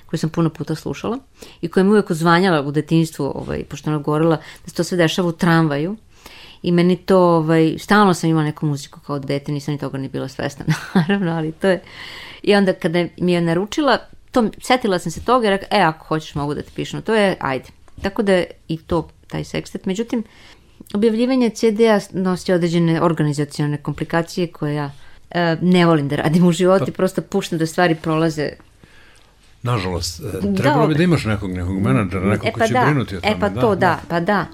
koju 0.06 0.18
sam 0.18 0.30
puno 0.30 0.50
puta 0.50 0.74
slušala 0.74 1.18
i 1.61 1.68
koja 1.68 1.84
mi 1.84 1.90
uvek 1.90 2.11
uzvanjala 2.11 2.62
u 2.62 2.72
detinjstvu, 2.72 3.32
ovaj, 3.34 3.64
pošto 3.64 3.90
ona 3.90 3.98
govorila 3.98 4.37
da 4.37 4.70
se 4.70 4.74
to 4.74 4.84
sve 4.84 4.96
dešava 4.98 5.28
u 5.28 5.32
tramvaju 5.32 5.96
i 6.62 6.73
meni 6.73 6.97
to, 6.97 7.18
ovaj, 7.18 7.75
stalno 7.79 8.14
sam 8.14 8.31
imala 8.31 8.44
neku 8.44 8.66
muziku 8.66 9.01
kao 9.01 9.18
dete, 9.18 9.53
nisam 9.53 9.73
ni 9.75 9.79
toga 9.79 9.99
ni 9.99 10.09
bila 10.09 10.29
svesna, 10.29 10.64
naravno, 10.94 11.33
ali 11.33 11.53
to 11.53 11.68
je, 11.68 11.81
i 12.42 12.55
onda 12.55 12.73
kada 12.73 13.07
mi 13.16 13.33
je 13.33 13.40
naručila, 13.40 13.99
to, 14.31 14.44
setila 14.62 14.99
sam 14.99 15.12
se 15.12 15.25
toga 15.25 15.47
i 15.47 15.51
rekla, 15.51 15.68
e, 15.71 15.81
ako 15.81 16.07
hoćeš 16.07 16.35
mogu 16.35 16.55
da 16.55 16.62
ti 16.62 16.71
pišem, 16.75 17.03
to 17.03 17.14
je, 17.14 17.37
ajde. 17.40 17.68
Tako 18.03 18.23
da 18.23 18.33
je 18.33 18.47
i 18.68 18.77
to, 18.77 19.09
taj 19.27 19.44
sekstet, 19.44 19.87
međutim, 19.87 20.25
objavljivanje 20.94 21.51
CD-a 21.51 22.01
nosi 22.12 22.53
određene 22.53 23.03
organizacione 23.03 23.77
komplikacije 23.77 24.47
koje 24.47 24.75
ja 24.75 24.90
e, 25.31 25.57
ne 25.61 25.87
volim 25.87 26.09
da 26.09 26.16
radim 26.16 26.47
u 26.47 26.53
životu 26.53 26.85
i 26.88 26.92
prosto 26.92 27.23
puštam 27.23 27.59
da 27.59 27.66
stvari 27.66 27.94
prolaze 27.94 28.51
Nažalost, 29.62 30.21
e, 30.21 30.55
trebalo 30.55 30.87
bi 30.87 30.94
da 30.94 31.03
imaš 31.03 31.25
nekog, 31.25 31.51
nekog 31.51 31.81
menadžera, 31.83 32.27
nekog 32.27 32.47
e 32.47 32.53
ko 32.53 32.59
pa 32.59 32.66
će 32.66 32.73
da, 32.73 32.85
brinuti 32.85 33.16
o 33.16 33.21
tome. 33.21 33.35
e 33.37 33.40
pa 33.40 33.51
to 33.51 33.75
da, 33.75 34.01
pa 34.09 34.21
da. 34.21 34.47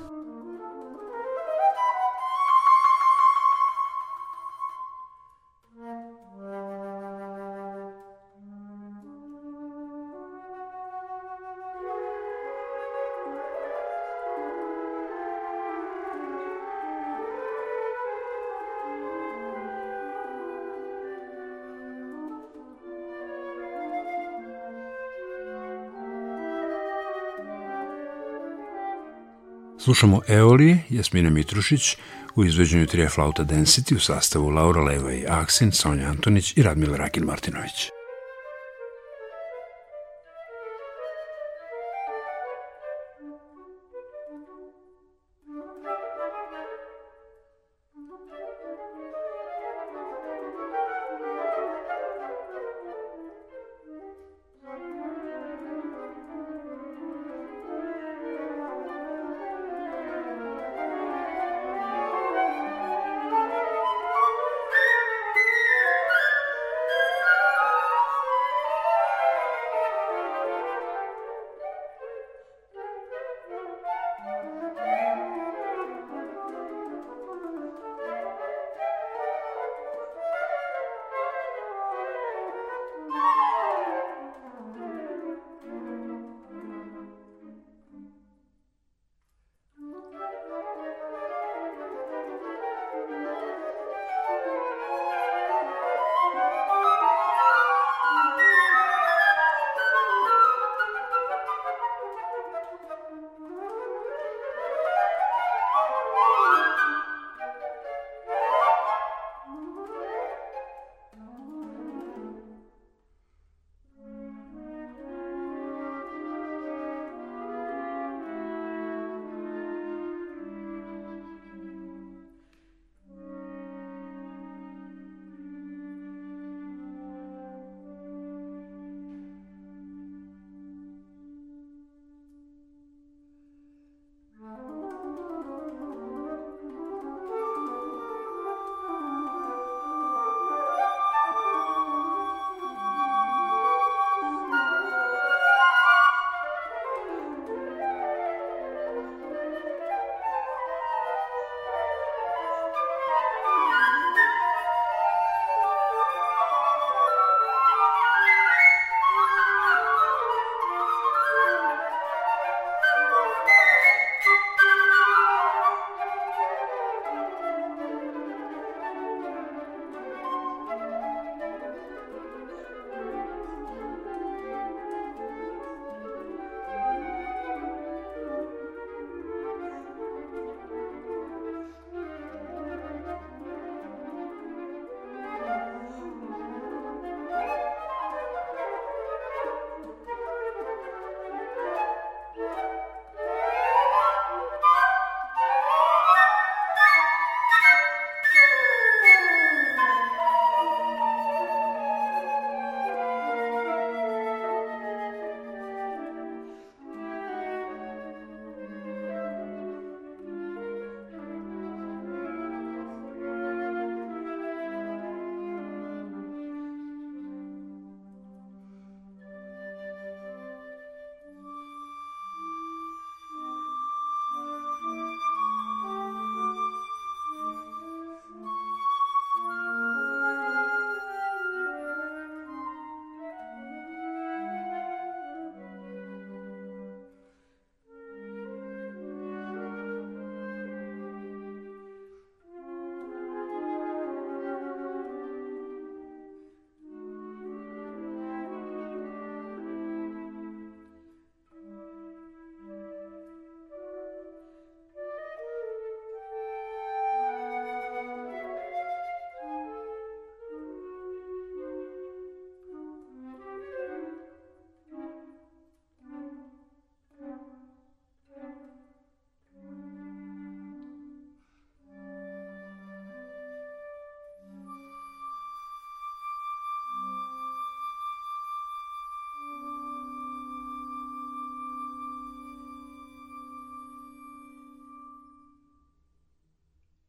Slušamo 29.85 30.21
Eoli, 30.29 30.79
Jasmina 30.91 31.31
Mitrušić, 31.31 31.97
u 32.35 32.45
izveđenju 32.45 32.87
trija 32.87 33.09
flauta 33.09 33.45
Density 33.45 33.97
u 33.97 34.01
sastavu 34.01 34.49
Laura 34.49 34.83
Leva 34.83 35.13
i 35.13 35.27
Aksin, 35.29 35.73
Sonja 35.73 36.09
Antonić 36.09 36.57
i 36.57 36.63
Radmila 36.63 36.97
Rakin 36.97 37.25
Martinović. 37.25 37.91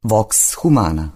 Vox 0.06 0.56
Humana. 0.62 1.10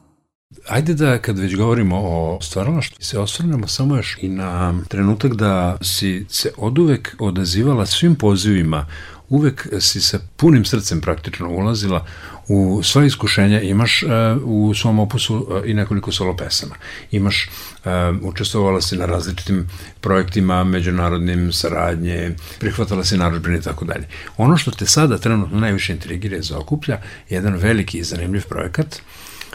Ajde 0.67 0.93
da 0.93 1.21
kad 1.21 1.39
već 1.39 1.55
govorimo 1.55 1.97
o 1.97 2.39
stvaralaštvu 2.41 2.97
se 3.03 3.19
osvrnemo 3.19 3.67
samo 3.67 3.95
još 3.95 4.17
i 4.21 4.29
na 4.29 4.73
trenutak 4.87 5.33
da 5.33 5.77
si 5.81 6.25
se 6.29 6.51
oduvek 6.57 7.15
odazivala 7.19 7.85
svim 7.85 8.15
pozivima 8.15 8.85
uvek 9.29 9.67
si 9.79 10.01
sa 10.01 10.19
punim 10.37 10.65
srcem 10.65 11.01
praktično 11.01 11.49
ulazila 11.49 12.05
u 12.47 12.83
sva 12.83 13.05
iskušenja, 13.05 13.61
imaš 13.61 14.03
uh, 14.03 14.09
u 14.43 14.73
svom 14.73 14.99
opusu 14.99 15.35
uh, 15.35 15.61
i 15.65 15.73
nekoliko 15.73 16.11
solo 16.11 16.35
pesama. 16.37 16.75
Imaš, 17.11 17.47
uh, 17.47 17.91
učestvovala 18.21 18.81
si 18.81 18.97
na 18.97 19.05
različitim 19.05 19.67
projektima, 20.01 20.63
međunarodnim 20.63 21.53
saradnje, 21.53 22.35
prihvatala 22.59 23.03
si 23.03 23.17
naročbine 23.17 23.57
i 23.57 23.61
tako 23.61 23.85
dalje. 23.85 24.07
Ono 24.37 24.57
što 24.57 24.71
te 24.71 24.85
sada 24.85 25.17
trenutno 25.17 25.59
najviše 25.59 25.93
intrigira 25.93 26.37
i 26.37 26.43
zaokuplja 26.43 26.95
je 26.95 27.01
jedan 27.35 27.55
veliki 27.55 27.97
i 27.97 28.03
zanimljiv 28.03 28.43
projekat 28.49 29.01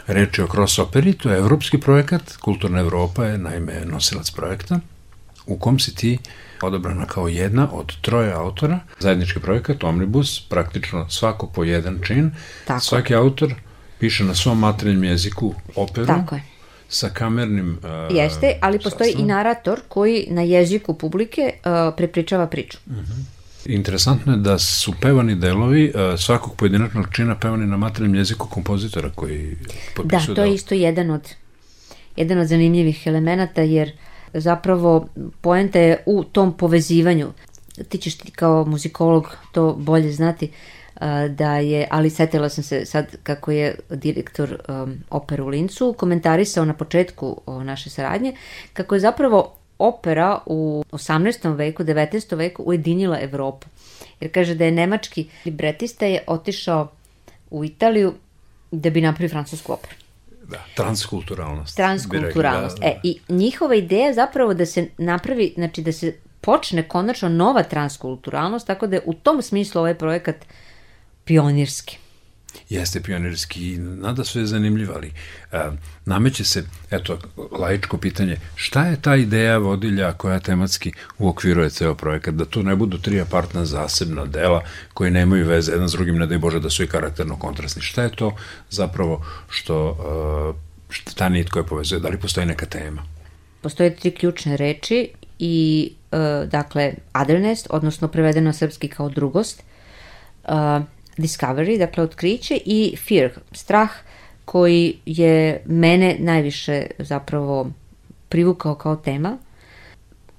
Reč 0.07 0.37
je 0.37 0.43
o 0.43 0.47
Cross 0.47 0.79
Operi, 0.79 1.13
to 1.13 1.29
je 1.29 1.37
evropski 1.37 1.77
projekat, 1.77 2.37
Kulturna 2.37 2.79
Evropa 2.79 3.25
je 3.25 3.37
naime 3.37 3.85
nosilac 3.85 4.31
projekta, 4.31 4.79
u 5.47 5.57
kom 5.57 5.79
si 5.79 5.95
ti 5.95 6.17
odabrana 6.61 7.05
kao 7.05 7.27
jedna 7.27 7.67
od 7.71 8.01
troje 8.01 8.33
autora. 8.33 8.79
Zajednički 8.99 9.39
projekat, 9.39 9.83
Omnibus, 9.83 10.49
praktično 10.49 11.09
svako 11.09 11.47
po 11.47 11.63
jedan 11.63 11.99
čin. 12.03 12.31
Tako. 12.65 12.79
Svaki 12.79 13.15
autor 13.15 13.53
piše 13.99 14.23
na 14.23 14.35
svom 14.35 14.59
materinjem 14.59 15.03
jeziku 15.03 15.53
operu. 15.75 16.07
Tako 16.07 16.35
je 16.35 16.55
sa 16.89 17.09
kamernim 17.09 17.77
uh, 18.09 18.15
Jeste, 18.15 18.57
ali 18.61 18.79
postoji 18.79 19.11
sastavom. 19.11 19.29
i 19.29 19.33
narator 19.33 19.79
koji 19.87 20.27
na 20.29 20.41
jeziku 20.41 20.93
publike 20.93 21.53
uh, 21.53 21.93
prepričava 21.97 22.47
priču. 22.47 22.77
Uh 22.85 22.93
mhm. 22.93 23.01
-huh. 23.01 23.23
Interesantno 23.65 24.33
je 24.33 24.37
da 24.37 24.59
su 24.59 24.93
pevani 25.01 25.35
delovi 25.35 25.93
uh, 25.95 26.19
svakog 26.19 26.55
pojedinačnog 26.55 27.07
čina 27.11 27.35
pevani 27.35 27.67
na 27.67 27.77
materijalnom 27.77 28.15
jeziku 28.15 28.47
kompozitora 28.47 29.09
koji 29.15 29.57
potpisuje 29.95 30.27
Da, 30.27 30.41
to 30.41 30.43
je 30.43 30.53
isto 30.53 30.75
jedan 30.75 31.11
od, 31.11 31.29
jedan 32.15 32.37
od 32.39 32.47
zanimljivih 32.47 33.07
elemenata 33.07 33.61
jer 33.61 33.91
zapravo 34.39 35.07
poenta 35.41 35.79
je 35.79 36.03
u 36.05 36.23
tom 36.23 36.57
povezivanju. 36.57 37.27
Ti 37.89 37.97
ćeš 37.97 38.17
ti 38.17 38.31
kao 38.31 38.65
muzikolog 38.65 39.37
to 39.51 39.73
bolje 39.73 40.11
znati 40.11 40.45
uh, 40.45 41.01
da 41.29 41.57
je, 41.57 41.87
ali 41.91 42.09
setila 42.09 42.49
sam 42.49 42.63
se 42.63 42.85
sad 42.85 43.15
kako 43.23 43.51
je 43.51 43.75
direktor 43.89 44.61
um, 44.69 44.97
opera 45.09 45.43
u 45.43 45.47
Lincu 45.47 45.95
komentarisao 45.97 46.65
na 46.65 46.73
početku 46.73 47.41
o 47.45 47.63
naše 47.63 47.89
saradnje, 47.89 48.35
kako 48.73 48.95
je 48.95 48.99
zapravo 48.99 49.53
opera 49.79 50.39
u 50.45 50.83
18. 50.91 51.55
veku, 51.55 51.83
19. 51.83 52.35
veku 52.35 52.63
ujedinila 52.63 53.19
Evropu. 53.21 53.67
Jer 54.19 54.31
kaže 54.33 54.55
da 54.55 54.65
je 54.65 54.71
nemački 54.71 55.29
libretista 55.45 56.05
je 56.05 56.23
otišao 56.27 56.91
u 57.51 57.65
Italiju 57.65 58.13
da 58.71 58.89
bi 58.89 59.01
napravio 59.01 59.29
francusku 59.29 59.73
operu. 59.73 60.04
Da, 60.49 60.63
transkulturalnost. 60.75 61.75
Transkulturalnost. 61.75 62.77
Da, 62.77 62.81
da. 62.81 62.87
E, 62.87 62.99
i 63.03 63.19
njihova 63.29 63.75
ideja 63.75 64.07
je 64.07 64.13
zapravo 64.13 64.53
da 64.53 64.65
se 64.65 64.87
napravi, 64.97 65.53
znači 65.55 65.81
da 65.81 65.91
se 65.91 66.15
počne 66.41 66.87
konačno 66.87 67.29
nova 67.29 67.63
transkulturalnost, 67.63 68.67
tako 68.67 68.87
da 68.87 68.95
je 68.95 69.01
u 69.05 69.13
tom 69.13 69.41
smislu 69.41 69.79
ovaj 69.79 69.97
projekat 69.97 70.35
pionirski 71.23 71.97
jeste 72.69 73.01
pionirski, 73.01 73.77
nada 73.77 74.23
sve 74.23 74.41
je 74.41 74.45
zanimljiv, 74.45 74.91
ali 74.91 75.11
a, 75.51 75.57
e, 75.57 75.71
nameće 76.05 76.43
se, 76.43 76.63
eto, 76.91 77.19
laičko 77.51 77.97
pitanje, 77.97 78.37
šta 78.55 78.85
je 78.85 79.01
ta 79.01 79.15
ideja 79.15 79.57
vodilja 79.57 80.13
koja 80.13 80.39
tematski 80.39 80.93
uokviruje 81.17 81.69
ceo 81.69 81.95
projekat, 81.95 82.33
da 82.35 82.45
to 82.45 82.63
ne 82.63 82.75
budu 82.75 82.97
tri 82.97 83.21
apartna 83.21 83.65
zasebna 83.65 84.25
dela 84.25 84.61
koji 84.93 85.11
nemaju 85.11 85.47
veze 85.47 85.71
jedan 85.71 85.89
s 85.89 85.91
drugim, 85.91 86.17
ne 86.17 86.27
daj 86.27 86.37
Bože 86.37 86.59
da 86.59 86.69
su 86.69 86.83
i 86.83 86.87
karakterno 86.87 87.39
kontrastni. 87.39 87.81
Šta 87.81 88.03
je 88.03 88.15
to 88.15 88.35
zapravo 88.69 89.25
što, 89.49 89.97
e, 90.49 90.93
šta 90.93 91.11
ta 91.15 91.29
nit 91.29 91.49
koja 91.49 91.63
povezuje, 91.63 91.99
da 91.99 92.09
li 92.09 92.19
postoji 92.19 92.47
neka 92.47 92.65
tema? 92.65 93.03
Postoje 93.61 93.95
tri 93.95 94.11
ključne 94.11 94.57
reči 94.57 95.09
i, 95.39 95.91
e, 96.11 96.45
dakle, 96.51 96.93
otherness, 97.13 97.67
odnosno 97.69 98.07
prevedeno 98.07 98.53
srpski 98.53 98.87
kao 98.87 99.09
drugost, 99.09 99.63
uh, 100.43 100.83
discovery, 101.17 101.77
dakle 101.77 102.03
otkriće 102.03 102.59
i 102.65 102.95
fear, 103.07 103.31
strah 103.51 103.89
koji 104.45 104.97
je 105.05 105.61
mene 105.65 106.15
najviše 106.19 106.85
zapravo 106.99 107.71
privukao 108.29 108.75
kao 108.75 108.95
tema. 108.95 109.37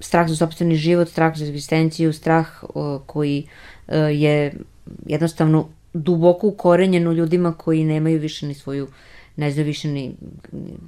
Strah 0.01 0.29
za 0.29 0.37
sobstveni 0.37 0.77
život, 0.77 1.09
strah 1.09 1.37
za 1.37 1.47
egzistenciju, 1.47 2.12
strah 2.12 2.47
koji 3.07 3.47
e, 3.89 3.99
je 3.99 4.55
jednostavno 5.07 5.68
duboko 5.93 6.47
ukorenjen 6.47 7.09
u 7.09 7.12
ljudima 7.12 7.53
koji 7.53 7.85
nemaju 7.85 8.18
više 8.18 8.47
ni 8.47 8.55
svoju 8.55 8.89
ne 9.37 9.51
znaju 9.51 9.66
više 9.66 9.89
ni 9.89 10.14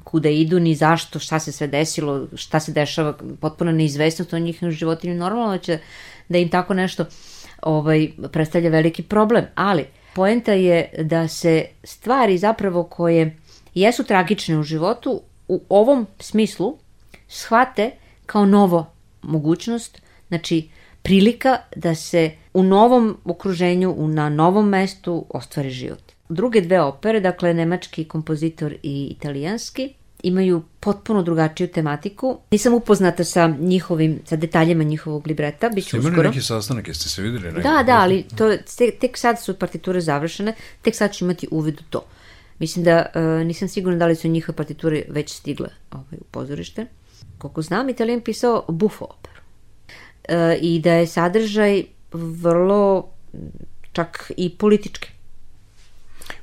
kuda 0.04 0.28
idu, 0.28 0.60
ni 0.60 0.74
zašto, 0.74 1.18
šta 1.18 1.38
se 1.38 1.52
sve 1.52 1.66
desilo, 1.66 2.26
šta 2.34 2.60
se 2.60 2.72
dešava, 2.72 3.18
potpuno 3.40 3.72
neizvesnost 3.72 4.32
o 4.32 4.38
njihovim 4.38 4.72
životima. 4.72 5.14
Normalno 5.14 5.52
da 5.52 5.58
će 5.58 5.78
da 6.28 6.38
im 6.38 6.48
tako 6.48 6.74
nešto 6.74 7.02
uh, 7.02 7.08
ovaj, 7.62 8.08
predstavlja 8.32 8.70
veliki 8.70 9.02
problem, 9.02 9.44
ali 9.54 9.84
poenta 10.14 10.52
je 10.52 10.90
da 11.02 11.28
se 11.28 11.66
stvari 11.84 12.38
zapravo 12.38 12.84
koje 12.84 13.36
jesu 13.74 14.04
tragične 14.04 14.58
u 14.58 14.62
životu 14.62 15.20
u 15.48 15.62
ovom 15.68 16.06
smislu 16.20 16.78
shvate 17.28 17.90
kao 18.26 18.46
novo 18.46 18.86
mogućnost, 19.22 20.02
znači 20.28 20.68
prilika 21.02 21.58
da 21.76 21.94
se 21.94 22.30
u 22.54 22.62
novom 22.62 23.16
okruženju, 23.24 24.08
na 24.08 24.28
novom 24.28 24.68
mestu 24.68 25.26
ostvari 25.28 25.70
život. 25.70 26.02
Druge 26.28 26.60
dve 26.60 26.80
opere, 26.80 27.20
dakle 27.20 27.54
nemački 27.54 28.04
kompozitor 28.04 28.74
i 28.82 29.08
italijanski, 29.10 29.94
imaju 30.22 30.62
potpuno 30.80 31.22
drugačiju 31.22 31.68
tematiku. 31.68 32.38
Nisam 32.50 32.74
upoznata 32.74 33.24
sa 33.24 33.46
njihovim, 33.60 34.20
sa 34.24 34.36
detaljima 34.36 34.84
njihovog 34.84 35.26
libreta, 35.26 35.68
bit 35.68 35.86
ću 35.86 35.98
uskoro. 35.98 36.14
Imali 36.14 36.28
neki 36.28 36.42
sastanak, 36.42 36.88
jeste 36.88 37.08
se 37.08 37.22
videli? 37.22 37.52
Neki 37.52 37.62
da, 37.62 37.82
da, 37.82 37.98
ali 37.98 38.24
to, 38.36 38.56
tek, 38.78 38.98
tek 38.98 39.18
sad 39.18 39.42
su 39.42 39.54
partiture 39.54 40.00
završene, 40.00 40.54
tek 40.82 40.96
sad 40.96 41.12
ću 41.14 41.24
imati 41.24 41.48
uvid 41.50 41.80
u 41.80 41.84
to. 41.90 42.04
Mislim 42.58 42.84
da 42.84 43.06
uh, 43.14 43.46
nisam 43.46 43.68
sigurna 43.68 43.98
da 43.98 44.06
li 44.06 44.16
su 44.16 44.28
njihove 44.28 44.56
partiture 44.56 45.02
već 45.08 45.34
stigle 45.34 45.68
ovaj, 45.90 46.18
u 46.20 46.24
pozorište. 46.30 46.86
Koliko 47.38 47.62
znam, 47.62 47.88
Italijan 47.88 48.20
pisao 48.20 48.64
bufo 48.68 49.04
operu. 49.04 49.40
Uh, 50.28 50.34
I 50.60 50.80
da 50.80 50.92
je 50.92 51.06
sadržaj 51.06 51.84
vrlo 52.12 53.08
čak 53.92 54.32
i 54.36 54.56
politički. 54.56 55.17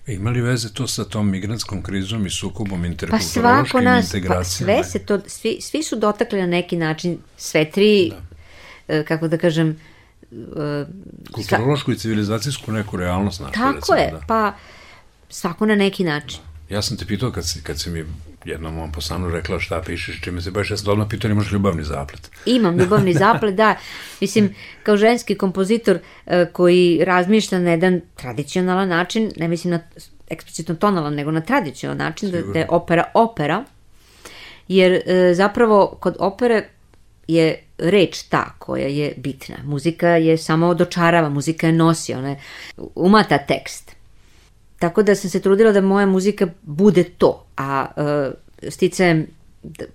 Ima 0.07 0.29
li 0.29 0.41
veze 0.41 0.73
to 0.73 0.87
sa 0.87 1.03
tom 1.05 1.29
migrantskom 1.29 1.81
krizom 1.83 2.25
i 2.25 2.29
sukobom 2.29 2.85
interkulturološkim 2.85 3.83
pa 3.83 3.97
integracijama? 3.97 4.35
Pa 4.35 4.43
sve 4.43 4.83
se 4.83 4.99
to, 4.99 5.19
svi, 5.27 5.57
svi 5.61 5.83
su 5.83 5.95
dotakli 5.95 6.39
na 6.39 6.47
neki 6.47 6.77
način, 6.77 7.17
sve 7.37 7.71
tri, 7.71 8.11
da. 8.87 8.95
E, 8.95 9.03
kako 9.05 9.27
da 9.27 9.37
kažem, 9.37 9.79
e, 10.31 10.85
kulturološku 11.31 11.91
i 11.91 11.97
civilizacijsku 11.97 12.71
neku 12.71 12.97
realnost 12.97 13.39
našu. 13.39 13.53
Tako 13.53 13.75
recimo, 13.75 13.97
je, 13.97 14.11
da. 14.11 14.21
pa 14.27 14.53
svako 15.29 15.65
na 15.65 15.75
neki 15.75 16.03
način. 16.03 16.39
Ja 16.69 16.81
sam 16.81 16.97
te 16.97 17.05
pitao 17.05 17.31
kad 17.31 17.47
si, 17.47 17.63
kad 17.63 17.79
si 17.79 17.89
mi 17.89 18.05
jednom 18.45 18.77
ovom 18.77 18.91
poslanu 18.91 19.29
rekla 19.29 19.59
šta 19.59 19.81
pišeš, 19.81 20.21
čime 20.21 20.41
se 20.41 20.51
baš, 20.51 20.71
ja 20.71 20.77
sam 20.77 20.91
odmah 20.91 21.07
pitao 21.09 21.31
imaš 21.31 21.51
ljubavni 21.51 21.83
zaplet. 21.83 22.31
Imam 22.45 22.77
ljubavni 22.79 23.13
zaplet, 23.13 23.55
da. 23.55 23.75
Mislim, 24.21 24.55
kao 24.83 24.97
ženski 24.97 25.35
kompozitor 25.35 25.95
uh, 26.25 26.33
koji 26.53 27.03
razmišlja 27.05 27.59
na 27.59 27.71
jedan 27.71 28.01
tradicionalan 28.15 28.89
način, 28.89 29.31
ne 29.37 29.47
mislim 29.47 29.71
na 29.71 29.79
eksplicitno 30.29 30.75
tonalan, 30.75 31.13
nego 31.13 31.31
na 31.31 31.41
tradicionalan 31.41 31.97
način, 31.97 32.31
da, 32.31 32.41
da 32.41 32.59
je 32.59 32.67
opera 32.69 33.03
opera, 33.13 33.63
jer 34.67 34.93
uh, 34.93 35.35
zapravo 35.35 35.97
kod 35.99 36.15
opere 36.19 36.69
je 37.27 37.63
reč 37.77 38.23
ta 38.23 38.55
koja 38.59 38.87
je 38.87 39.13
bitna. 39.17 39.55
Muzika 39.63 40.07
je 40.07 40.37
samo 40.37 40.73
dočarava, 40.73 41.29
muzika 41.29 41.67
je 41.67 41.73
nosi, 41.73 42.13
ona 42.13 42.29
je 42.29 42.41
umata 42.95 43.37
tekst. 43.37 43.95
Tako 44.79 45.03
da 45.03 45.15
sam 45.15 45.29
se 45.29 45.39
trudila 45.39 45.71
da 45.71 45.81
moja 45.81 46.05
muzika 46.05 46.47
bude 46.61 47.03
to, 47.03 47.45
a 47.57 47.85
uh, 47.97 48.71
sticajem 48.71 49.27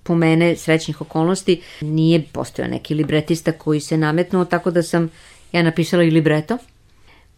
po 0.02 0.14
mene 0.14 0.56
srećnih 0.56 1.00
okolnosti 1.00 1.62
nije 1.80 2.24
postojao 2.32 2.70
neki 2.70 2.94
libretista 2.94 3.52
koji 3.52 3.80
se 3.80 3.96
nametnuo, 3.96 4.44
tako 4.44 4.70
da 4.70 4.82
sam 4.82 5.10
ja 5.52 5.62
napisala 5.62 6.02
i 6.02 6.10
libreto 6.10 6.58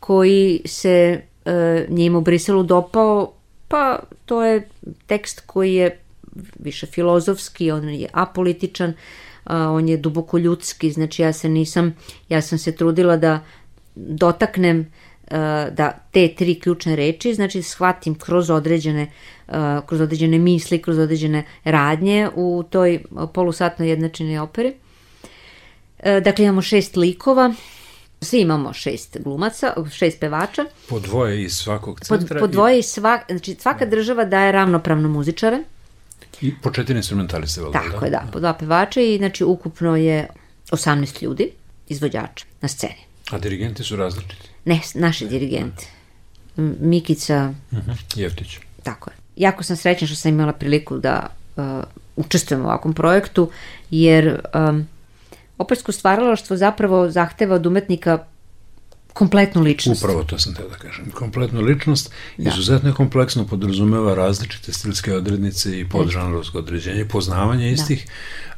koji 0.00 0.60
se 0.64 1.20
uh, 1.44 1.52
njima 1.88 2.18
u 2.18 2.20
Briselu 2.20 2.62
dopao, 2.62 3.32
pa 3.68 3.98
to 4.24 4.44
je 4.44 4.68
tekst 5.06 5.42
koji 5.46 5.74
je 5.74 5.98
više 6.58 6.86
filozofski, 6.86 7.70
on 7.70 7.88
je 7.88 8.08
apolitičan, 8.12 8.90
uh, 8.90 9.52
on 9.52 9.88
je 9.88 9.96
duboko 9.96 10.38
ljudski, 10.38 10.90
znači 10.90 11.22
ja 11.22 11.32
se 11.32 11.48
nisam, 11.48 11.96
ja 12.28 12.42
sam 12.42 12.58
se 12.58 12.72
trudila 12.72 13.16
da 13.16 13.40
dotaknem 13.94 14.92
da 15.72 15.98
te 16.10 16.34
tri 16.34 16.60
ključne 16.60 16.96
reči, 16.96 17.34
znači 17.34 17.62
shvatim 17.62 18.14
kroz 18.14 18.50
određene, 18.50 19.10
eh, 19.48 19.52
kroz 19.86 20.00
određene 20.00 20.38
misli, 20.38 20.82
kroz 20.82 20.98
određene 20.98 21.44
radnje 21.64 22.28
u 22.34 22.64
toj 22.70 23.02
polusatnoj 23.34 23.88
jednačinoj 23.88 24.38
operi. 24.38 24.74
Eh, 25.98 26.20
dakle, 26.20 26.44
imamo 26.44 26.62
šest 26.62 26.96
likova 26.96 27.54
Svi 28.22 28.40
imamo 28.40 28.72
šest 28.72 29.16
glumaca, 29.20 29.74
šest 29.92 30.20
pevača. 30.20 30.64
Po 30.88 31.00
dvoje 31.00 31.42
iz 31.42 31.52
svakog 31.54 32.00
Po, 32.08 32.16
centra. 32.16 32.40
po 32.40 32.46
dvoje 32.46 32.78
iz 32.78 32.86
svak, 32.86 33.20
znači 33.28 33.54
svaka 33.54 33.86
država 33.86 34.24
daje 34.24 34.52
ravnopravno 34.52 35.08
muzičare. 35.08 35.58
I, 36.40 36.46
i 36.46 36.54
po 36.62 36.70
četiri 36.70 36.96
instrumentaliste. 36.96 37.60
valjda, 37.60 37.78
Tako 37.80 38.04
je, 38.04 38.10
da. 38.10 38.26
Po 38.32 38.40
dva 38.40 38.54
pevača 38.54 39.00
i 39.00 39.16
znači 39.18 39.44
ukupno 39.44 39.96
je 39.96 40.28
18 40.70 41.22
ljudi, 41.22 41.50
izvođača 41.88 42.46
na 42.60 42.68
sceni. 42.68 43.02
A 43.30 43.38
dirigenti 43.38 43.84
su 43.84 43.96
različiti. 43.96 44.51
Ne, 44.64 44.80
naši 44.94 45.26
dirigenti. 45.26 45.86
M- 46.56 46.76
Mikica, 46.80 47.52
Uh 47.70 47.78
Jeftić. 48.16 48.58
tako 48.82 49.10
je. 49.10 49.14
Jako 49.36 49.62
sam 49.62 49.76
srećna 49.76 50.06
što 50.06 50.16
sam 50.16 50.32
imala 50.32 50.52
priliku 50.52 50.98
da 50.98 51.26
uh, 51.56 51.64
učestvujem 52.16 52.62
u 52.62 52.68
ovakvom 52.68 52.94
projektu, 52.94 53.50
jer 53.90 54.40
um, 54.54 54.86
opersko 55.58 55.92
stvaralaštvo 55.92 56.56
zapravo 56.56 57.10
zahteva 57.10 57.54
od 57.54 57.66
umetnika 57.66 58.18
kompletnu 59.12 59.62
ličnost. 59.62 60.04
Upravo 60.04 60.24
to 60.24 60.38
sam 60.38 60.54
teo 60.54 60.68
da 60.68 60.74
kažem. 60.74 61.10
Kompletnu 61.10 61.60
ličnost, 61.60 62.10
izuzetno 62.38 62.88
je 62.88 62.94
kompleksno, 62.94 63.46
podrazumeva 63.46 64.14
različite 64.14 64.72
stilske 64.72 65.14
odrednice 65.14 65.80
i 65.80 65.88
podžanrovsko 65.88 66.58
određenje, 66.58 67.04
poznavanje 67.04 67.72
istih. 67.72 68.06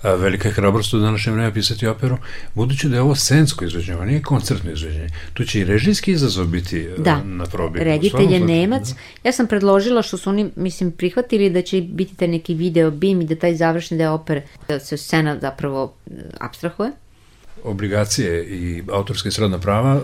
A, 0.03 0.15
velika 0.15 0.49
je 0.49 0.55
hrabrost 0.55 0.95
u 0.95 0.99
današnje 0.99 1.33
vreme 1.33 1.55
pisati 1.55 1.87
operu, 1.87 2.19
budući 2.55 2.89
da 2.89 2.97
je 2.97 3.03
ovo 3.03 3.15
scensko 3.15 3.65
izveđenje, 3.65 3.97
ovo 3.97 4.05
nije 4.05 4.23
koncertno 4.23 4.73
izveđenje. 4.73 5.09
Tu 5.35 5.45
će 5.45 5.61
i 5.61 5.65
režijski 5.65 6.13
izazov 6.13 6.47
biti 6.47 6.89
a, 6.89 7.03
Da, 7.03 7.23
na 7.25 7.45
probi. 7.45 7.79
Reditelj 7.79 8.33
je 8.33 8.41
Nemac. 8.41 8.95
Ja 9.25 9.33
sam 9.33 9.47
predložila 9.47 10.03
što 10.03 10.17
su 10.17 10.31
oni, 10.31 10.51
mislim, 10.57 10.93
prihvatili 10.93 11.51
da 11.51 11.63
će 11.63 11.81
biti 11.81 12.17
taj 12.17 12.29
neki 12.29 12.55
video 12.55 12.91
bim 12.91 13.21
i 13.21 13.27
da 13.27 13.37
taj 13.37 13.57
završni 13.57 13.99
deo 13.99 14.13
opere, 14.13 14.43
da 14.69 14.81
se 14.81 14.97
scena 14.97 15.39
zapravo 15.41 15.95
e, 16.07 16.11
abstrahuje. 16.41 16.91
Obligacije 17.65 18.45
i 18.45 18.83
autorske 18.93 19.31
srodna 19.31 19.59
prava 19.59 19.95
uh, 19.95 20.03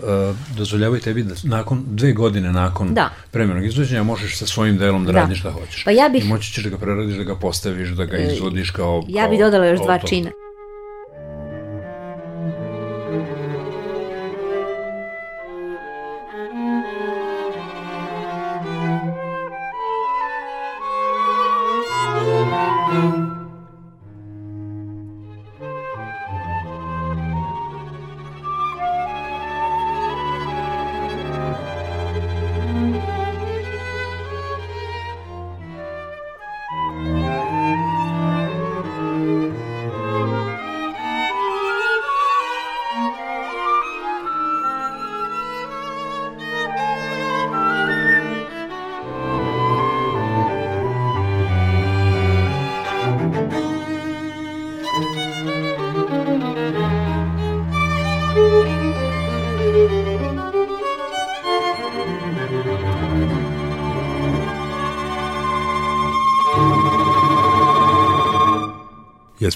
dozvoljavaju 0.57 1.01
tebi 1.01 1.23
da 1.23 1.35
nakon 1.43 1.83
dve 1.87 2.11
godine 2.13 2.51
nakon 2.51 2.93
Da. 2.93 3.09
premjernog 3.31 3.65
izvođenja 3.65 4.03
možeš 4.03 4.37
sa 4.37 4.45
svojim 4.45 4.77
delom 4.77 5.05
da, 5.05 5.11
Da. 5.11 5.19
radiš 5.19 5.39
šta 5.39 5.51
hoćeš. 5.51 5.83
Pa 5.83 5.91
ja 5.91 6.09
bih- 6.09 6.25
I 6.25 6.27
moći 6.27 6.53
ćeš 6.53 6.63
da 6.63 6.69
ga 6.69 6.77
preradiš, 6.77 7.15
da 7.15 7.23
ga 7.23 7.35
postaviš, 7.35 7.89
da 7.89 8.05
ga 8.05 8.17
izvodiš 8.17 8.71
kao... 8.71 9.03
Ja 9.07 9.27
bih 9.27 9.39
dodala 9.39 9.65
još 9.65 9.79
dva 9.79 9.93
autor. 9.93 10.09
čina. 10.09 10.29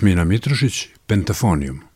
Jasmina 0.05 0.25
Mitrošić, 0.25 0.89
Pentafonium. 1.07 1.94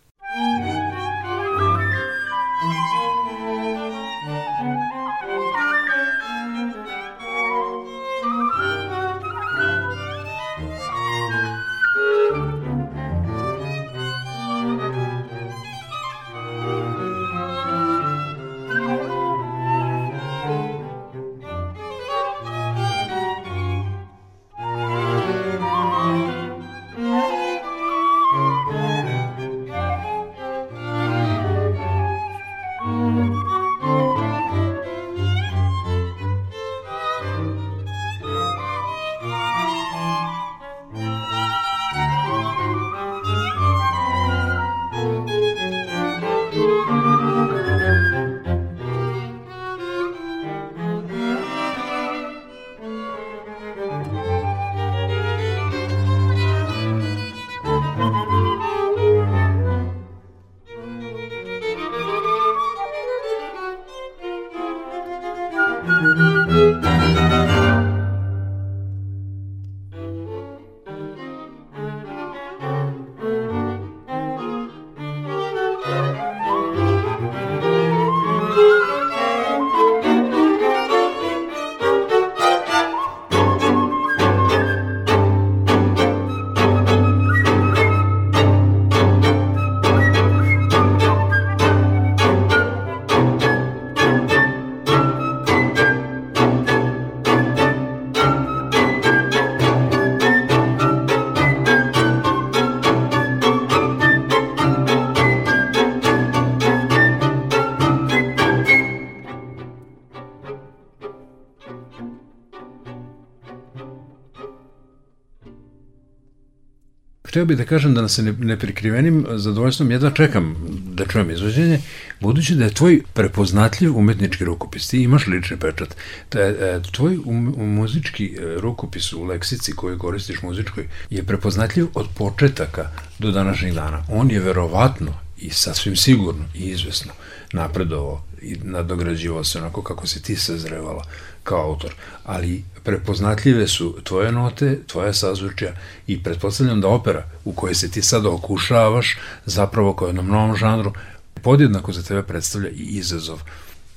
Hteo 117.39 117.45
bih 117.45 117.57
da 117.57 117.65
kažem 117.65 117.93
da 117.93 118.07
se 118.07 118.23
ne, 118.23 118.31
neprikrivenim 118.31 119.25
zadovoljstvom 119.29 119.91
jedva 119.91 120.11
čekam 120.11 120.55
da 120.93 121.05
čujem 121.05 121.31
izvođenje, 121.31 121.79
budući 122.19 122.55
da 122.55 122.63
je 122.63 122.73
tvoj 122.73 123.01
prepoznatljiv 123.13 123.97
umetnički 123.97 124.45
rukopis, 124.45 124.87
ti 124.87 125.03
imaš 125.03 125.27
lični 125.27 125.57
pečat, 125.57 125.95
da 126.31 126.81
tvoj 126.81 127.17
um, 127.25 127.53
muzički 127.57 128.25
e, 128.25 128.59
rukopis 128.59 129.13
u 129.13 129.23
leksici 129.23 129.75
koju 129.75 129.97
koristiš 129.99 130.41
muzičkoj 130.41 130.87
je 131.09 131.23
prepoznatljiv 131.23 131.87
od 131.93 132.07
početaka 132.17 132.89
do 133.19 133.31
današnjih 133.31 133.73
dana. 133.73 134.03
On 134.09 134.31
je 134.31 134.39
verovatno 134.39 135.28
i 135.41 135.49
sasvim 135.49 135.95
sigurno 135.95 136.45
i 136.55 136.63
izvesno 136.63 137.11
napredovao 137.53 138.21
i 138.41 138.57
nadograđivao 138.63 139.43
se 139.43 139.57
onako 139.57 139.83
kako 139.83 140.07
si 140.07 140.23
ti 140.23 140.35
sazrevala 140.35 141.03
kao 141.43 141.69
autor, 141.69 141.93
ali 142.23 142.63
prepoznatljive 142.83 143.67
su 143.67 143.97
tvoje 144.03 144.31
note, 144.31 144.79
tvoja 144.87 145.13
sazvučja 145.13 145.73
i 146.07 146.23
pretpostavljam 146.23 146.81
da 146.81 146.87
opera 146.87 147.23
u 147.45 147.53
kojoj 147.53 147.75
se 147.75 147.91
ti 147.91 148.01
sada 148.01 148.29
okušavaš 148.29 149.17
zapravo 149.45 149.93
kao 149.93 150.07
jednom 150.07 150.27
novom 150.27 150.55
žanru 150.55 150.93
podjednako 151.41 151.93
za 151.93 152.03
tebe 152.03 152.23
predstavlja 152.23 152.69
i 152.69 152.83
izazov 152.83 153.41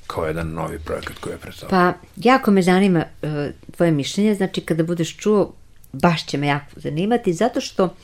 kao 0.07 0.25
jedan 0.25 0.47
novi 0.47 0.79
projekat 0.79 1.17
koji 1.17 1.33
je 1.33 1.37
pred. 1.37 1.53
Pa, 1.69 1.93
jako 2.15 2.51
me 2.51 2.61
zanima 2.61 3.05
uh, 3.21 3.29
tvoje 3.75 3.91
mišljenje, 3.91 4.35
znači 4.35 4.61
kada 4.61 4.83
budeš 4.83 5.17
čuo, 5.17 5.53
baš 5.93 6.25
će 6.25 6.37
me 6.37 6.47
jako 6.47 6.65
zanimati, 6.75 7.33
zato 7.33 7.61
što 7.61 7.95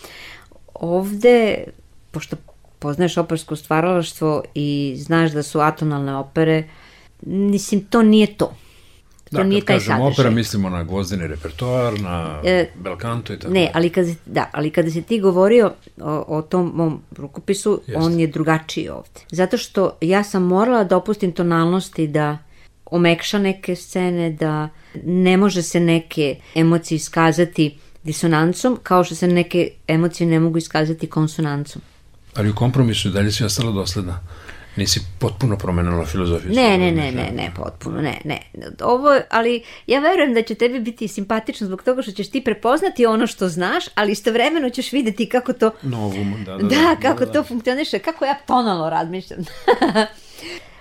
ovde, 0.73 1.63
pošto 2.11 2.35
poznaješ 2.79 3.17
opersko 3.17 3.55
stvaralaštvo 3.55 4.43
i 4.55 4.69
znaš 4.97 5.31
da 5.31 5.43
su 5.43 5.59
atonalne 5.59 6.15
opere, 6.15 6.63
mislim, 7.21 7.81
to 7.81 8.01
nije 8.01 8.37
to. 8.37 8.53
To 9.25 9.37
Da, 9.37 9.43
nije 9.43 9.61
kad 9.61 9.67
taj 9.67 9.75
kažemo 9.75 9.97
sadržaj. 9.97 10.13
opera, 10.13 10.29
mislimo 10.29 10.69
na 10.69 10.83
gvozdeni 10.83 11.27
repertoar, 11.27 11.99
na 11.99 12.41
E, 12.45 12.67
belkanto 12.75 13.33
i 13.33 13.39
tako. 13.39 13.53
Ne, 13.53 13.71
ali 13.73 13.89
kada, 13.89 14.11
da, 14.25 14.49
ali 14.51 14.71
kada 14.71 14.91
si 14.91 15.01
ti 15.01 15.19
govorio 15.19 15.71
o, 15.97 16.23
o 16.27 16.41
tom 16.41 16.71
mom 16.75 17.01
rukopisu, 17.11 17.81
Jeste. 17.87 17.97
on 17.97 18.19
je 18.19 18.27
drugačiji 18.27 18.89
ovde. 18.89 19.19
Zato 19.31 19.57
što 19.57 19.97
ja 20.01 20.23
sam 20.23 20.43
morala 20.43 20.83
da 20.83 20.97
opustim 20.97 21.31
tonalnosti 21.31 22.07
da 22.07 22.37
omekša 22.85 23.39
neke 23.39 23.75
scene, 23.75 24.29
da 24.31 24.69
ne 25.03 25.37
može 25.37 25.61
se 25.63 25.79
neke 25.79 26.35
emocije 26.55 26.95
iskazati 26.95 27.77
disonancom, 28.03 28.79
kao 28.83 29.03
što 29.03 29.15
se 29.15 29.27
neke 29.27 29.71
emocije 29.87 30.27
ne 30.27 30.39
mogu 30.39 30.57
iskazati 30.57 31.07
konsonancom. 31.07 31.81
Ali 32.35 32.49
u 32.49 32.55
kompromisu 32.55 33.07
i 33.07 33.11
dalje 33.11 33.31
si 33.31 33.43
ostala 33.43 33.71
dosledna. 33.71 34.19
Nisi 34.75 35.01
potpuno 35.19 35.57
promenila 35.57 36.05
filozofiju. 36.05 36.51
Ne, 36.51 36.77
ne, 36.77 36.91
ne, 36.91 37.11
ne, 37.11 37.31
ne, 37.35 37.51
potpuno, 37.55 38.01
ne, 38.01 38.21
ne. 38.25 38.39
Ovo, 38.81 39.19
ali 39.29 39.63
ja 39.87 39.99
verujem 39.99 40.33
da 40.33 40.41
će 40.41 40.55
tebi 40.55 40.79
biti 40.79 41.07
simpatično 41.07 41.67
zbog 41.67 41.83
toga 41.83 42.01
što 42.01 42.11
ćeš 42.11 42.29
ti 42.29 42.43
prepoznati 42.43 43.05
ono 43.05 43.27
što 43.27 43.47
znaš, 43.47 43.85
ali 43.95 44.11
istovremeno 44.11 44.69
ćeš 44.69 44.91
videti 44.91 45.29
kako 45.29 45.53
to 45.53 45.71
Novum, 45.81 46.43
da, 46.45 46.57
da. 46.57 46.67
Da, 46.67 46.95
kako 47.01 47.25
to 47.25 47.43
funkcioniše, 47.43 47.99
kako 47.99 48.25
ja 48.25 48.35
tonalno 48.47 48.89
razmišljam. 48.89 49.39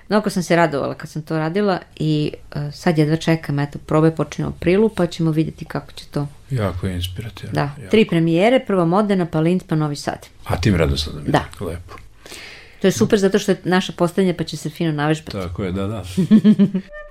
Mnogo 0.08 0.30
sam 0.30 0.42
se 0.42 0.56
radovala 0.56 0.94
kad 0.94 1.10
sam 1.10 1.22
to 1.22 1.38
radila 1.38 1.78
i 1.96 2.32
uh, 2.54 2.62
sad 2.74 2.98
jedva 2.98 3.16
čekam, 3.16 3.58
eto, 3.58 3.78
probe 3.78 4.10
počinju 4.10 4.48
u 4.48 4.50
aprilu, 4.50 4.88
pa 4.88 5.06
ćemo 5.06 5.30
vidjeti 5.30 5.64
kako 5.64 5.92
će 5.92 6.04
to. 6.06 6.26
Jako 6.50 6.86
je 6.86 6.94
inspirativno. 6.94 7.52
Da, 7.52 7.60
jako. 7.60 7.90
tri 7.90 8.04
premijere, 8.04 8.60
prvo 8.66 8.86
Modena, 8.86 9.26
pa 9.26 9.40
Linz, 9.40 9.62
pa 9.68 9.74
Novi 9.74 9.96
Sad. 9.96 10.26
A 10.44 10.56
tim 10.56 10.76
radosladom. 10.76 11.26
je. 11.26 11.30
Da. 11.30 11.44
Lepo. 11.60 11.94
To 12.80 12.86
je 12.86 12.92
super 12.92 13.18
zato 13.18 13.38
što 13.38 13.52
je 13.52 13.60
naša 13.64 13.92
postavljanja 13.92 14.34
pa 14.38 14.44
će 14.44 14.56
se 14.56 14.70
fino 14.70 14.92
navežbati. 14.92 15.32
Tako 15.32 15.64
je, 15.64 15.72
da, 15.72 15.86
da. 15.86 16.04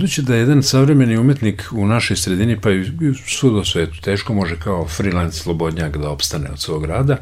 Budući 0.00 0.22
da 0.22 0.34
je 0.34 0.40
jedan 0.40 0.62
savremeni 0.62 1.18
umetnik 1.18 1.64
u 1.72 1.86
našoj 1.86 2.16
sredini, 2.16 2.60
pa 2.60 2.70
i 2.70 2.84
svud 3.26 3.54
u 3.54 3.64
svetu, 3.64 4.00
teško 4.00 4.34
može 4.34 4.56
kao 4.56 4.88
freelance 4.88 5.38
slobodnjak 5.38 5.96
da 5.96 6.10
opstane 6.10 6.50
od 6.50 6.60
svog 6.60 6.84
rada, 6.84 7.16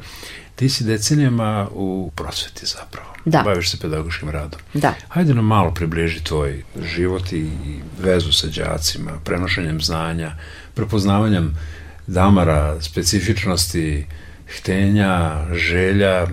ti 0.57 0.69
si 0.69 0.85
decenijama 0.85 1.69
u 1.75 2.11
prosveti 2.15 2.67
zapravo. 2.67 3.09
Da. 3.25 3.43
Baviš 3.45 3.71
se 3.71 3.79
pedagoškim 3.81 4.31
radom. 4.31 4.61
Da. 4.75 4.95
Hajde 5.09 5.35
nam 5.35 5.45
malo 5.45 5.75
približi 5.75 6.25
tvoj 6.25 6.63
život 6.97 7.33
i 7.33 7.51
vezu 8.03 8.33
sa 8.33 8.47
đacima, 8.47 9.13
prenošenjem 9.25 9.81
znanja, 9.81 10.33
prepoznavanjem 10.75 11.55
damara, 12.07 12.81
specifičnosti, 12.81 14.07
htenja, 14.59 15.47
želja, 15.55 16.27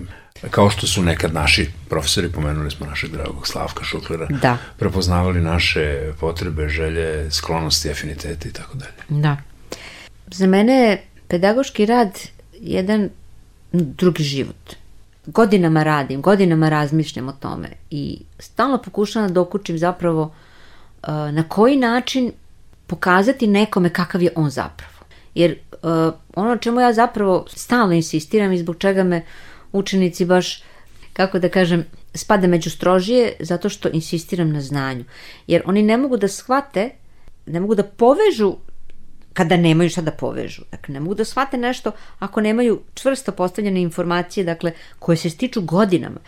kao 0.52 0.70
što 0.70 0.88
su 0.88 1.02
nekad 1.02 1.34
naši 1.34 1.70
profesori, 1.90 2.32
pomenuli 2.32 2.72
smo 2.72 2.86
našeg 2.86 3.12
dragog 3.12 3.48
Slavka 3.48 3.84
Šuklera, 3.84 4.28
Da. 4.42 4.58
prepoznavali 4.78 5.42
naše 5.42 6.14
potrebe, 6.20 6.70
želje, 6.70 7.32
sklonosti, 7.32 7.92
afinitete 7.92 8.50
i 8.50 8.54
tako 8.54 8.78
dalje. 8.78 9.22
Da. 9.22 9.38
Za 10.28 10.48
mene 10.48 10.74
je 10.74 11.04
pedagoški 11.28 11.86
rad 11.86 12.20
jedan 12.60 13.10
drugi 13.72 14.24
život. 14.24 14.76
Godinama 15.26 15.84
radim, 15.84 16.22
godinama 16.22 16.70
razmišljam 16.70 17.30
o 17.30 17.32
tome 17.32 17.70
i 17.90 18.22
stalno 18.40 18.82
pokušavam 18.82 19.34
da 19.34 19.42
okučim 19.42 19.78
zapravo 19.78 20.22
uh, 20.24 21.08
na 21.10 21.44
koji 21.48 21.78
način 21.78 22.32
pokazati 22.88 23.48
nekome 23.48 23.90
kakav 23.90 24.22
je 24.22 24.32
on 24.36 24.50
zapravo. 24.50 24.94
Jer 25.36 25.58
uh, 25.72 26.14
ono 26.36 26.58
čemu 26.58 26.80
ja 26.80 26.94
zapravo 26.94 27.46
stalno 27.50 27.94
insistiram 27.94 28.52
i 28.52 28.58
zbog 28.58 28.78
čega 28.78 29.04
me 29.04 29.22
učenici 29.78 30.26
baš, 30.26 30.64
kako 31.14 31.40
da 31.40 31.50
kažem, 31.50 31.86
spada 32.14 32.48
među 32.48 32.70
strožije 32.70 33.34
zato 33.40 33.70
što 33.70 33.90
insistiram 33.90 34.52
na 34.52 34.62
znanju. 34.62 35.04
Jer 35.48 35.62
oni 35.66 35.82
ne 35.82 35.98
mogu 35.98 36.18
da 36.18 36.28
shvate, 36.28 36.90
ne 37.46 37.60
mogu 37.60 37.76
da 37.76 37.84
povežu 37.84 38.56
kada 39.34 39.58
nemaju 39.58 39.90
šta 39.90 40.02
da 40.02 40.12
povežu. 40.12 40.62
Dakle, 40.72 40.94
ne 40.94 41.00
mogu 41.00 41.16
da 41.16 41.26
shvate 41.26 41.58
nešto 41.58 41.92
ako 42.20 42.42
nemaju 42.42 42.82
čvrsto 42.94 43.32
postavljene 43.32 43.82
informacije, 43.82 44.44
dakle, 44.44 44.72
koje 45.00 45.18
se 45.18 45.30
stiču 45.30 45.62
godinama. 45.62 46.20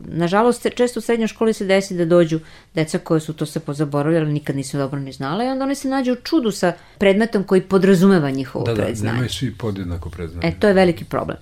Nažalost, 0.00 0.66
često 0.74 0.98
u 0.98 1.02
srednjoj 1.02 1.28
školi 1.28 1.52
se 1.52 1.64
desi 1.64 1.96
da 1.96 2.04
dođu 2.04 2.40
deca 2.74 2.98
koje 2.98 3.20
su 3.20 3.32
to 3.32 3.46
se 3.46 3.60
pozaboravljali, 3.60 4.32
nikad 4.32 4.56
nisu 4.56 4.76
dobro 4.76 5.00
ni 5.00 5.12
znala 5.12 5.44
i 5.44 5.48
onda 5.48 5.64
oni 5.64 5.74
se 5.74 5.88
nađu 5.88 6.12
u 6.12 6.16
čudu 6.16 6.50
sa 6.50 6.72
predmetom 6.98 7.44
koji 7.44 7.60
podrazumeva 7.60 8.30
njihovo 8.30 8.64
Da, 8.64 8.74
da, 8.74 8.82
predznanje. 8.82 9.12
nemaju 9.12 9.30
svi 9.30 9.54
podjednako 9.54 10.10
predznanje. 10.10 10.48
E, 10.48 10.60
to 10.60 10.68
je 10.68 10.74
veliki 10.74 11.04
problem. 11.04 11.36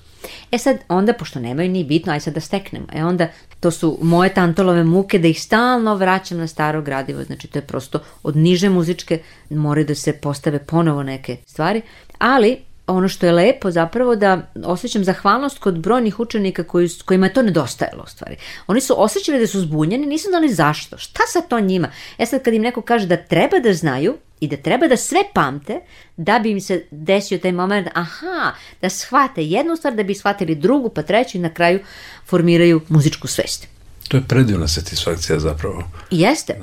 E 0.50 0.58
sad, 0.58 0.76
onda, 0.88 1.12
pošto 1.12 1.40
nemaju 1.40 1.68
ni 1.68 1.84
bitno, 1.84 2.12
aj 2.12 2.20
sad 2.20 2.34
da 2.34 2.40
steknemo. 2.40 2.86
E 2.92 3.04
onda, 3.04 3.28
to 3.60 3.70
su 3.70 3.98
moje 4.02 4.34
tantolove 4.34 4.84
muke 4.84 5.18
da 5.18 5.28
ih 5.28 5.42
stalno 5.42 5.94
vraćam 5.94 6.38
na 6.38 6.46
staro 6.46 6.82
gradivo. 6.82 7.24
Znači, 7.24 7.48
to 7.48 7.58
je 7.58 7.66
prosto 7.66 8.00
od 8.22 8.36
niže 8.36 8.68
muzičke 8.68 9.22
moraju 9.50 9.86
da 9.86 9.94
se 9.94 10.12
postave 10.12 10.58
ponovo 10.58 11.02
neke 11.02 11.36
stvari. 11.46 11.82
Ali, 12.18 12.56
ono 12.86 13.08
što 13.08 13.26
je 13.26 13.32
lepo 13.32 13.70
zapravo 13.70 14.16
da 14.16 14.52
osjećam 14.64 15.04
zahvalnost 15.04 15.58
kod 15.58 15.78
brojnih 15.78 16.20
učenika 16.20 16.64
koji, 16.64 16.88
kojima 17.04 17.26
je 17.26 17.32
to 17.32 17.42
nedostajalo 17.42 18.02
u 18.02 18.08
stvari. 18.08 18.36
Oni 18.66 18.80
su 18.80 18.94
osjećali 19.02 19.38
da 19.38 19.46
su 19.46 19.60
zbunjeni, 19.60 20.06
nisu 20.06 20.28
znali 20.28 20.54
zašto. 20.54 20.98
Šta 20.98 21.22
sad 21.26 21.48
to 21.48 21.60
njima? 21.60 21.88
E 22.18 22.26
sad 22.26 22.42
kad 22.42 22.54
im 22.54 22.62
neko 22.62 22.82
kaže 22.82 23.06
da 23.06 23.16
treba 23.16 23.58
da 23.58 23.74
znaju 23.74 24.16
i 24.40 24.48
da 24.48 24.56
treba 24.56 24.88
da 24.88 24.96
sve 24.96 25.20
pamte 25.34 25.80
da 26.16 26.38
bi 26.38 26.50
im 26.50 26.60
se 26.60 26.84
desio 26.90 27.38
taj 27.38 27.52
moment, 27.52 27.88
aha, 27.94 28.52
da 28.80 28.88
shvate 28.88 29.44
jednu 29.44 29.76
stvar, 29.76 29.94
da 29.94 30.02
bi 30.02 30.14
shvatili 30.14 30.54
drugu, 30.54 30.88
pa 30.88 31.02
treću 31.02 31.38
i 31.38 31.40
na 31.40 31.54
kraju 31.54 31.80
formiraju 32.26 32.80
muzičku 32.88 33.28
svest. 33.28 33.68
To 34.08 34.16
je 34.16 34.22
predivna 34.28 34.68
satisfakcija 34.68 35.38
zapravo. 35.40 35.84
Jeste. 36.10 36.60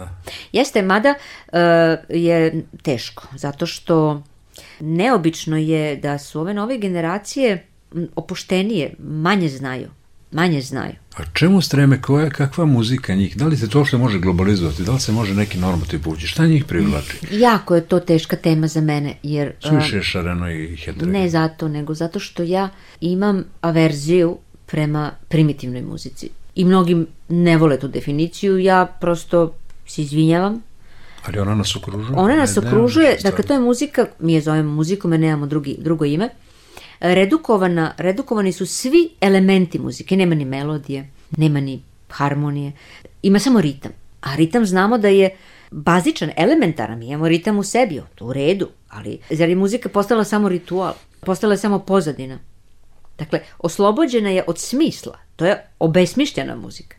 Jeste, 0.51 0.82
mada 0.82 1.13
e, 1.53 1.59
je 2.09 2.65
teško, 2.82 3.28
zato 3.36 3.65
što 3.65 4.24
neobično 4.80 5.57
je 5.57 5.95
da 5.95 6.17
su 6.17 6.39
ove 6.39 6.53
nove 6.53 6.77
generacije 6.77 7.65
opuštenije, 8.15 8.93
manje 8.99 9.49
znaju. 9.49 9.88
Manje 10.32 10.61
znaju. 10.61 10.93
A 11.17 11.21
čemu 11.34 11.61
streme, 11.61 12.01
koja 12.01 12.30
kakva 12.30 12.65
muzika 12.65 13.15
njih? 13.15 13.38
Da 13.38 13.45
li 13.45 13.57
se 13.57 13.69
to 13.69 13.86
što 13.86 13.97
može 13.97 14.19
globalizovati? 14.19 14.84
Da 14.84 14.91
li 14.91 14.99
se 14.99 15.11
može 15.11 15.34
neki 15.34 15.57
normativ 15.57 16.03
povući? 16.03 16.27
Šta 16.27 16.47
njih 16.47 16.65
privlači? 16.65 17.17
Jako 17.32 17.75
je 17.75 17.82
to 17.82 17.99
teška 17.99 18.36
tema 18.36 18.67
za 18.67 18.82
mene, 18.82 19.15
jer... 19.23 19.51
Suviše 19.59 19.95
je 19.95 20.03
šareno 20.03 20.51
i 20.51 20.75
heterogeno. 20.75 21.11
Ne 21.11 21.30
zato, 21.30 21.67
nego 21.67 21.93
zato 21.93 22.19
što 22.19 22.43
ja 22.43 22.69
imam 23.01 23.43
averziju 23.61 24.38
prema 24.65 25.11
primitivnoj 25.27 25.82
muzici. 25.82 26.30
I 26.55 26.65
mnogi 26.65 27.05
ne 27.30 27.57
vole 27.57 27.80
tu 27.80 27.88
definiciju, 27.88 28.57
ja 28.57 28.86
prosto 29.01 29.53
se 29.86 30.01
izvinjavam. 30.01 30.61
Ali 31.30 31.39
ona 31.39 31.55
nas 31.55 31.75
okružuje. 31.75 32.17
Ona 32.17 32.36
nas 32.36 32.55
Ne, 32.55 32.61
ne, 32.61 32.67
okružuje, 32.67 33.09
naša 33.11 33.30
dakle 33.30 33.43
to 33.45 33.53
je 33.53 33.59
muzika, 33.59 34.05
mi 34.19 34.34
je 34.34 34.41
zovemo 34.41 34.71
muzikom 34.71 35.11
jer 35.11 35.19
nemamo 35.19 35.45
drugi, 35.45 35.75
drugo 35.80 36.05
ime, 36.05 36.30
redukovana, 36.99 37.93
redukovani 37.97 38.51
su 38.51 38.65
svi 38.65 39.09
elementi 39.21 39.80
muzike, 39.80 40.17
nema 40.17 40.36
ni 40.36 40.45
melodije, 40.45 41.09
nema 41.38 41.59
ni 41.59 41.82
harmonije, 42.09 42.71
ima 43.21 43.39
samo 43.39 43.61
ritam. 43.61 43.91
A 44.21 44.36
ritam 44.36 44.65
znamo 44.65 44.97
da 44.97 45.07
je 45.07 45.30
bazičan, 45.71 46.32
elementaran, 46.36 46.99
mi 46.99 47.07
imamo 47.07 47.27
ritam 47.27 47.57
u 47.57 47.63
sebi, 47.63 48.01
to 48.15 48.25
u 48.25 48.34
redu, 48.34 48.67
ali 48.89 49.19
zar 49.30 49.49
je 49.49 49.55
muzika 49.55 49.89
postala 49.89 50.23
samo 50.23 50.49
ritual, 50.49 50.93
postala 51.19 51.53
je 51.53 51.57
samo 51.57 51.80
pozadina. 51.80 52.39
Dakle, 53.17 53.39
oslobođena 53.59 54.30
je 54.30 54.43
od 54.47 54.59
smisla, 54.59 55.17
to 55.36 55.45
je 55.45 55.65
obesmišljena 55.80 56.55
muzika. 56.55 56.97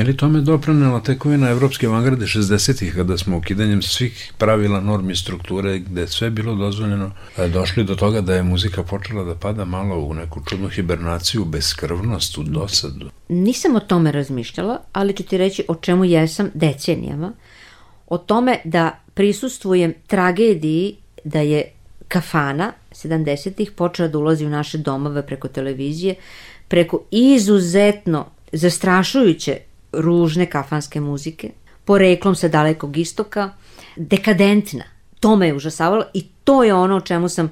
Je 0.00 0.04
li 0.04 0.16
tome 0.16 0.40
dopranela 0.40 1.00
tekovina 1.00 1.50
evropske 1.50 1.86
avangarde 1.86 2.26
60-ih, 2.26 2.94
kada 2.94 3.18
smo 3.18 3.36
ukidanjem 3.36 3.82
svih 3.82 4.32
pravila, 4.38 4.80
normi, 4.80 5.16
strukture, 5.16 5.78
gde 5.78 6.00
je 6.00 6.08
sve 6.08 6.30
bilo 6.30 6.54
dozvoljeno, 6.54 7.10
došli 7.52 7.84
do 7.84 7.94
toga 7.94 8.20
da 8.20 8.34
je 8.34 8.42
muzika 8.42 8.82
počela 8.82 9.24
da 9.24 9.34
pada 9.34 9.64
malo 9.64 9.96
u 9.96 10.14
neku 10.14 10.40
čudnu 10.48 10.68
hibernaciju, 10.68 11.44
beskrvnost, 11.44 12.38
u 12.38 12.42
dosadu? 12.42 13.10
Nisam 13.28 13.76
o 13.76 13.80
tome 13.80 14.12
razmišljala, 14.12 14.80
ali 14.92 15.16
ću 15.16 15.22
ti 15.22 15.38
reći 15.38 15.64
o 15.68 15.74
čemu 15.74 16.04
jesam 16.04 16.50
decenijama. 16.54 17.32
O 18.06 18.18
tome 18.18 18.58
da 18.64 18.98
prisustvujem 19.14 19.94
tragediji 20.06 20.96
da 21.24 21.40
je 21.40 21.72
kafana 22.08 22.72
70-ih 22.92 23.70
počela 23.70 24.08
da 24.08 24.18
ulazi 24.18 24.46
u 24.46 24.50
naše 24.50 24.78
domove 24.78 25.26
preko 25.26 25.48
televizije, 25.48 26.14
preko 26.68 27.04
izuzetno 27.10 28.26
zastrašujuće 28.52 29.69
ružne 29.92 30.46
kafanske 30.46 31.00
muzike, 31.00 31.50
poreklom 31.84 32.34
sa 32.34 32.48
dalekog 32.48 32.96
istoka, 32.96 33.50
dekadentna. 33.96 34.84
To 35.20 35.36
me 35.36 35.46
je 35.46 35.54
užasavalo 35.54 36.04
i 36.14 36.26
to 36.44 36.64
je 36.64 36.74
ono 36.74 36.96
o 36.96 37.00
čemu 37.00 37.28
sam, 37.28 37.50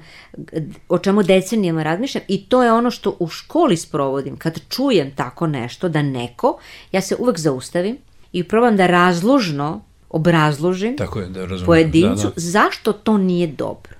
o 0.89 0.97
čemu 0.97 1.23
decenijama 1.23 1.83
razmišljam 1.83 2.23
i 2.27 2.45
to 2.45 2.63
je 2.63 2.71
ono 2.73 2.91
što 2.91 3.15
u 3.19 3.27
školi 3.27 3.77
sprovodim. 3.77 4.37
Kad 4.37 4.59
čujem 4.69 5.11
tako 5.15 5.47
nešto 5.47 5.89
da 5.89 6.01
neko, 6.01 6.59
ja 6.91 7.01
se 7.01 7.15
uvek 7.19 7.39
zaustavim 7.39 7.97
i 8.31 8.43
probam 8.43 8.77
da 8.77 8.87
razložno 8.87 9.81
obrazložim 10.09 10.97
Tako 10.97 11.19
je, 11.19 11.27
da 11.27 11.39
razumijem. 11.39 11.65
pojedincu 11.65 12.27
da, 12.27 12.33
da. 12.33 12.41
zašto 12.41 12.93
to 12.93 13.17
nije 13.17 13.47
dobro. 13.47 13.93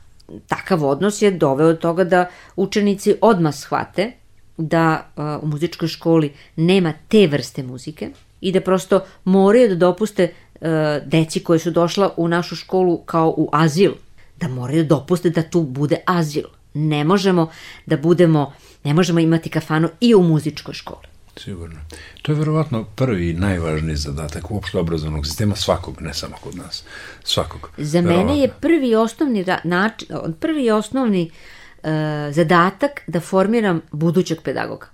Takav 0.47 0.85
odnos 0.85 1.21
je 1.21 1.31
doveo 1.31 1.67
do 1.67 1.79
toga 1.79 2.03
da 2.03 2.29
učenici 2.55 3.15
odmah 3.21 3.55
shvate 3.55 4.11
da 4.57 5.11
uh, 5.15 5.43
u 5.43 5.47
muzičkoj 5.47 5.87
školi 5.87 6.33
nema 6.55 6.93
te 7.07 7.27
vrste 7.27 7.63
muzike 7.63 8.09
i 8.41 8.51
da 8.51 8.61
prosto 8.61 9.05
moraju 9.23 9.69
da 9.69 9.75
dopuste 9.75 10.33
uh, 10.61 10.67
deci 11.05 11.43
koji 11.43 11.59
su 11.59 11.71
došla 11.71 12.13
u 12.17 12.27
našu 12.27 12.55
školu 12.55 12.97
kao 12.97 13.33
u 13.37 13.49
azil, 13.53 13.91
da 14.37 14.47
moraju 14.47 14.83
da 14.83 14.87
dopuste 14.87 15.29
da 15.29 15.43
tu 15.43 15.61
bude 15.61 15.97
azil. 16.05 16.45
Ne 16.73 17.03
možemo 17.03 17.49
da 17.85 17.97
budemo, 17.97 18.53
ne 18.83 18.93
možemo 18.93 19.19
imati 19.19 19.49
kafanu 19.49 19.89
i 19.99 20.15
u 20.15 20.23
muzičkoj 20.23 20.73
školi. 20.73 21.07
Sigurno. 21.37 21.79
To 22.21 22.31
je 22.31 22.35
verovatno 22.35 22.83
prvi 22.95 23.29
i 23.29 23.33
najvažniji 23.33 23.95
zadatak 23.95 24.51
uopšte 24.51 24.77
obrazovnog 24.77 25.25
sistema 25.25 25.55
svakog, 25.55 26.01
ne 26.01 26.13
samo 26.13 26.35
kod 26.41 26.55
nas. 26.55 26.83
Svakog. 27.23 27.69
Za 27.77 27.99
verovatno. 27.99 28.25
mene 28.25 28.39
je 28.39 28.53
prvi 28.61 28.95
osnovni 28.95 29.45
način, 29.63 30.07
prvi 30.39 30.71
osnovni 30.71 31.31
uh, 31.31 31.89
zadatak 32.31 33.01
da 33.07 33.19
formiram 33.19 33.81
budućeg 33.91 34.41
pedagoga. 34.41 34.87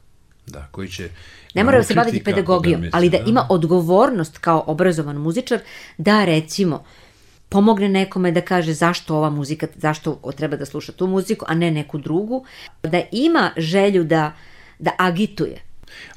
Da, 0.48 0.68
koji 0.72 0.90
će 0.90 1.10
Ne 1.56 1.64
mora 1.64 1.78
da 1.78 1.84
se 1.84 1.94
baviti 1.94 2.24
pedagogijom, 2.24 2.82
misli, 2.82 2.98
ali 2.98 3.10
da 3.10 3.18
ima 3.18 3.48
odgovornost 3.50 4.38
kao 4.38 4.64
obrazovan 4.68 5.16
muzičar 5.16 5.60
da 5.98 6.26
recimo 6.26 6.84
pomogne 7.50 7.90
nekome 7.90 8.32
da 8.32 8.42
kaže 8.42 8.74
zašto 8.74 9.16
ova 9.16 9.30
muzika, 9.30 9.68
zašto 9.76 10.20
treba 10.38 10.58
da 10.58 10.66
sluša 10.66 10.92
tu 10.92 11.08
muziku, 11.08 11.46
a 11.48 11.56
ne 11.56 11.72
neku 11.72 11.98
drugu, 11.98 12.46
da 12.84 13.02
ima 13.12 13.52
želju 13.58 14.04
da, 14.04 14.32
da 14.80 14.92
agituje, 14.98 15.62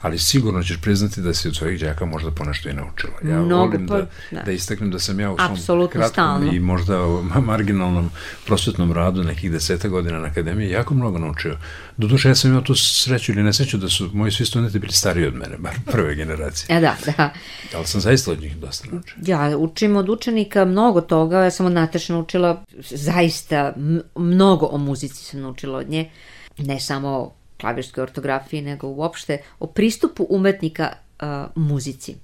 ali 0.00 0.18
sigurno 0.18 0.62
ćeš 0.62 0.80
priznati 0.80 1.20
da 1.20 1.34
si 1.34 1.48
od 1.48 1.56
svojih 1.56 1.80
đaka 1.80 2.04
možda 2.04 2.30
ponešto 2.30 2.68
i 2.68 2.72
naučila. 2.72 3.12
Ja 3.24 3.42
Mnogo, 3.42 3.64
volim 3.64 3.86
pa, 3.86 3.96
da, 3.96 4.06
da. 4.30 4.42
da 4.42 4.52
istaknem 4.52 4.90
da 4.90 4.98
sam 4.98 5.20
ja 5.20 5.30
u 5.30 5.36
svom 5.36 5.52
Apsolutno, 5.52 6.00
kratkom 6.00 6.12
stalno. 6.12 6.52
i 6.52 6.60
možda 6.60 6.98
marginalnom 7.40 8.10
prosvetnom 8.46 8.92
radu 8.92 9.22
nekih 9.22 9.52
deseta 9.52 9.88
godina 9.88 10.18
na 10.18 10.26
akademiji 10.26 10.70
jako 10.70 10.94
mnogo 10.94 11.18
naučio. 11.18 11.56
Doduše, 11.96 12.28
ja 12.28 12.34
sam 12.34 12.50
imao 12.50 12.62
tu 12.62 12.74
sreću 12.74 13.32
ili 13.32 13.42
nesreću 13.42 13.78
da 13.78 13.88
su 13.88 14.10
moji 14.12 14.32
svi 14.32 14.46
studenti 14.46 14.78
bili 14.78 14.92
stariji 14.92 15.26
od 15.26 15.34
mene, 15.34 15.56
bar 15.58 15.74
prve 15.92 16.14
generacije. 16.14 16.66
E 16.78 16.80
da, 16.80 16.96
da. 17.16 17.32
Ali 17.74 17.86
sam 17.86 18.00
zaista 18.00 18.32
od 18.32 18.40
njih 18.40 18.56
dosta 18.56 18.88
naučio. 18.92 19.16
Ja 19.26 19.56
učim 19.58 19.96
od 19.96 20.08
učenika 20.08 20.64
mnogo 20.64 21.00
toga, 21.00 21.38
ja 21.38 21.50
sam 21.50 21.66
od 21.66 21.72
Nataše 21.72 22.12
naučila 22.12 22.64
zaista 22.90 23.72
mnogo 24.16 24.66
o 24.66 24.78
muzici 24.78 25.24
sam 25.24 25.40
naučila 25.40 25.78
od 25.78 25.88
nje, 25.90 26.10
ne 26.58 26.80
samo 26.80 27.37
klavirskoj 27.60 28.02
ortografiji, 28.02 28.62
nego 28.62 28.88
uopšte 28.88 29.38
o 29.58 29.66
pristupu 29.66 30.26
umetnika 30.30 30.92
a, 31.18 31.48
muzici. 31.54 32.16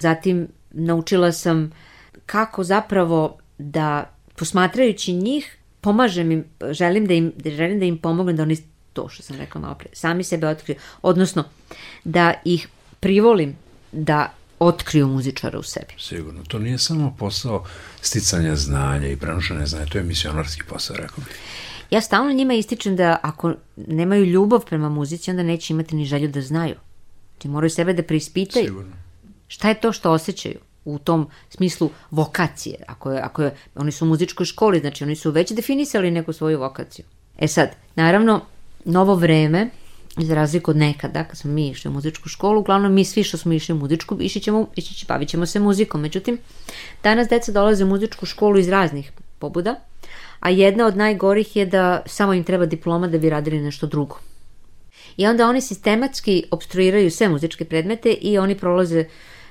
Zatim 0.00 0.48
naučila 0.70 1.32
sam 1.32 1.72
kako 2.26 2.64
zapravo 2.64 3.38
da 3.58 4.10
posmatrajući 4.36 5.12
njih 5.12 5.56
pomažem 5.80 6.30
im, 6.30 6.44
želim 6.70 7.06
da 7.06 7.14
im, 7.14 7.32
želim 7.44 7.78
da 7.78 7.84
im 7.84 7.98
pomognem 7.98 8.36
da 8.36 8.42
oni 8.42 8.56
to 8.92 9.08
što 9.08 9.22
sam 9.22 9.36
rekla 9.36 9.60
malo 9.60 9.74
pre, 9.74 9.88
sami 9.92 10.24
sebe 10.24 10.46
otkriju, 10.46 10.76
odnosno 11.02 11.44
da 12.04 12.34
ih 12.44 12.68
privolim 13.00 13.56
da 13.92 14.32
otkriju 14.60 15.06
muzičara 15.06 15.58
u 15.58 15.62
sebi. 15.62 15.94
Sigurno. 15.98 16.42
To 16.48 16.58
nije 16.58 16.78
samo 16.78 17.16
posao 17.18 17.64
sticanja 18.00 18.56
znanja 18.56 19.08
i 19.08 19.16
prenošenja 19.16 19.66
znanja, 19.66 19.86
to 19.86 19.98
je 19.98 20.04
misionarski 20.04 20.62
posao, 20.68 20.96
rekao 20.96 21.16
bih. 21.16 21.36
Ja 21.90 22.00
stalno 22.00 22.32
njima 22.32 22.54
ističem 22.54 22.96
da 22.96 23.18
ako 23.22 23.54
nemaju 23.76 24.24
ljubav 24.24 24.64
prema 24.64 24.88
muzici, 24.88 25.30
onda 25.30 25.42
neće 25.42 25.72
imati 25.72 25.96
ni 25.96 26.04
želju 26.04 26.28
da 26.28 26.42
znaju. 26.42 26.74
Ti 27.38 27.48
moraju 27.48 27.70
sebe 27.70 27.92
da 27.92 28.02
preispitaju. 28.02 28.66
Sigurno. 28.66 28.92
Šta 29.48 29.68
je 29.68 29.80
to 29.80 29.92
što 29.92 30.12
osjećaju 30.12 30.58
u 30.84 30.98
tom 30.98 31.28
smislu 31.48 31.90
vokacije? 32.10 32.76
Ako 32.86 33.12
je, 33.12 33.20
ako 33.20 33.42
je, 33.42 33.54
oni 33.74 33.92
su 33.92 34.04
u 34.04 34.08
muzičkoj 34.08 34.46
školi, 34.46 34.80
znači 34.80 35.04
oni 35.04 35.16
su 35.16 35.30
već 35.30 35.52
definisali 35.52 36.10
neku 36.10 36.32
svoju 36.32 36.58
vokaciju. 36.58 37.04
E 37.38 37.48
sad, 37.48 37.70
naravno, 37.94 38.44
novo 38.84 39.14
vreme, 39.14 39.70
za 40.16 40.34
razliku 40.34 40.70
od 40.70 40.76
nekada, 40.76 41.24
kad 41.24 41.38
smo 41.38 41.50
mi 41.50 41.68
išli 41.68 41.88
u 41.88 41.92
muzičku 41.92 42.28
školu, 42.28 42.60
uglavnom 42.60 42.94
mi 42.94 43.04
svi 43.04 43.22
što 43.22 43.36
smo 43.36 43.52
išli 43.52 43.74
u 43.74 43.78
muzičku, 43.78 44.16
išli 44.20 44.40
ćemo, 44.40 44.66
išli 44.76 44.96
će, 44.96 45.06
bavit 45.08 45.28
ćemo 45.28 45.46
se 45.46 45.60
muzikom. 45.60 46.00
Međutim, 46.00 46.38
danas 47.02 47.28
deca 47.28 47.52
dolaze 47.52 47.84
u 47.84 47.88
muzičku 47.88 48.26
školu 48.26 48.58
iz 48.58 48.68
raznih 48.68 49.12
pobuda, 49.38 49.80
a 50.40 50.50
jedna 50.50 50.86
od 50.86 50.96
najgorih 50.96 51.56
je 51.56 51.66
da 51.66 52.02
samo 52.06 52.34
im 52.34 52.44
treba 52.44 52.66
diploma 52.66 53.08
da 53.08 53.18
bi 53.18 53.30
radili 53.30 53.60
nešto 53.60 53.86
drugo. 53.86 54.18
I 55.16 55.26
onda 55.26 55.48
oni 55.48 55.60
sistematski 55.60 56.44
obstruiraju 56.50 57.10
sve 57.10 57.28
muzičke 57.28 57.64
predmete 57.64 58.12
i 58.12 58.38
oni 58.38 58.54
prolaze 58.54 59.04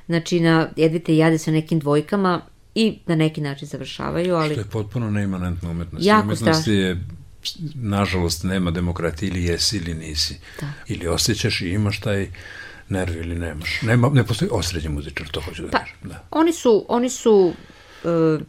znači, 0.07 0.39
na 0.39 0.69
jedvite 0.75 1.17
jade 1.17 1.37
sa 1.37 1.51
nekim 1.51 1.79
dvojkama 1.79 2.41
i 2.75 2.99
na 3.05 3.15
neki 3.15 3.41
način 3.41 3.67
završavaju, 3.67 4.35
ali... 4.35 4.53
Što 4.53 4.61
je 4.61 4.69
potpuno 4.71 5.11
neimanentna 5.11 5.69
umetnost. 5.69 6.05
Jako 6.05 6.25
umetnost 6.25 6.41
strašno. 6.41 6.73
je, 6.73 6.97
nažalost, 7.75 8.43
nema 8.43 8.71
demokratije 8.71 9.29
ili 9.29 9.43
jesi 9.43 9.77
ili 9.77 9.93
nisi. 9.93 10.39
Da. 10.61 10.67
Ili 10.87 11.07
osjećaš 11.07 11.61
i 11.61 11.69
imaš 11.69 11.99
taj 11.99 12.27
nerv 12.89 13.17
ili 13.17 13.35
nemaš. 13.35 13.81
Nema, 13.81 14.09
ne 14.09 14.23
postoji 14.23 14.49
osređen 14.53 14.91
muzičar, 14.91 15.27
to 15.31 15.41
hoću 15.41 15.61
da 15.63 15.69
Pa, 15.69 15.79
kažem. 15.79 15.97
Da. 16.03 16.23
oni 16.31 16.53
su, 16.53 16.85
oni 16.87 17.09
su, 17.09 17.53
e, 18.05 18.39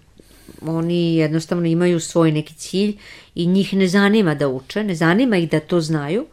oni 0.63 1.17
jednostavno 1.17 1.67
imaju 1.67 2.01
svoj 2.01 2.33
neki 2.33 2.55
cilj 2.55 2.97
i 3.35 3.47
njih 3.47 3.75
ne 3.75 3.89
zanima 3.89 4.35
da 4.35 4.49
uče, 4.49 4.85
ne 4.85 4.95
zanima 4.95 5.37
ih 5.37 5.51
da 5.51 5.61
to 5.61 5.81
znaju. 5.81 6.27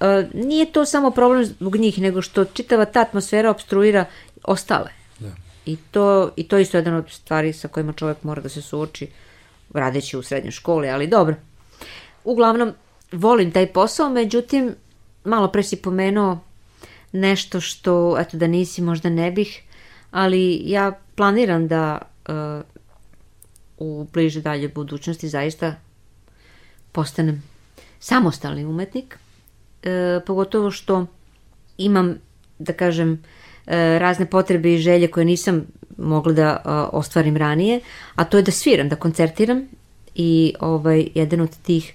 E, 0.00 0.28
nije 0.34 0.72
to 0.72 0.84
samo 0.84 1.10
problem 1.10 1.44
zbog 1.44 1.76
njih, 1.76 1.98
nego 1.98 2.22
što 2.22 2.44
čitava 2.44 2.84
ta 2.84 3.00
atmosfera 3.00 3.50
obstruira 3.50 4.04
ostale. 4.44 4.90
Da. 5.18 5.30
I 5.66 5.76
to, 5.90 6.32
I 6.36 6.48
to 6.48 6.56
je 6.56 6.62
isto 6.62 6.76
jedan 6.76 6.94
od 6.94 7.10
stvari 7.10 7.52
sa 7.52 7.68
kojima 7.68 7.92
čovjek 7.92 8.22
mora 8.22 8.42
da 8.42 8.48
se 8.48 8.62
suoči 8.62 9.08
radeći 9.74 10.16
u 10.16 10.22
srednjoj 10.22 10.50
školi, 10.50 10.88
ali 10.88 11.06
dobro. 11.06 11.34
Uglavnom, 12.26 12.72
volim 13.12 13.52
taj 13.52 13.66
posao, 13.72 14.08
međutim, 14.10 14.74
malo 15.24 15.48
pre 15.48 15.62
si 15.62 15.76
pomenuo 15.76 16.38
nešto 17.12 17.60
što, 17.60 18.16
eto 18.18 18.36
da 18.36 18.46
nisi, 18.46 18.82
možda 18.82 19.08
ne 19.10 19.30
bih, 19.30 19.62
ali 20.10 20.60
ja 20.64 20.92
planiram 21.14 21.68
da 21.68 21.98
uh, 22.28 22.34
u 23.78 24.06
bliže 24.12 24.40
dalje 24.40 24.68
budućnosti 24.68 25.28
zaista 25.28 25.74
postanem 26.92 27.42
samostalni 28.00 28.64
umetnik, 28.64 29.18
e, 29.82 30.20
pogotovo 30.26 30.70
što 30.70 31.06
imam, 31.78 32.14
da 32.58 32.72
kažem, 32.72 33.22
e, 33.66 33.98
razne 33.98 34.26
potrebe 34.26 34.74
i 34.74 34.78
želje 34.78 35.10
koje 35.10 35.24
nisam 35.24 35.66
mogla 35.98 36.32
da 36.32 36.60
a, 36.64 36.88
ostvarim 36.92 37.36
ranije, 37.36 37.80
a 38.14 38.24
to 38.24 38.36
je 38.36 38.42
da 38.42 38.50
sviram, 38.50 38.88
da 38.88 38.96
koncertiram 38.96 39.62
i 40.14 40.54
ovaj, 40.60 41.08
jedan 41.14 41.40
od 41.40 41.56
tih 41.62 41.92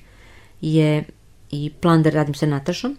je 0.61 1.03
i 1.51 1.71
plan 1.71 2.03
da 2.03 2.09
radim 2.09 2.33
sa 2.33 2.45
Natašom, 2.45 2.97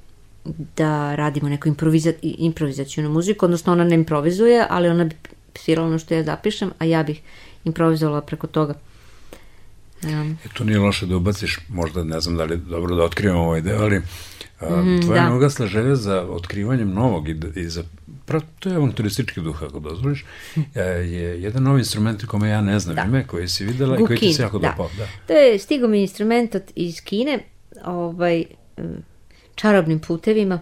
da 0.76 1.14
radimo 1.14 1.48
neku 1.48 1.68
improviza, 1.68 2.12
improvizacijonu 2.22 3.10
muziku, 3.10 3.44
odnosno 3.44 3.72
ona 3.72 3.84
ne 3.84 3.94
improvizuje, 3.94 4.66
ali 4.70 4.88
ona 4.88 5.04
bi 5.04 5.14
svirala 5.54 5.88
ono 5.88 5.98
što 5.98 6.14
ja 6.14 6.22
zapišem, 6.24 6.70
a 6.78 6.84
ja 6.84 7.02
bih 7.02 7.20
improvizovala 7.64 8.20
preko 8.20 8.46
toga. 8.46 8.74
Um, 10.04 10.38
E, 10.44 10.48
to 10.54 10.64
nije 10.64 10.78
loše 10.78 11.06
da 11.06 11.16
ubaciš, 11.16 11.58
možda 11.68 12.04
ne 12.04 12.20
znam 12.20 12.36
da 12.36 12.44
li 12.44 12.56
dobro 12.58 12.94
da 12.94 13.02
otkrivamo 13.04 13.42
ovaj 13.42 13.60
deo, 13.60 13.78
ali 13.78 13.96
a, 14.60 14.76
Mhm, 14.76 15.00
tvoja 15.00 15.22
da. 15.22 15.28
neugasla 15.28 15.66
želja 15.66 15.96
za 15.96 16.22
otkrivanjem 16.22 16.90
novog 16.90 17.28
i, 17.28 17.36
i 17.56 17.68
za, 17.68 17.84
pra, 18.26 18.40
to 18.58 18.68
je 18.68 18.74
avanturistički 18.76 19.40
duh, 19.40 19.62
ako 19.62 19.78
dozvoliš, 19.80 20.24
e, 20.74 20.80
je 20.82 21.42
jedan 21.42 21.62
novi 21.62 21.78
instrument 21.78 22.24
kome 22.24 22.48
ja 22.48 22.60
ne 22.60 22.78
znam 22.78 22.96
Da. 22.96 23.02
ime, 23.02 23.26
koji 23.26 23.48
si 23.48 23.64
videla 23.64 23.94
i 23.94 24.04
koji 24.04 24.08
ti 24.08 24.14
Gukin, 24.14 24.34
se 24.34 24.42
jako 24.42 24.58
da. 24.58 24.68
dopao. 24.68 24.90
Da. 24.98 25.06
To 25.26 25.32
je 25.32 25.58
stigo 25.58 25.88
mi 25.88 26.00
instrument 26.02 26.54
od, 26.54 26.62
iz 26.74 27.00
Kine, 27.00 27.38
ovaj, 27.84 28.44
mm, 28.78 28.82
čarobnim 29.54 30.00
putevima. 30.00 30.60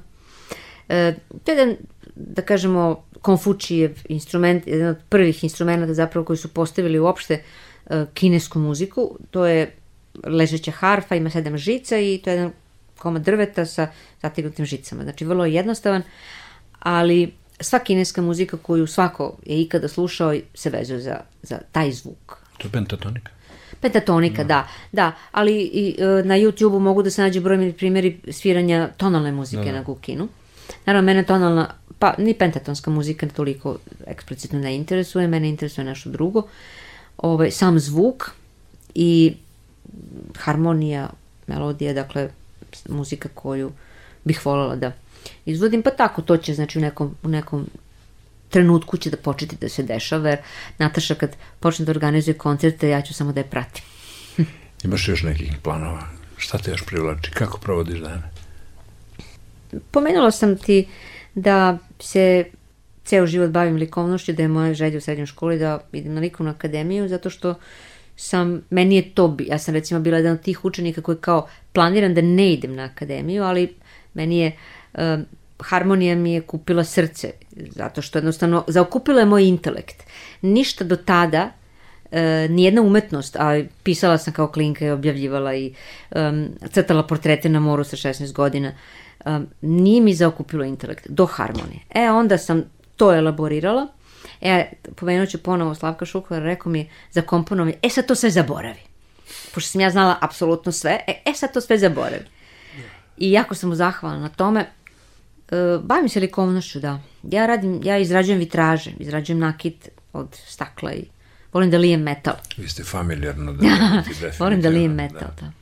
E, 0.88 1.14
to 1.44 1.52
je 1.52 1.58
jedan, 1.58 1.76
da 2.14 2.42
kažemo, 2.42 3.04
Konfučijev 3.20 3.98
instrument, 4.08 4.66
jedan 4.66 4.88
od 4.88 4.96
prvih 5.08 5.44
instrumenta 5.44 5.94
zapravo 5.94 6.24
koji 6.24 6.36
su 6.36 6.48
postavili 6.48 6.98
uopšte 6.98 7.42
e, 7.86 8.06
kinesku 8.14 8.58
muziku. 8.58 9.18
To 9.30 9.46
je 9.46 9.76
ležeća 10.24 10.70
harfa, 10.70 11.14
ima 11.14 11.30
sedam 11.30 11.58
žica 11.58 11.98
i 11.98 12.20
to 12.24 12.30
je 12.30 12.36
jedan 12.36 12.52
komad 12.98 13.22
drveta 13.22 13.66
sa 13.66 13.88
zategnutim 14.22 14.64
žicama. 14.64 15.02
Znači, 15.02 15.24
vrlo 15.24 15.44
je 15.44 15.54
jednostavan, 15.54 16.02
ali 16.78 17.32
sva 17.60 17.78
kineska 17.78 18.22
muzika 18.22 18.56
koju 18.56 18.86
svako 18.86 19.36
je 19.46 19.60
ikada 19.60 19.88
slušao 19.88 20.34
se 20.54 20.70
vezuje 20.70 21.00
za, 21.00 21.20
za 21.42 21.58
taj 21.72 21.92
zvuk. 21.92 22.36
To 22.58 22.68
je 22.68 22.72
pentatonika. 22.72 23.32
Pentatonika, 23.80 24.44
da, 24.44 24.68
da, 24.92 25.12
ali 25.32 25.60
i 25.60 25.96
e, 25.98 26.04
na 26.04 26.34
YouTube-u 26.38 26.80
mogu 26.80 27.02
da 27.02 27.10
se 27.10 27.22
nađe 27.22 27.40
brojni 27.40 27.72
primjeri 27.72 28.20
sviranja 28.30 28.88
tonalne 28.96 29.32
muzike 29.32 29.64
Da, 29.64 29.72
da. 29.72 29.72
na 29.72 29.82
gukinu. 29.82 30.28
Naravno, 30.86 31.06
mene 31.06 31.24
tonalna, 31.24 31.74
pa 31.98 32.14
ni 32.18 32.34
pentatonska 32.34 32.90
muzika 32.90 33.28
toliko 33.28 33.76
eksplicitno 34.06 34.58
ne 34.58 34.76
interesuje, 34.76 35.28
mene 35.28 35.48
interesuje 35.48 35.84
nešto 35.84 36.10
drugo. 36.10 36.42
Ovaj, 37.16 37.50
sam 37.50 37.78
zvuk 37.78 38.30
i 38.94 39.34
harmonija, 40.38 41.10
melodija, 41.46 41.92
dakle, 41.92 42.28
muzika 42.88 43.28
koju 43.34 43.72
bih 44.24 44.46
voljela 44.46 44.76
da 44.76 44.92
izvodim, 45.46 45.82
pa 45.82 45.90
tako 45.90 46.22
to 46.22 46.36
će, 46.36 46.54
znači, 46.54 46.78
u 46.78 46.82
nekom, 46.82 47.14
u 47.22 47.28
nekom 47.28 47.66
trenutku 48.50 48.96
će 48.96 49.10
da 49.10 49.16
početi 49.16 49.56
da 49.60 49.68
se 49.68 49.82
dešava, 49.82 50.28
jer 50.28 50.38
Nataša 50.78 51.14
kad 51.14 51.36
počne 51.60 51.84
da 51.84 51.90
organizuje 51.90 52.34
koncerte, 52.34 52.88
ja 52.88 53.02
ću 53.02 53.14
samo 53.14 53.32
da 53.32 53.40
je 53.40 53.50
pratim. 53.50 53.84
Imaš 54.84 55.08
još 55.08 55.22
nekih 55.22 55.52
planova? 55.62 56.02
Šta 56.36 56.58
te 56.58 56.70
još 56.70 56.84
privlači? 56.86 57.30
Kako 57.30 57.58
provodiš 57.58 57.98
dane? 57.98 58.22
Pomenula 59.90 60.30
sam 60.30 60.56
ti 60.56 60.86
da 61.34 61.78
se 62.00 62.44
ceo 63.04 63.26
život 63.26 63.50
bavim 63.50 63.76
likovnošću, 63.76 64.32
da 64.32 64.42
je 64.42 64.48
moja 64.48 64.74
želja 64.74 64.98
u 64.98 65.00
srednjoj 65.00 65.26
školi 65.26 65.58
da 65.58 65.80
idem 65.92 66.14
na 66.14 66.20
likovnu 66.20 66.50
akademiju, 66.50 67.08
zato 67.08 67.30
što 67.30 67.54
sam, 68.16 68.62
meni 68.70 68.96
je 68.96 69.10
to, 69.14 69.36
ja 69.46 69.58
sam 69.58 69.74
recimo 69.74 70.00
bila 70.00 70.16
jedan 70.16 70.32
od 70.32 70.42
tih 70.42 70.64
učenika 70.64 71.02
koji 71.02 71.18
kao 71.18 71.48
planiram 71.72 72.14
da 72.14 72.20
ne 72.20 72.52
idem 72.52 72.74
na 72.74 72.84
akademiju, 72.84 73.42
ali 73.42 73.74
meni 74.14 74.38
je, 74.38 74.52
e, 74.94 75.18
harmonija 75.62 76.16
mi 76.16 76.32
je 76.32 76.40
kupila 76.40 76.84
srce, 76.84 77.32
zato 77.52 78.02
što 78.02 78.18
jednostavno 78.18 78.64
zaokupila 78.68 79.20
je 79.20 79.26
moj 79.26 79.44
intelekt. 79.44 80.02
Ništa 80.42 80.84
do 80.84 80.96
tada 80.96 81.50
e, 82.10 82.48
nijedna 82.50 82.82
umetnost, 82.82 83.36
a 83.36 83.62
pisala 83.82 84.18
sam 84.18 84.32
kao 84.32 84.46
klinka 84.46 84.86
i 84.86 84.90
objavljivala 84.90 85.54
i 85.54 85.74
um, 86.10 86.48
crtala 86.70 87.06
portrete 87.06 87.48
na 87.48 87.60
moru 87.60 87.84
sa 87.84 87.96
16 87.96 88.32
godina, 88.32 88.72
um, 89.26 89.46
nije 89.60 90.00
mi 90.00 90.14
zaokupilo 90.14 90.64
intelekt 90.64 91.06
do 91.08 91.26
harmonije. 91.26 91.80
E, 91.94 92.10
onda 92.10 92.38
sam 92.38 92.62
to 92.96 93.14
elaborirala, 93.14 93.86
e, 94.40 94.72
pomenut 94.96 95.28
ću 95.28 95.42
ponovo 95.42 95.74
Slavka 95.74 96.06
Šukvar, 96.06 96.42
rekao 96.42 96.72
mi 96.72 96.78
je 96.78 96.88
za 97.10 97.22
komponovanje, 97.22 97.76
e 97.82 97.88
sad 97.88 98.06
to 98.06 98.14
sve 98.14 98.30
zaboravi. 98.30 98.80
Pošto 99.54 99.70
sam 99.70 99.80
ja 99.80 99.90
znala 99.90 100.16
apsolutno 100.20 100.72
sve, 100.72 101.00
e, 101.06 101.22
e 101.24 101.32
sad 101.34 101.52
to 101.52 101.60
sve 101.60 101.78
zaboravi. 101.78 102.24
I 103.16 103.32
jako 103.32 103.54
sam 103.54 103.68
mu 103.68 103.74
zahvalna 103.74 104.18
na 104.18 104.28
tome, 104.28 104.66
bavim 105.82 106.08
se 106.08 106.20
likovnošću, 106.20 106.80
da. 106.80 107.00
Ja 107.22 107.46
radim, 107.46 107.80
ja 107.84 107.98
izrađujem 107.98 108.38
vitraže, 108.38 108.90
izrađujem 108.98 109.38
nakit 109.38 109.88
od 110.12 110.28
stakla 110.46 110.92
i 110.92 111.04
volim 111.52 111.70
da 111.70 111.78
lijem 111.78 112.02
metal. 112.02 112.34
Vi 112.56 112.68
ste 112.68 112.84
familijarno 112.84 113.52
da... 113.52 113.62
da 114.20 114.30
volim 114.38 114.62
da 114.62 114.68
lijem 114.68 114.92
metal, 114.92 115.28
da. 115.40 115.46
da. 115.46 115.52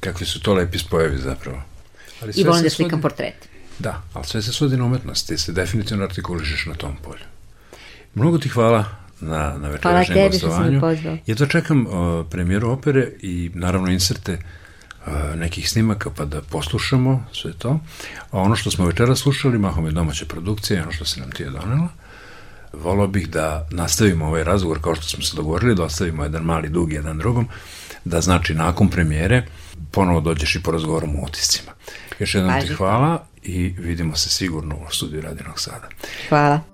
Kakvi 0.00 0.26
su 0.26 0.40
to 0.40 0.54
lepi 0.54 0.78
spojevi 0.78 1.18
zapravo. 1.18 1.62
Ali 2.22 2.32
I 2.36 2.44
volim 2.44 2.62
da 2.62 2.70
slikam 2.70 2.90
svodi... 2.90 3.02
portrete. 3.02 3.48
Da, 3.78 4.02
ali 4.12 4.24
sve 4.24 4.42
se 4.42 4.52
svodi 4.52 4.76
na 4.76 4.84
umetnost, 4.84 5.26
ti 5.26 5.38
se 5.38 5.52
definitivno 5.52 6.04
artikulišeš 6.04 6.66
na 6.66 6.74
tom 6.74 6.96
polju. 6.96 7.24
Mnogo 8.14 8.38
ti 8.38 8.48
hvala 8.48 8.84
na, 9.20 9.56
na 9.58 9.68
večerašnjem 9.68 10.30
gostovanju. 10.30 10.78
Hvala 10.78 10.94
tebi 10.94 11.00
što 11.00 11.02
si 11.02 11.08
me 11.08 11.22
Ja 11.26 11.34
to 11.34 11.46
čekam 11.46 11.86
uh, 11.86 12.26
premijeru 12.30 12.70
opere 12.70 13.12
i 13.22 13.50
naravno 13.54 13.90
inserte 13.90 14.32
uh, 14.32 14.38
nekih 15.36 15.70
snimaka 15.70 16.10
pa 16.10 16.24
da 16.24 16.42
poslušamo 16.42 17.24
sve 17.32 17.52
to. 17.52 17.80
A 18.30 18.40
ono 18.40 18.56
što 18.56 18.70
smo 18.70 18.86
večera 18.86 19.16
slušali, 19.16 19.58
mahom 19.58 19.86
je 19.86 19.92
domaća 19.92 20.24
produkcija, 20.24 20.82
ono 20.82 20.92
što 20.92 21.04
se 21.04 21.20
nam 21.20 21.30
ti 21.30 21.42
je 21.42 21.50
donela. 21.50 21.88
Volao 22.72 23.06
bih 23.06 23.28
da 23.28 23.68
nastavimo 23.70 24.26
ovaj 24.26 24.44
razgovor 24.44 24.82
kao 24.82 24.94
što 24.94 25.04
smo 25.04 25.22
se 25.22 25.36
dogovorili, 25.36 25.74
da 25.74 25.84
ostavimo 25.84 26.22
jedan 26.22 26.42
mali 26.42 26.68
dug 26.68 26.92
jedan 26.92 27.18
drugom, 27.18 27.48
da 28.04 28.20
znači 28.20 28.54
nakon 28.54 28.88
premijere 28.88 29.46
ponovo 29.90 30.20
dođeš 30.20 30.56
i 30.56 30.62
porazgovarom 30.62 31.16
o 31.16 31.22
utiscima. 31.22 31.72
Još 32.18 32.34
jednom 32.34 32.60
ti 32.60 32.74
hvala 32.74 33.26
i 33.42 33.74
vidimo 33.78 34.16
se 34.16 34.30
sigurno 34.30 34.76
u 34.76 34.94
studiju 34.94 35.20
Radinog 35.20 35.60
Sada. 35.60 35.88
Hvala. 36.28 36.73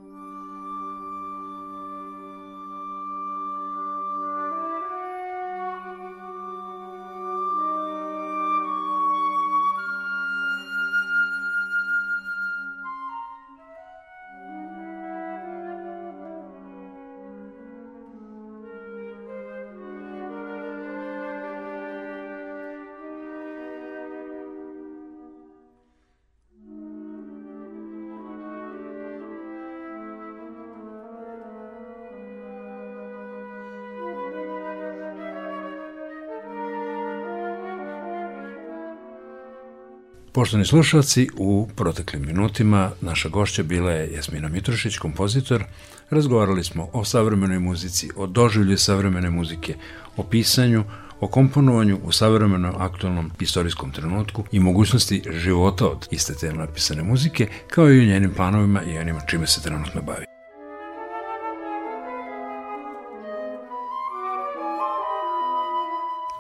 Poštovani 40.41 40.67
slušalci, 40.67 41.29
u 41.37 41.69
proteklim 41.77 42.27
minutima 42.27 42.91
naša 43.01 43.29
gošća 43.29 43.63
bila 43.63 43.91
je 43.93 44.13
Jasmina 44.13 44.49
Mitrušić, 44.49 44.99
kompozitor. 44.99 45.65
Razgovarali 46.11 46.65
smo 46.65 46.89
o 46.93 47.05
savremenoj 47.05 47.59
muzici, 47.59 48.09
o 48.17 48.27
doživlju 48.27 48.79
savremene 48.79 49.31
muzike, 49.31 49.75
o 50.17 50.23
pisanju, 50.23 50.85
o 51.21 51.27
komponovanju 51.27 51.99
u 52.05 52.13
savremenom 52.13 52.75
aktualnom 52.79 53.31
istorijskom 53.41 53.93
trenutku 53.93 54.45
i 54.53 54.61
mogućnosti 54.61 55.23
života 55.31 55.87
od 55.87 56.09
iste 56.11 56.35
te 56.35 56.53
napisane 56.53 57.03
muzike, 57.03 57.49
kao 57.71 57.93
i 57.93 58.01
o 58.01 58.05
njenim 58.05 58.35
planovima 58.37 58.83
i 58.83 58.99
onima 58.99 59.21
čime 59.21 59.47
se 59.47 59.63
trenutno 59.63 60.03
bavi. 60.03 60.30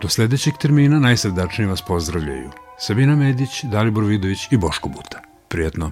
Do 0.02 0.08
sledećeg 0.08 0.54
termina 0.60 0.98
najsrdačnije 0.98 1.68
vas 1.68 1.82
pozdravljaju 1.82 2.50
Sabina 2.78 3.16
Medić, 3.16 3.64
Dalibor 3.64 4.04
Vidović 4.04 4.48
i 4.50 4.56
Boško 4.56 4.88
Buta. 4.88 5.20
Prijetno! 5.48 5.90